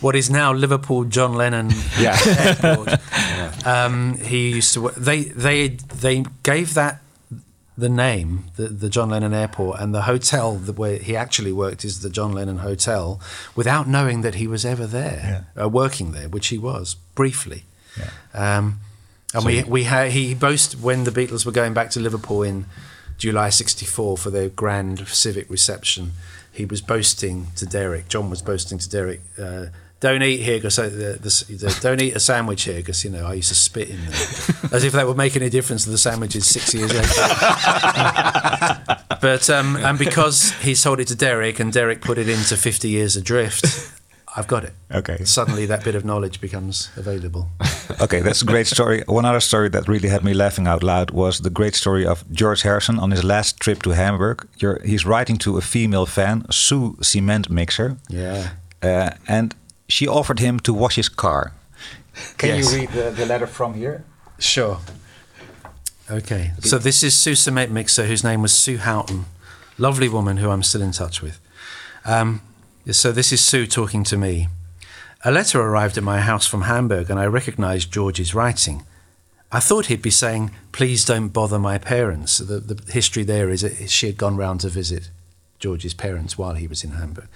What 0.00 0.14
is 0.14 0.30
now 0.30 0.52
Liverpool 0.52 1.04
John 1.04 1.34
Lennon 1.34 1.70
yeah. 1.98 2.16
Airport. 2.26 2.88
yeah. 3.12 3.52
Um, 3.64 4.18
he 4.18 4.50
used 4.50 4.74
to. 4.74 4.90
They 4.90 5.24
they 5.24 5.68
they 5.68 6.24
gave 6.42 6.74
that 6.74 7.00
the 7.78 7.88
name, 7.88 8.44
the, 8.56 8.68
the 8.68 8.88
John 8.88 9.10
Lennon 9.10 9.34
Airport, 9.34 9.80
and 9.80 9.94
the 9.94 10.02
hotel 10.02 10.56
where 10.56 10.98
he 10.98 11.14
actually 11.14 11.52
worked 11.52 11.84
is 11.84 12.00
the 12.00 12.08
John 12.08 12.32
Lennon 12.32 12.58
Hotel, 12.58 13.20
without 13.54 13.86
knowing 13.86 14.22
that 14.22 14.36
he 14.36 14.46
was 14.46 14.64
ever 14.64 14.86
there, 14.86 15.44
yeah. 15.56 15.64
uh, 15.64 15.68
working 15.68 16.12
there, 16.12 16.28
which 16.28 16.48
he 16.48 16.56
was 16.58 16.96
briefly. 17.14 17.64
Yeah. 17.98 18.10
Um, 18.32 18.80
and 19.34 19.42
so 19.42 19.48
we 19.48 19.62
we 19.64 19.84
had 19.84 20.12
he 20.12 20.34
boasted 20.34 20.82
when 20.82 21.04
the 21.04 21.10
Beatles 21.10 21.44
were 21.44 21.52
going 21.52 21.74
back 21.74 21.90
to 21.90 22.00
Liverpool 22.00 22.42
in 22.42 22.66
July 23.18 23.50
'64 23.50 24.16
for 24.16 24.30
their 24.30 24.48
grand 24.48 25.06
civic 25.08 25.50
reception. 25.50 26.12
He 26.56 26.64
was 26.64 26.80
boasting 26.80 27.48
to 27.56 27.66
Derek. 27.66 28.08
John 28.08 28.30
was 28.30 28.40
boasting 28.40 28.78
to 28.78 28.88
Derek. 28.88 29.20
Uh, 29.38 29.66
don't 30.00 30.22
eat 30.22 30.38
here 30.38 30.56
because 30.56 30.76
don't 31.80 32.00
eat 32.00 32.16
a 32.16 32.20
sandwich 32.20 32.64
here 32.64 32.76
because 32.76 33.04
you 33.04 33.10
know 33.10 33.26
I 33.26 33.34
used 33.34 33.48
to 33.48 33.54
spit 33.54 33.90
in 33.90 34.00
there, 34.04 34.10
as 34.72 34.84
if 34.84 34.92
that 34.92 35.06
would 35.06 35.18
make 35.18 35.36
any 35.36 35.50
difference 35.50 35.84
to 35.84 35.90
the 35.90 35.98
sandwiches 35.98 36.46
six 36.46 36.72
years 36.72 36.94
later. 36.94 37.06
but 39.20 39.50
um, 39.50 39.76
and 39.76 39.98
because 39.98 40.52
he 40.62 40.74
sold 40.74 41.00
it 41.00 41.08
to 41.08 41.14
Derek 41.14 41.60
and 41.60 41.72
Derek 41.72 42.00
put 42.00 42.16
it 42.16 42.28
into 42.28 42.56
Fifty 42.56 42.88
Years 42.88 43.16
Adrift, 43.16 43.66
I've 44.38 44.46
got 44.46 44.64
it. 44.64 44.74
Okay. 44.92 45.24
Suddenly, 45.24 45.64
that 45.66 45.82
bit 45.82 45.94
of 45.94 46.04
knowledge 46.04 46.42
becomes 46.42 46.90
available. 46.94 47.48
okay, 48.02 48.20
that's 48.20 48.42
a 48.42 48.44
great 48.44 48.66
story. 48.66 49.02
One 49.06 49.24
other 49.24 49.40
story 49.40 49.70
that 49.70 49.88
really 49.88 50.10
had 50.10 50.22
me 50.22 50.34
laughing 50.34 50.66
out 50.66 50.82
loud 50.82 51.10
was 51.10 51.40
the 51.40 51.48
great 51.48 51.74
story 51.74 52.06
of 52.06 52.22
George 52.30 52.60
Harrison 52.60 52.98
on 52.98 53.10
his 53.12 53.24
last 53.24 53.58
trip 53.60 53.82
to 53.84 53.90
Hamburg. 53.90 54.46
You're, 54.58 54.78
he's 54.84 55.06
writing 55.06 55.38
to 55.38 55.56
a 55.56 55.62
female 55.62 56.04
fan, 56.04 56.44
Sue 56.50 56.98
Cement 57.00 57.48
Mixer. 57.48 57.96
Yeah. 58.10 58.50
Uh, 58.82 59.12
and 59.26 59.54
she 59.88 60.06
offered 60.06 60.38
him 60.38 60.60
to 60.60 60.74
wash 60.74 60.96
his 60.96 61.08
car. 61.08 61.52
Can 62.36 62.56
yes. 62.56 62.72
you 62.72 62.80
read 62.80 62.90
the, 62.90 63.10
the 63.10 63.24
letter 63.24 63.46
from 63.46 63.72
here? 63.72 64.04
Sure. 64.38 64.78
Okay. 66.10 66.52
So 66.60 66.76
this 66.76 67.02
is 67.02 67.16
Sue 67.16 67.34
Cement 67.34 67.72
Mixer, 67.72 68.04
whose 68.04 68.22
name 68.22 68.42
was 68.42 68.52
Sue 68.52 68.76
Houghton. 68.76 69.24
Lovely 69.78 70.10
woman 70.10 70.36
who 70.36 70.50
I'm 70.50 70.62
still 70.62 70.82
in 70.82 70.92
touch 70.92 71.22
with. 71.22 71.40
Um, 72.04 72.42
so 72.92 73.10
this 73.10 73.32
is 73.32 73.44
Sue 73.44 73.66
talking 73.66 74.04
to 74.04 74.16
me. 74.16 74.48
A 75.24 75.32
letter 75.32 75.60
arrived 75.60 75.98
at 75.98 76.04
my 76.04 76.20
house 76.20 76.46
from 76.46 76.62
Hamburg 76.62 77.10
and 77.10 77.18
I 77.18 77.26
recognized 77.26 77.92
George's 77.92 78.34
writing. 78.34 78.84
I 79.50 79.60
thought 79.60 79.86
he'd 79.86 80.02
be 80.02 80.10
saying, 80.10 80.52
please 80.72 81.04
don't 81.04 81.28
bother 81.28 81.58
my 81.58 81.78
parents. 81.78 82.38
The, 82.38 82.60
the 82.60 82.92
history 82.92 83.24
there 83.24 83.50
is 83.50 83.62
that 83.62 83.90
she 83.90 84.06
had 84.06 84.16
gone 84.16 84.36
round 84.36 84.60
to 84.60 84.68
visit 84.68 85.10
George's 85.58 85.94
parents 85.94 86.36
while 86.36 86.54
he 86.54 86.66
was 86.66 86.84
in 86.84 86.92
Hamburg. 86.92 87.28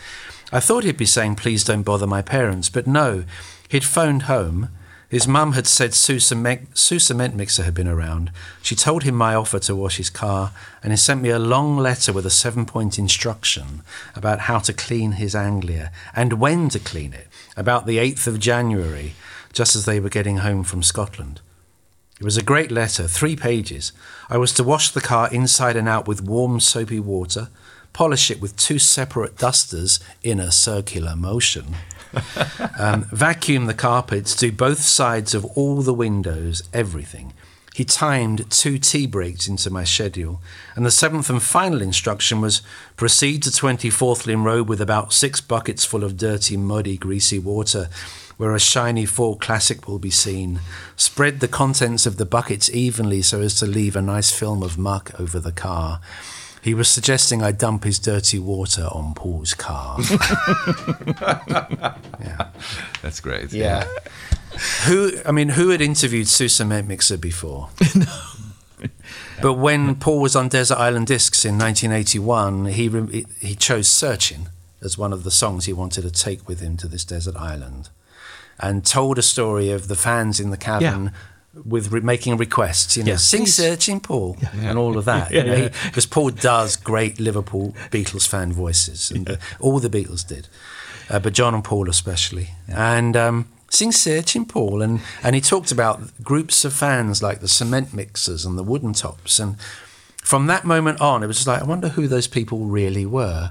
I 0.53 0.61
thought 0.61 0.85
he'd 0.85 0.97
be 0.97 1.07
saying, 1.07 1.37
please 1.37 1.65
don't 1.65 1.83
bother 1.83 2.07
my 2.07 2.23
parents, 2.23 2.69
but 2.69 2.87
no, 2.87 3.25
he'd 3.69 3.85
phoned 3.85 4.23
home. 4.23 4.69
His 5.11 5.27
mum 5.27 5.55
had 5.55 5.67
said 5.67 5.93
Sue 5.93 6.21
Cement, 6.21 7.35
Mixer 7.35 7.65
had 7.65 7.75
been 7.75 7.89
around. 7.89 8.31
She 8.63 8.77
told 8.77 9.03
him 9.03 9.17
my 9.17 9.35
offer 9.35 9.59
to 9.59 9.75
wash 9.75 9.97
his 9.97 10.09
car, 10.09 10.53
and 10.85 10.93
he 10.93 10.97
sent 10.97 11.21
me 11.21 11.31
a 11.31 11.39
long 11.41 11.77
letter 11.77 12.13
with 12.13 12.25
a 12.25 12.31
seven 12.31 12.65
point 12.65 12.97
instruction 12.97 13.83
about 14.15 14.43
how 14.43 14.61
to 14.61 14.73
clean 14.73 15.13
his 15.13 15.35
Anglia 15.35 15.91
and 16.15 16.35
when 16.35 16.69
to 16.69 16.79
clean 16.79 17.13
it, 17.13 17.27
about 17.57 17.87
the 17.87 17.99
8th 17.99 18.29
of 18.29 18.39
January, 18.39 19.15
just 19.53 19.75
as 19.75 19.85
they 19.85 19.99
were 19.99 20.09
getting 20.09 20.39
home 20.39 20.63
from 20.63 20.81
Scotland. 20.81 21.41
It 22.21 22.25
was 22.25 22.37
a 22.37 22.43
great 22.43 22.71
letter, 22.71 23.09
three 23.09 23.35
pages. 23.35 23.91
I 24.29 24.37
was 24.37 24.53
to 24.55 24.63
wash 24.63 24.91
the 24.91 25.01
car 25.01 25.29
inside 25.33 25.75
and 25.75 25.89
out 25.89 26.07
with 26.07 26.23
warm, 26.23 26.61
soapy 26.61 27.01
water, 27.01 27.49
polish 27.93 28.31
it 28.31 28.41
with 28.41 28.57
two 28.57 28.79
separate 28.79 29.39
dusters 29.39 29.99
in 30.23 30.39
a 30.39 30.53
circular 30.53 31.17
motion. 31.17 31.75
um, 32.79 33.05
vacuum 33.13 33.67
the 33.67 33.75
carpets, 33.75 34.35
do 34.35 34.53
both 34.53 34.81
sides 34.81 35.35
of 35.35 35.45
all 35.57 35.83
the 35.83 35.95
windows, 35.95 36.63
everything. 36.73 37.33
He 37.75 37.85
timed 37.85 38.51
two 38.51 38.79
tea 38.79 39.07
breaks 39.07 39.47
into 39.47 39.71
my 39.71 39.85
schedule, 39.85 40.43
and 40.75 40.85
the 40.85 40.91
seventh 40.91 41.31
and 41.31 41.43
final 41.43 41.81
instruction 41.81 42.41
was 42.41 42.63
proceed 42.97 43.43
to 43.45 43.53
20 43.53 43.89
Forthlin 43.91 44.45
Road 44.45 44.69
with 44.69 44.81
about 44.81 45.13
six 45.13 45.41
buckets 45.41 45.85
full 45.85 46.05
of 46.05 46.17
dirty, 46.17 46.57
muddy, 46.57 46.99
greasy 46.99 47.39
water, 47.39 47.89
where 48.37 48.55
a 48.55 48.61
shiny 48.61 49.07
Ford 49.07 49.41
Classic 49.41 49.87
will 49.87 49.99
be 49.99 50.11
seen. 50.11 50.61
Spread 50.97 51.41
the 51.41 51.49
contents 51.49 52.07
of 52.07 52.17
the 52.17 52.27
buckets 52.27 52.69
evenly 52.71 53.23
so 53.23 53.41
as 53.41 53.55
to 53.61 53.67
leave 53.67 53.95
a 53.95 54.03
nice 54.03 54.33
film 54.33 54.63
of 54.63 54.77
muck 54.77 55.13
over 55.21 55.39
the 55.39 55.53
car. 55.53 56.01
He 56.63 56.75
was 56.75 56.91
suggesting 56.91 57.43
I 57.43 57.53
dump 57.53 57.85
his 57.85 57.99
dirty 57.99 58.39
water 58.39 58.87
on 58.93 59.15
Paul's 59.15 59.55
car. 59.55 59.99
yeah, 62.21 62.51
that's 63.01 63.21
great. 63.21 63.53
Yeah. 63.53 63.87
who? 64.87 65.13
I 65.25 65.33
mean, 65.33 65.51
who 65.51 65.71
had 65.71 65.81
interviewed 65.81 66.29
Cement 66.29 66.87
Mixer 66.87 67.17
before? 67.17 67.71
no. 67.95 68.07
But 69.43 69.55
when 69.55 69.95
Paul 69.97 70.21
was 70.21 70.37
on 70.37 70.49
Desert 70.49 70.77
Island 70.77 71.07
Discs 71.07 71.47
in 71.47 71.59
1981, 71.59 72.67
he 72.67 73.25
he 73.41 73.55
chose 73.55 73.89
"Searching" 73.89 74.49
as 74.83 74.99
one 74.99 75.15
of 75.15 75.25
the 75.25 75.31
songs 75.31 75.65
he 75.65 75.73
wanted 75.73 76.03
to 76.03 76.11
take 76.11 76.47
with 76.47 76.61
him 76.61 76.77
to 76.79 76.89
this 76.89 77.05
desert 77.07 77.37
island, 77.37 77.89
and 78.59 78.85
told 78.85 79.19
a 79.19 79.23
story 79.23 79.71
of 79.71 79.89
the 79.89 79.97
fans 79.97 80.39
in 80.39 80.51
the 80.51 80.59
cabin. 80.59 81.05
Yeah 81.05 81.11
with 81.53 81.91
re- 81.91 82.01
making 82.01 82.37
requests, 82.37 82.97
you 82.97 83.03
know, 83.03 83.13
Yeah. 83.13 83.17
sing. 83.17 83.47
Searching 83.47 84.01
Paul 84.01 84.37
and 84.53 84.79
all 84.79 84.97
of 84.97 85.05
that. 85.07 85.31
You 85.33 85.43
know, 85.45 85.69
Because 85.87 86.07
Paul 86.07 86.31
does 86.31 86.77
great 86.77 87.19
Liverpool 87.19 87.75
Beatles 87.91 88.27
fan 88.29 88.53
voices, 88.53 89.11
and 89.11 89.39
all 89.59 89.81
the 89.81 89.91
Beatles 89.91 90.27
did, 90.27 90.49
uh, 91.09 91.19
but 91.19 91.33
John 91.33 91.55
and 91.55 91.65
Paul 91.65 91.89
especially. 91.89 92.51
And 92.69 93.17
um, 93.17 93.49
sing 93.69 93.91
Searching 93.93 94.45
Paul, 94.47 94.81
and 94.83 95.01
and 95.23 95.35
he 95.35 95.41
talked 95.41 95.73
about 95.73 96.01
groups 96.23 96.65
of 96.65 96.73
fans 96.73 97.23
like 97.23 97.41
the 97.41 97.49
Cement 97.49 97.93
Mixers 97.93 98.45
and 98.45 98.57
the 98.57 98.63
Wooden 98.63 98.93
Tops, 98.93 99.39
and 99.41 99.57
from 100.23 100.47
that 100.47 100.65
moment 100.65 101.01
on, 101.01 101.23
it 101.23 101.27
was 101.27 101.37
just 101.39 101.49
like 101.49 101.63
I 101.63 101.65
wonder 101.65 101.89
who 101.89 102.07
those 102.07 102.29
people 102.29 102.61
really 102.67 103.07
were. 103.07 103.51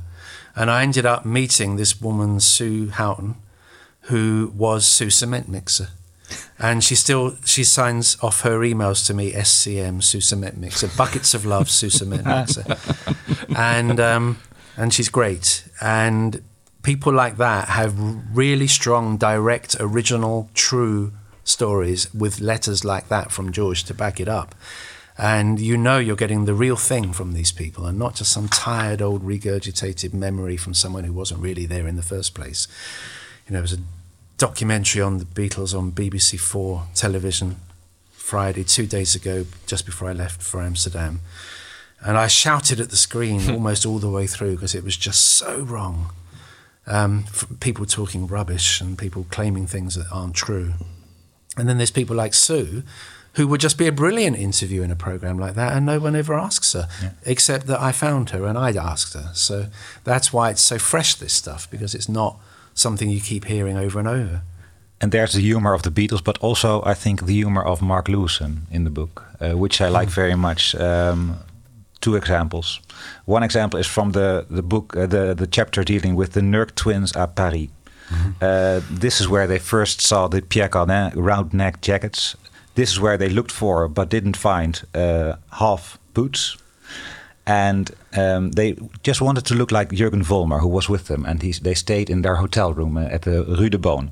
And 0.55 0.69
I 0.71 0.83
ended 0.83 1.05
up 1.05 1.25
meeting 1.25 1.75
this 1.75 2.01
woman, 2.01 2.39
Sue 2.39 2.89
Houghton, 2.89 3.35
who 4.03 4.51
was 4.55 4.85
Sue 4.85 5.09
Cement 5.09 5.47
Mixer. 5.47 5.89
And 6.57 6.83
she 6.83 6.95
still 6.95 7.35
she 7.45 7.63
signs 7.63 8.17
off 8.21 8.41
her 8.41 8.59
emails 8.59 9.05
to 9.07 9.13
me 9.13 9.31
SCM 9.31 10.03
Sue 10.03 10.21
Cement 10.21 10.57
Mixer 10.57 10.89
buckets 10.97 11.33
of 11.33 11.45
love 11.45 11.69
Sue 11.69 11.89
Cement 11.89 12.25
Mixer, 12.25 12.65
and 13.55 13.99
um, 13.99 14.39
and 14.77 14.93
she's 14.93 15.09
great. 15.09 15.63
And 15.81 16.41
people 16.83 17.13
like 17.13 17.37
that 17.37 17.69
have 17.69 17.95
really 18.35 18.67
strong, 18.67 19.17
direct, 19.17 19.75
original, 19.79 20.49
true 20.53 21.13
stories 21.43 22.13
with 22.13 22.39
letters 22.39 22.85
like 22.85 23.09
that 23.09 23.31
from 23.31 23.51
George 23.51 23.83
to 23.85 23.93
back 23.93 24.19
it 24.19 24.27
up. 24.27 24.55
And 25.17 25.59
you 25.59 25.75
know 25.75 25.99
you're 25.99 26.15
getting 26.15 26.45
the 26.45 26.53
real 26.53 26.77
thing 26.77 27.11
from 27.11 27.33
these 27.33 27.51
people 27.51 27.85
and 27.85 27.99
not 27.99 28.15
just 28.15 28.31
some 28.31 28.47
tired 28.47 29.01
old 29.01 29.21
regurgitated 29.21 30.13
memory 30.13 30.55
from 30.55 30.73
someone 30.73 31.03
who 31.03 31.11
wasn't 31.11 31.41
really 31.41 31.65
there 31.65 31.87
in 31.87 31.97
the 31.97 32.01
first 32.01 32.33
place. 32.33 32.67
You 33.45 33.53
know, 33.53 33.59
it 33.59 33.63
was 33.63 33.73
a 33.73 33.79
documentary 34.39 35.01
on 35.01 35.17
the 35.19 35.25
Beatles 35.25 35.77
on 35.77 35.91
BBC 35.91 36.39
Four 36.39 36.87
television 36.95 37.57
Friday, 38.11 38.63
two 38.63 38.87
days 38.87 39.13
ago, 39.13 39.45
just 39.67 39.85
before 39.85 40.09
I 40.09 40.13
left 40.13 40.41
for 40.41 40.61
Amsterdam. 40.61 41.19
And 42.01 42.17
I 42.17 42.27
shouted 42.27 42.79
at 42.79 42.89
the 42.89 42.95
screen 42.95 43.49
almost 43.53 43.85
all 43.85 43.99
the 43.99 44.09
way 44.09 44.25
through 44.25 44.55
because 44.55 44.73
it 44.73 44.83
was 44.83 44.95
just 44.95 45.25
so 45.25 45.59
wrong. 45.59 46.11
Um, 46.87 47.25
f- 47.27 47.47
people 47.59 47.85
talking 47.85 48.25
rubbish 48.27 48.81
and 48.81 48.97
people 48.97 49.27
claiming 49.29 49.67
things 49.67 49.95
that 49.95 50.07
aren't 50.11 50.35
true. 50.35 50.73
And 51.57 51.67
then 51.67 51.77
there's 51.77 51.91
people 51.91 52.15
like 52.15 52.33
Sue, 52.33 52.83
who 53.33 53.47
would 53.47 53.59
just 53.59 53.77
be 53.77 53.87
a 53.87 53.91
brilliant 53.91 54.37
interview 54.37 54.81
in 54.83 54.89
a 54.89 54.95
program 54.95 55.37
like 55.37 55.55
that, 55.55 55.75
and 55.75 55.85
no 55.85 55.99
one 55.99 56.15
ever 56.15 56.33
asks 56.33 56.73
her, 56.73 56.87
except 57.25 57.67
that 57.67 57.79
I 57.79 57.91
found 57.91 58.29
her 58.29 58.45
and 58.45 58.57
I'd 58.57 58.77
asked 58.77 59.13
her. 59.13 59.31
So 59.33 59.67
that's 60.05 60.31
why 60.31 60.49
it's 60.49 60.61
so 60.61 60.79
fresh, 60.79 61.15
this 61.15 61.33
stuff, 61.33 61.69
because 61.69 61.93
it's 61.93 62.09
not 62.09 62.39
something 62.79 63.09
you 63.09 63.21
keep 63.21 63.45
hearing 63.45 63.77
over 63.77 63.99
and 63.99 64.07
over. 64.07 64.41
And 65.01 65.11
there's 65.11 65.33
the 65.33 65.41
humor 65.41 65.73
of 65.73 65.81
the 65.81 65.91
Beatles, 65.91 66.23
but 66.23 66.37
also 66.39 66.81
I 66.83 66.93
think 66.93 67.25
the 67.25 67.33
humor 67.33 67.63
of 67.63 67.81
Mark 67.81 68.07
Lewisohn 68.07 68.61
in 68.71 68.83
the 68.83 68.89
book, 68.89 69.23
uh, 69.39 69.57
which 69.57 69.81
I 69.81 69.89
like 69.89 70.09
very 70.09 70.35
much. 70.35 70.75
Um, 70.75 71.37
two 72.01 72.15
examples. 72.15 72.79
One 73.25 73.43
example 73.43 73.79
is 73.79 73.87
from 73.87 74.11
the 74.11 74.45
the 74.49 74.61
book, 74.61 74.95
uh, 74.95 75.07
the 75.07 75.33
the 75.35 75.47
chapter 75.47 75.83
dealing 75.83 76.17
with 76.17 76.31
the 76.31 76.41
Nerk 76.41 76.75
twins 76.75 77.15
at 77.15 77.35
Paris. 77.35 77.67
Uh, 78.41 78.81
this 78.99 79.21
is 79.21 79.27
where 79.27 79.47
they 79.47 79.59
first 79.59 80.01
saw 80.01 80.27
the 80.27 80.41
Pierre 80.41 80.69
Cardin 80.69 81.11
round 81.15 81.53
neck 81.53 81.81
jackets. 81.81 82.35
This 82.73 82.91
is 82.91 82.99
where 82.99 83.17
they 83.17 83.29
looked 83.29 83.51
for 83.51 83.87
but 83.87 84.09
didn't 84.09 84.37
find 84.37 84.81
uh, 84.95 85.35
half 85.51 85.99
boots. 86.13 86.57
And 87.49 87.89
um, 88.15 88.51
they 88.51 88.75
just 89.01 89.21
wanted 89.21 89.43
to 89.45 89.55
look 89.55 89.71
like 89.71 89.89
Jürgen 89.89 90.23
Vollmer, 90.23 90.59
who 90.59 90.67
was 90.67 90.87
with 90.87 91.05
them. 91.05 91.25
And 91.25 91.41
he, 91.41 91.51
they 91.51 91.73
stayed 91.73 92.09
in 92.09 92.21
their 92.21 92.35
hotel 92.35 92.73
room 92.73 92.95
uh, 92.95 93.05
at 93.05 93.23
the 93.23 93.43
Rue 93.43 93.69
de 93.69 93.79
Beaune. 93.79 94.11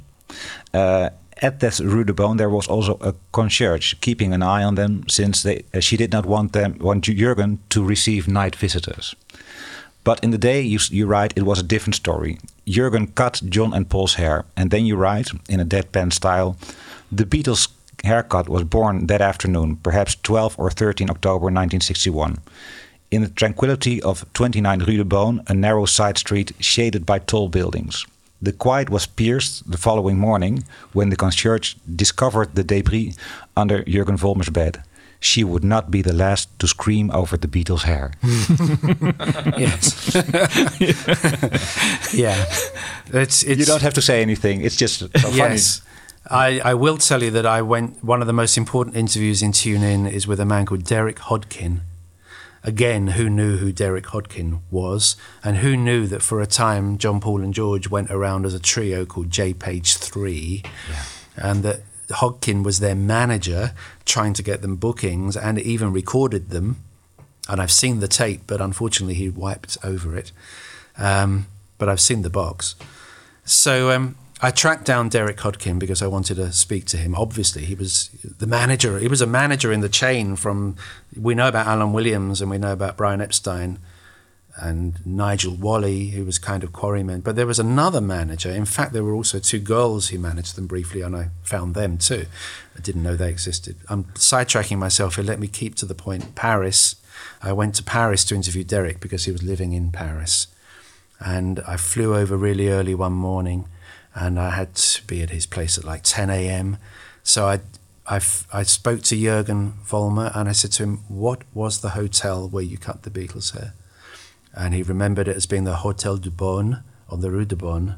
Uh, 0.73 1.09
at 1.43 1.59
this 1.59 1.79
Rue 1.79 2.03
de 2.03 2.13
Beaune, 2.13 2.37
there 2.37 2.49
was 2.49 2.67
also 2.67 2.97
a 2.99 3.13
concierge 3.31 3.93
keeping 4.01 4.33
an 4.33 4.41
eye 4.41 4.63
on 4.63 4.73
them, 4.73 5.03
since 5.07 5.43
they, 5.43 5.63
uh, 5.71 5.79
she 5.79 5.97
did 5.97 6.11
not 6.11 6.25
want 6.25 6.53
them 6.53 6.79
want 6.79 7.03
Jürgen 7.05 7.59
to 7.69 7.85
receive 7.85 8.27
night 8.27 8.55
visitors. 8.55 9.15
But 10.03 10.23
in 10.23 10.31
the 10.31 10.39
day, 10.39 10.61
you, 10.61 10.79
you 10.89 11.05
write 11.05 11.33
it 11.35 11.43
was 11.43 11.59
a 11.59 11.67
different 11.67 11.95
story. 11.95 12.39
Jürgen 12.65 13.13
cut 13.13 13.41
John 13.49 13.73
and 13.73 13.87
Paul's 13.87 14.15
hair, 14.15 14.45
and 14.55 14.71
then 14.71 14.85
you 14.87 14.95
write 14.95 15.29
in 15.47 15.59
a 15.59 15.65
deadpan 15.65 16.11
style, 16.11 16.55
the 17.11 17.25
Beatles' 17.25 17.67
haircut 18.03 18.49
was 18.49 18.63
born 18.63 19.07
that 19.07 19.21
afternoon, 19.21 19.75
perhaps 19.75 20.15
12 20.23 20.55
or 20.57 20.71
13 20.71 21.09
October 21.09 21.45
1961. 21.45 22.39
In 23.09 23.21
the 23.21 23.29
tranquility 23.29 24.01
of 24.01 24.25
29 24.33 24.79
Rue 24.79 24.97
de 24.97 25.05
Beaune, 25.05 25.41
a 25.47 25.53
narrow 25.53 25.85
side 25.85 26.17
street 26.17 26.51
shaded 26.59 27.05
by 27.05 27.19
tall 27.19 27.47
buildings. 27.47 28.05
The 28.41 28.51
quiet 28.51 28.89
was 28.89 29.07
pierced 29.07 29.71
the 29.71 29.77
following 29.77 30.19
morning 30.19 30.65
when 30.91 31.09
the 31.09 31.15
concierge 31.15 31.75
discovered 31.95 32.55
the 32.55 32.65
debris 32.65 33.15
under 33.55 33.83
Jürgen 33.83 34.17
Vollmer's 34.17 34.49
bed. 34.49 34.83
She 35.19 35.43
would 35.43 35.63
not 35.63 35.89
be 35.89 36.01
the 36.01 36.13
last 36.13 36.47
to 36.59 36.67
scream 36.67 37.09
over 37.11 37.37
the 37.37 37.47
Beatles' 37.47 37.83
hair. 37.83 38.11
yes. 39.57 40.13
yeah. 42.13 42.45
It's, 43.13 43.41
it's, 43.41 43.59
you 43.59 43.65
don't 43.65 43.81
have 43.81 43.95
to 43.95 44.01
say 44.01 44.21
anything. 44.21 44.61
It's 44.61 44.75
just 44.75 44.99
so 44.99 45.07
funny. 45.07 45.37
Yes. 45.37 45.81
I, 46.29 46.59
I 46.59 46.73
will 46.73 46.97
tell 46.97 47.23
you 47.23 47.31
that 47.31 47.45
I 47.45 47.61
went, 47.61 48.03
one 48.03 48.21
of 48.21 48.27
the 48.27 48.33
most 48.33 48.57
important 48.57 48.97
interviews 48.97 49.41
in 49.41 49.53
Tune 49.53 49.81
In 49.81 50.05
is 50.05 50.27
with 50.27 50.39
a 50.39 50.45
man 50.45 50.65
called 50.65 50.83
Derek 50.83 51.17
Hodkin. 51.17 51.79
Again, 52.67 53.07
who 53.07 53.29
knew 53.29 53.55
who 53.55 53.71
Derek 53.71 54.07
Hodkin 54.07 54.59
was, 54.69 55.15
and 55.41 55.57
who 55.57 55.77
knew 55.77 56.05
that 56.07 56.21
for 56.21 56.41
a 56.41 56.45
time 56.45 56.97
John 56.97 57.21
Paul 57.21 57.41
and 57.41 57.53
George 57.53 57.89
went 57.89 58.11
around 58.11 58.45
as 58.45 58.53
a 58.53 58.59
trio 58.59 59.05
called 59.05 59.31
Japage 59.31 59.95
3, 59.95 60.63
and 61.37 61.63
that 61.63 61.79
Hodkin 62.09 62.63
was 62.63 62.81
their 62.81 62.93
manager 62.93 63.71
trying 64.03 64.33
to 64.33 64.43
get 64.43 64.61
them 64.61 64.75
bookings 64.75 65.37
and 65.37 65.57
even 65.57 65.93
recorded 65.93 66.49
them. 66.49 66.83
And 67.47 67.61
I've 67.61 67.71
seen 67.71 68.01
the 68.01 68.07
tape, 68.09 68.41
but 68.47 68.59
unfortunately 68.59 69.13
he 69.13 69.29
wiped 69.29 69.77
over 69.81 70.17
it. 70.17 70.33
Um, 70.97 71.47
but 71.77 71.87
I've 71.87 72.01
seen 72.01 72.21
the 72.21 72.29
box. 72.29 72.75
So 73.45 73.91
um, 73.91 74.15
I 74.39 74.51
tracked 74.51 74.85
down 74.85 75.09
Derek 75.09 75.37
Hodkin 75.37 75.79
because 75.79 76.03
I 76.03 76.07
wanted 76.07 76.35
to 76.35 76.51
speak 76.51 76.85
to 76.87 76.97
him. 76.97 77.15
Obviously, 77.15 77.65
he 77.65 77.73
was 77.73 78.09
the 78.23 78.45
manager. 78.45 78.99
He 78.99 79.07
was 79.07 79.21
a 79.21 79.27
manager 79.27 79.71
in 79.71 79.81
the 79.81 79.89
chain 79.89 80.35
from. 80.35 80.75
We 81.19 81.33
know 81.33 81.47
about 81.47 81.65
Alan 81.65 81.91
Williams 81.91 82.39
and 82.41 82.51
we 82.51 82.59
know 82.59 82.71
about 82.71 82.97
Brian 82.97 83.19
Epstein 83.19 83.79
and 84.55 85.05
Nigel 85.05 85.55
Walley, 85.55 86.09
who 86.09 86.25
was 86.25 86.37
kind 86.39 86.63
of 86.63 86.71
quarryman. 86.71 87.23
But 87.23 87.35
there 87.35 87.47
was 87.47 87.59
another 87.59 88.01
manager. 88.01 88.49
In 88.49 88.65
fact, 88.65 88.93
there 88.93 89.03
were 89.03 89.13
also 89.13 89.39
two 89.39 89.59
girls 89.59 90.09
who 90.09 90.19
managed 90.19 90.55
them 90.55 90.67
briefly, 90.67 91.01
and 91.01 91.15
I 91.15 91.29
found 91.43 91.73
them 91.73 91.97
too. 91.97 92.25
I 92.75 92.81
didn't 92.81 93.03
know 93.03 93.15
they 93.15 93.29
existed. 93.29 93.77
I'm 93.89 94.05
sidetracking 94.15 94.77
myself 94.77 95.15
here. 95.15 95.23
Let 95.23 95.39
me 95.39 95.47
keep 95.47 95.75
to 95.75 95.85
the 95.85 95.95
point. 95.95 96.35
Paris. 96.35 96.95
I 97.41 97.53
went 97.53 97.73
to 97.75 97.83
Paris 97.83 98.23
to 98.25 98.35
interview 98.35 98.63
Derek 98.63 98.99
because 98.99 99.25
he 99.25 99.31
was 99.31 99.41
living 99.41 99.73
in 99.73 99.91
Paris. 99.91 100.47
And 101.19 101.59
I 101.61 101.77
flew 101.77 102.15
over 102.15 102.37
really 102.37 102.69
early 102.69 102.93
one 102.93 103.13
morning 103.13 103.67
and 104.17 104.39
I 104.39 104.49
had 104.49 104.73
to 104.75 105.05
be 105.05 105.21
at 105.21 105.29
his 105.29 105.45
place 105.45 105.77
at 105.77 105.83
like 105.83 106.01
10 106.03 106.31
a.m. 106.31 106.77
So 107.21 107.45
I, 107.45 107.59
I, 108.07 108.19
I 108.51 108.63
spoke 108.63 109.03
to 109.03 109.15
Jürgen 109.15 109.73
Vollmer 109.87 110.35
and 110.35 110.49
I 110.49 110.53
said 110.53 110.71
to 110.73 110.83
him, 110.83 110.97
What 111.07 111.43
was 111.53 111.81
the 111.81 111.89
hotel 111.89 112.49
where 112.49 112.63
you 112.63 112.79
cut 112.79 113.03
the 113.03 113.11
Beatles' 113.11 113.53
hair? 113.53 113.73
And 114.55 114.73
he 114.73 114.81
remembered 114.81 115.27
it 115.27 115.35
as 115.35 115.45
being 115.45 115.65
the 115.65 115.75
Hotel 115.75 116.17
du 116.17 116.31
Beaune 116.31 116.83
on 117.09 117.21
the 117.21 117.29
Rue 117.29 117.45
de 117.45 117.55
Beaune 117.55 117.97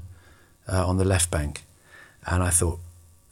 uh, 0.68 0.86
on 0.86 0.98
the 0.98 1.06
left 1.06 1.32
bank. 1.32 1.64
And 2.28 2.44
I 2.44 2.50
thought, 2.50 2.80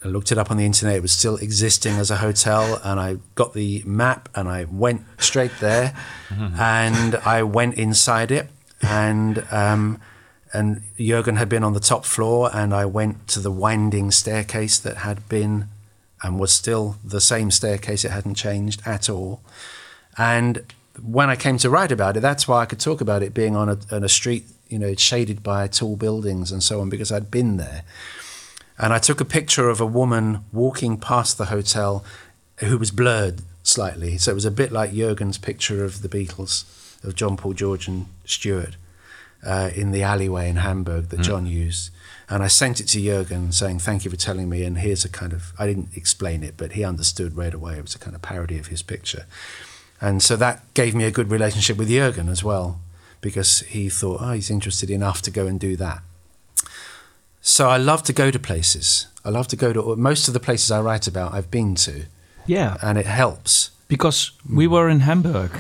I 0.06 0.08
looked 0.08 0.32
it 0.32 0.38
up 0.38 0.50
on 0.50 0.56
the 0.56 0.66
internet, 0.66 0.96
it 0.96 1.02
was 1.02 1.12
still 1.12 1.36
existing 1.38 1.96
as 1.96 2.10
a 2.10 2.18
hotel. 2.18 2.80
And 2.86 3.02
I 3.02 3.18
got 3.36 3.54
the 3.54 3.84
map 3.86 4.30
and 4.34 4.48
I 4.48 4.64
went 4.64 5.02
straight 5.18 5.52
there 5.60 5.94
and 6.30 7.16
I 7.16 7.44
went 7.44 7.76
inside 7.76 8.32
it. 8.32 8.50
And 8.82 9.46
um, 9.52 10.00
and 10.54 10.82
Jürgen 10.98 11.38
had 11.38 11.50
been 11.50 11.64
on 11.64 11.74
the 11.74 11.80
top 11.80 12.06
floor, 12.06 12.50
and 12.54 12.74
I 12.74 12.86
went 12.86 13.28
to 13.30 13.40
the 13.40 13.52
winding 13.52 14.12
staircase 14.12 14.80
that 14.80 14.98
had 14.98 15.28
been 15.28 15.70
and 16.24 16.40
was 16.40 16.52
still 16.52 16.98
the 17.04 17.22
same 17.22 17.52
staircase. 17.52 18.04
It 18.06 18.12
hadn't 18.12 18.36
changed 18.36 18.82
at 18.86 19.10
all. 19.10 19.42
And 20.18 20.64
when 21.02 21.30
I 21.30 21.36
came 21.36 21.58
to 21.60 21.70
write 21.70 21.92
about 21.92 22.18
it, 22.18 22.22
that's 22.22 22.48
why 22.48 22.62
I 22.62 22.66
could 22.66 22.80
talk 22.80 23.02
about 23.02 23.22
it 23.22 23.34
being 23.34 23.56
on 23.56 23.70
a, 23.70 23.78
on 23.92 24.04
a 24.04 24.10
street, 24.10 24.46
you 24.68 24.80
know, 24.80 24.96
shaded 24.96 25.44
by 25.44 25.68
tall 25.68 25.96
buildings 25.96 26.52
and 26.52 26.64
so 26.64 26.82
on, 26.82 26.90
because 26.90 27.12
I'd 27.12 27.30
been 27.30 27.58
there. 27.58 27.84
And 28.80 28.94
I 28.94 29.00
took 29.00 29.20
a 29.20 29.26
picture 29.26 29.70
of 29.70 29.82
a 29.82 29.86
woman 29.86 30.46
walking 30.52 30.98
past 30.98 31.38
the 31.38 31.46
hotel 31.46 32.04
who 32.60 32.78
was 32.78 32.92
blurred 32.92 33.42
slightly. 33.64 34.18
So 34.18 34.32
it 34.32 34.36
was 34.36 34.46
a 34.46 34.52
bit 34.52 34.72
like 34.72 34.92
Jürgen's 34.92 35.38
picture 35.38 35.84
of 35.84 36.02
the 36.02 36.10
Beatles, 36.10 36.64
of 37.04 37.16
John 37.16 37.38
Paul 37.38 37.54
George 37.54 37.88
and 37.88 38.08
Stuart 38.26 38.76
uh, 39.46 39.72
in 39.76 39.92
the 39.92 40.04
alleyway 40.04 40.50
in 40.50 40.58
Hamburg 40.58 41.10
that 41.10 41.18
hmm. 41.18 41.24
John 41.24 41.46
used. 41.46 41.92
And 42.30 42.44
I 42.44 42.48
sent 42.48 42.80
it 42.80 42.88
to 42.88 43.00
Jürgen 43.00 43.54
saying, 43.54 43.80
Thank 43.80 44.04
you 44.04 44.12
for 44.12 44.18
telling 44.18 44.50
me. 44.50 44.64
And 44.64 44.80
here's 44.80 45.06
a 45.06 45.10
kind 45.10 45.34
of, 45.34 45.54
I 45.58 45.66
didn't 45.66 45.96
explain 45.96 46.44
it, 46.44 46.56
but 46.58 46.74
he 46.74 46.84
understood 46.84 47.38
right 47.38 47.54
away. 47.54 47.78
It 47.78 47.84
was 47.84 47.96
a 47.96 48.00
kind 48.00 48.16
of 48.16 48.22
parody 48.22 48.58
of 48.58 48.68
his 48.68 48.82
picture. 48.82 49.26
And 50.02 50.22
so 50.22 50.36
that 50.36 50.62
gave 50.74 50.94
me 50.94 51.06
a 51.06 51.12
good 51.12 51.32
relationship 51.32 51.78
with 51.78 51.90
Jürgen 51.90 52.30
as 52.30 52.44
well, 52.44 52.80
because 53.22 53.62
he 53.62 53.90
thought, 53.90 54.22
oh, 54.22 54.34
he's 54.34 54.52
interested 54.52 54.90
enough 54.90 55.22
to 55.24 55.32
go 55.32 55.48
and 55.48 55.60
do 55.60 55.76
that. 55.78 56.02
So 57.42 57.70
I 57.70 57.78
love 57.78 58.04
to 58.04 58.14
go 58.14 58.30
to 58.30 58.38
places. 58.38 59.08
I 59.24 59.30
love 59.30 59.48
to 59.48 59.56
go 59.56 59.72
to 59.72 59.96
most 59.96 60.28
of 60.28 60.34
the 60.34 60.40
places 60.40 60.70
I 60.70 60.82
write 60.82 61.08
about, 61.08 61.34
I've 61.34 61.50
been 61.50 61.76
to. 61.76 62.06
Yeah. 62.46 62.78
and 62.82 62.98
it 62.98 63.06
helps. 63.06 63.72
because 63.88 64.32
we 64.50 64.68
mm. 64.68 64.72
were 64.72 64.90
in 64.90 65.02
Hamburg 65.02 65.52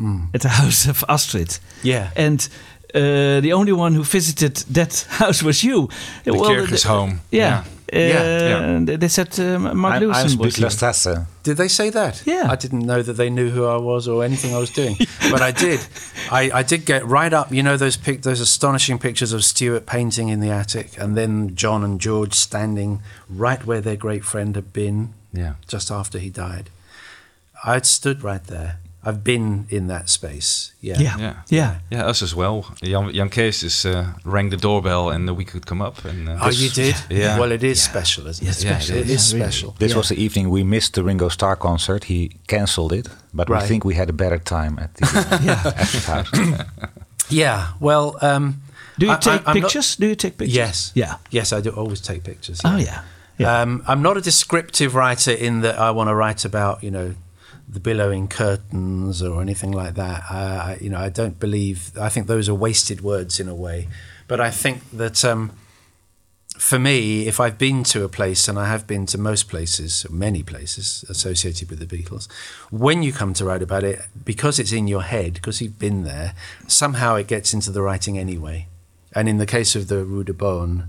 mm. 0.00 0.28
at 0.34 0.42
the 0.42 0.48
house 0.60 0.86
of 0.86 1.04
Astrid. 1.08 1.58
Yeah. 1.82 2.10
And 2.16 2.48
uh, 2.94 3.40
the 3.40 3.52
only 3.52 3.72
one 3.72 3.94
who 3.94 4.02
visited 4.04 4.56
that 4.74 5.06
house 5.08 5.42
was 5.42 5.62
you. 5.62 5.88
The 6.24 6.32
Well, 6.32 6.50
Kirch's 6.50 6.84
home. 6.84 7.20
Yeah. 7.30 7.64
Uh, 7.92 7.98
Yeah, 7.98 8.78
yeah. 8.80 8.96
They 8.98 9.08
said 9.08 9.38
uh, 9.40 9.58
Mark 9.58 9.94
I'm, 9.96 10.02
I'm 10.02 10.08
Lewisohn 10.10 10.38
was 10.38 10.56
here. 11.04 11.26
Did 11.42 11.56
they 11.56 11.68
say 11.68 11.90
that? 11.90 12.22
Yeah. 12.26 12.46
I 12.50 12.56
didn't 12.56 12.84
know 12.84 13.02
that 13.02 13.14
they 13.14 13.30
knew 13.30 13.48
who 13.50 13.64
I 13.64 13.76
was 13.76 14.06
or 14.06 14.24
anything 14.24 14.54
I 14.54 14.58
was 14.58 14.70
doing, 14.70 14.96
but 15.30 15.40
I 15.40 15.52
did. 15.52 15.80
I, 16.30 16.50
I 16.60 16.62
did 16.62 16.84
get 16.84 17.06
right 17.06 17.32
up. 17.32 17.50
You 17.50 17.62
know 17.62 17.76
those 17.78 17.96
pic, 17.96 18.22
those 18.22 18.40
astonishing 18.42 18.98
pictures 18.98 19.32
of 19.32 19.42
Stuart 19.42 19.86
painting 19.86 20.28
in 20.28 20.40
the 20.40 20.50
attic, 20.50 20.98
and 20.98 21.16
then 21.16 21.54
John 21.56 21.82
and 21.82 21.98
George 22.00 22.34
standing 22.34 23.00
right 23.30 23.64
where 23.64 23.80
their 23.80 23.96
great 23.96 24.24
friend 24.24 24.54
had 24.54 24.72
been 24.72 25.14
Yeah. 25.32 25.54
just 25.66 25.90
after 25.90 26.18
he 26.18 26.28
died. 26.30 26.68
I'd 27.64 27.86
stood 27.86 28.22
right 28.22 28.44
there. 28.44 28.78
I've 29.08 29.22
been 29.22 29.66
in 29.70 29.86
that 29.88 30.08
space. 30.08 30.72
Yeah. 30.80 31.00
Yeah. 31.00 31.16
Yeah. 31.18 31.34
Yeah. 31.50 31.74
Yeah, 31.90 32.10
us 32.10 32.22
as 32.22 32.34
well. 32.34 32.62
Jan, 32.82 33.12
Jan 33.14 33.28
Kees 33.30 33.62
is, 33.62 33.84
uh, 33.86 34.04
rang 34.24 34.50
the 34.50 34.56
doorbell 34.56 35.10
and 35.10 35.28
uh, 35.28 35.34
we 35.34 35.44
could 35.44 35.64
come 35.66 35.82
up. 35.86 36.04
And, 36.04 36.28
uh, 36.28 36.38
Oh, 36.42 36.50
you 36.50 36.68
did? 36.70 36.94
Yeah. 37.10 37.38
Well, 37.38 37.52
it 37.52 37.62
is 37.62 37.82
special, 37.82 38.26
isn't 38.26 38.44
Yeah, 38.44 38.50
it? 38.52 38.60
special. 38.60 38.96
It 38.96 39.06
Yeah, 39.06 39.14
is 39.14 39.32
really. 39.34 39.44
special. 39.46 39.74
This 39.78 39.90
Yeah. 39.92 39.96
was 39.98 40.08
the 40.08 40.16
evening 40.24 40.50
we 40.50 40.62
missed 40.64 40.92
the 40.94 41.02
Ringo 41.02 41.28
Starr 41.28 41.56
concert. 41.56 42.04
He 42.04 42.28
cancelled 42.46 42.92
it, 42.92 43.08
but 43.32 43.48
we 43.48 43.58
think 43.60 43.84
we 43.84 43.94
had 43.94 44.08
a 44.10 44.12
better 44.12 44.38
time 44.38 44.78
at 44.78 44.94
the 44.94 45.06
Yeah. 45.42 45.72
Astrid 45.76 46.04
house. 46.04 46.30
Yeah. 47.30 47.66
Well, 47.80 48.16
um, 48.22 48.62
Do 48.98 49.06
you 49.06 49.12
I- 49.12 49.16
I- 49.16 49.20
take 49.20 49.42
I'm 49.48 49.54
not- 49.60 49.62
pictures? 49.62 49.96
Do 49.96 50.06
you 50.06 50.14
take 50.16 50.36
pictures? 50.38 50.56
Yes. 50.56 50.92
Yeah. 50.94 51.14
Yes, 51.30 51.52
I 51.52 51.60
do 51.60 51.70
always 51.70 52.00
take 52.00 52.22
pictures. 52.24 52.60
Oh 52.64 52.76
yeah. 52.78 53.00
Yeah. 53.38 53.62
Um, 53.62 53.82
I'm 53.86 54.02
not 54.02 54.16
a 54.16 54.20
descriptive 54.20 54.94
writer 54.94 55.30
in 55.32 55.60
that 55.62 55.78
I 55.78 55.90
want 55.92 56.08
to 56.08 56.14
write 56.14 56.44
about, 56.44 56.82
you 56.82 56.90
know, 56.90 57.14
the 57.70 57.80
billowing 57.80 58.28
curtains 58.28 59.22
or 59.22 59.42
anything 59.42 59.72
like 59.72 59.94
that. 59.94 60.24
Uh, 60.30 60.34
I, 60.34 60.78
you 60.80 60.88
know, 60.90 60.98
I 60.98 61.10
don't 61.10 61.38
believe. 61.38 61.96
I 61.98 62.08
think 62.08 62.26
those 62.26 62.48
are 62.48 62.54
wasted 62.54 63.02
words 63.02 63.38
in 63.38 63.48
a 63.48 63.54
way. 63.54 63.88
But 64.26 64.40
I 64.40 64.50
think 64.50 64.90
that 64.92 65.24
um, 65.24 65.52
for 66.58 66.78
me, 66.78 67.26
if 67.26 67.40
I've 67.40 67.58
been 67.58 67.84
to 67.84 68.04
a 68.04 68.08
place, 68.08 68.48
and 68.48 68.58
I 68.58 68.66
have 68.68 68.86
been 68.86 69.06
to 69.06 69.18
most 69.18 69.48
places, 69.48 70.06
many 70.10 70.42
places 70.42 71.04
associated 71.08 71.70
with 71.70 71.78
the 71.78 71.86
Beatles, 71.86 72.30
when 72.70 73.02
you 73.02 73.12
come 73.12 73.32
to 73.34 73.44
write 73.44 73.62
about 73.62 73.84
it, 73.84 74.00
because 74.24 74.58
it's 74.58 74.72
in 74.72 74.88
your 74.88 75.02
head, 75.02 75.34
because 75.34 75.62
you've 75.62 75.78
been 75.78 76.04
there, 76.04 76.34
somehow 76.66 77.14
it 77.14 77.26
gets 77.26 77.54
into 77.54 77.70
the 77.70 77.82
writing 77.82 78.18
anyway. 78.18 78.66
And 79.14 79.28
in 79.28 79.38
the 79.38 79.46
case 79.46 79.76
of 79.76 79.88
the 79.88 80.04
Rue 80.04 80.24
de 80.24 80.32
Beaune, 80.32 80.88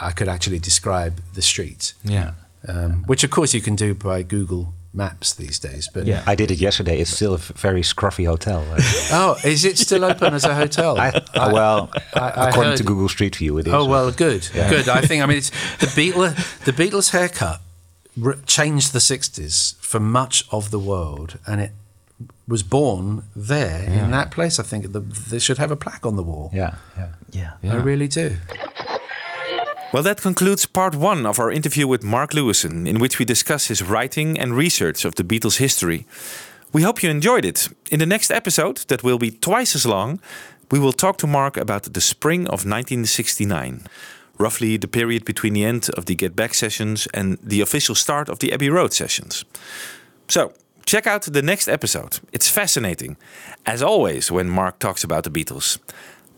I 0.00 0.10
could 0.10 0.28
actually 0.28 0.58
describe 0.58 1.20
the 1.34 1.42
street, 1.42 1.94
yeah. 2.04 2.32
um, 2.66 3.04
which 3.06 3.24
of 3.24 3.30
course 3.30 3.54
you 3.54 3.60
can 3.60 3.76
do 3.76 3.94
by 3.94 4.22
Google 4.22 4.74
Maps 4.94 5.34
these 5.34 5.58
days. 5.58 5.88
But 5.92 6.06
Yeah. 6.06 6.22
I 6.26 6.34
did 6.36 6.50
it 6.50 6.58
yesterday. 6.58 7.00
It's 7.00 7.10
still 7.10 7.34
a 7.34 7.38
very 7.38 7.82
scruffy 7.82 8.26
hotel. 8.26 8.64
Oh, 9.12 9.36
is 9.44 9.64
it 9.64 9.76
still 9.78 10.04
open 10.04 10.32
as 10.34 10.44
a 10.44 10.54
hotel? 10.54 10.98
I, 10.98 11.08
uh, 11.34 11.50
well, 11.52 11.90
I 12.14 12.48
according 12.48 12.70
heard- 12.72 12.78
to 12.78 12.84
Google 12.84 13.08
Street 13.08 13.36
View, 13.36 13.58
it 13.58 13.66
is. 13.66 13.72
Oh 13.74 13.84
well, 13.86 14.10
good, 14.12 14.48
good. 14.52 14.88
I 14.88 15.00
think 15.02 15.22
I 15.22 15.26
mean 15.26 15.38
it's 15.38 15.50
the 15.78 15.86
Beatles. 15.86 16.64
The 16.64 16.72
Beatles 16.72 17.10
haircut 17.10 17.60
r- 18.24 18.36
changed 18.46 18.92
the 18.92 18.98
'60s 19.00 19.76
for 19.80 20.00
much 20.00 20.44
of 20.50 20.70
the 20.70 20.78
world, 20.78 21.38
and 21.46 21.60
it 21.60 21.72
was 22.46 22.62
born 22.62 23.24
there 23.34 23.82
in 23.84 24.10
that 24.12 24.30
place. 24.30 24.58
I 24.58 24.62
think 24.62 24.92
the, 24.92 25.00
they 25.00 25.38
should 25.38 25.58
have 25.58 25.70
a 25.70 25.76
plaque 25.76 26.06
on 26.06 26.16
the 26.16 26.22
wall. 26.22 26.50
Yeah, 26.52 26.74
yeah. 26.96 27.52
yeah. 27.62 27.72
I 27.72 27.76
really 27.76 28.08
do. 28.08 28.36
Well, 29.94 30.02
that 30.02 30.20
concludes 30.20 30.66
part 30.66 30.96
one 30.96 31.24
of 31.24 31.38
our 31.38 31.52
interview 31.52 31.86
with 31.86 32.02
Mark 32.02 32.32
Lewisohn, 32.32 32.84
in 32.88 32.98
which 32.98 33.20
we 33.20 33.24
discuss 33.24 33.68
his 33.68 33.80
writing 33.80 34.36
and 34.36 34.56
research 34.56 35.04
of 35.04 35.14
the 35.14 35.22
Beatles' 35.22 35.58
history. 35.58 36.04
We 36.72 36.82
hope 36.82 37.00
you 37.00 37.10
enjoyed 37.10 37.44
it. 37.44 37.68
In 37.92 38.00
the 38.00 38.06
next 38.06 38.32
episode, 38.32 38.78
that 38.88 39.04
will 39.04 39.18
be 39.18 39.30
twice 39.30 39.76
as 39.76 39.86
long, 39.86 40.18
we 40.68 40.80
will 40.80 40.92
talk 40.92 41.16
to 41.18 41.28
Mark 41.28 41.56
about 41.56 41.84
the 41.84 42.00
spring 42.00 42.40
of 42.46 42.66
1969, 42.66 43.86
roughly 44.36 44.76
the 44.76 44.88
period 44.88 45.24
between 45.24 45.52
the 45.52 45.64
end 45.64 45.88
of 45.96 46.06
the 46.06 46.16
Get 46.16 46.34
Back 46.34 46.54
sessions 46.54 47.06
and 47.14 47.38
the 47.40 47.60
official 47.60 47.94
start 47.94 48.28
of 48.28 48.40
the 48.40 48.52
Abbey 48.52 48.70
Road 48.70 48.92
sessions. 48.92 49.44
So, 50.26 50.54
check 50.86 51.06
out 51.06 51.22
the 51.22 51.40
next 51.40 51.68
episode. 51.68 52.18
It's 52.32 52.48
fascinating, 52.48 53.16
as 53.64 53.80
always, 53.80 54.32
when 54.32 54.48
Mark 54.48 54.80
talks 54.80 55.04
about 55.04 55.22
the 55.22 55.30
Beatles. 55.30 55.78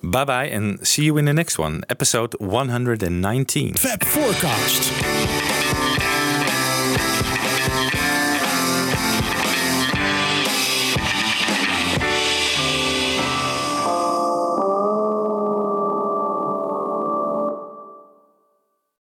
Bye 0.02 0.24
bye, 0.24 0.46
and 0.46 0.86
see 0.86 1.04
you 1.04 1.16
in 1.18 1.24
the 1.24 1.34
next 1.34 1.58
one, 1.58 1.82
episode 1.88 2.34
119. 2.38 3.74
Fab4Cast. 3.74 5.55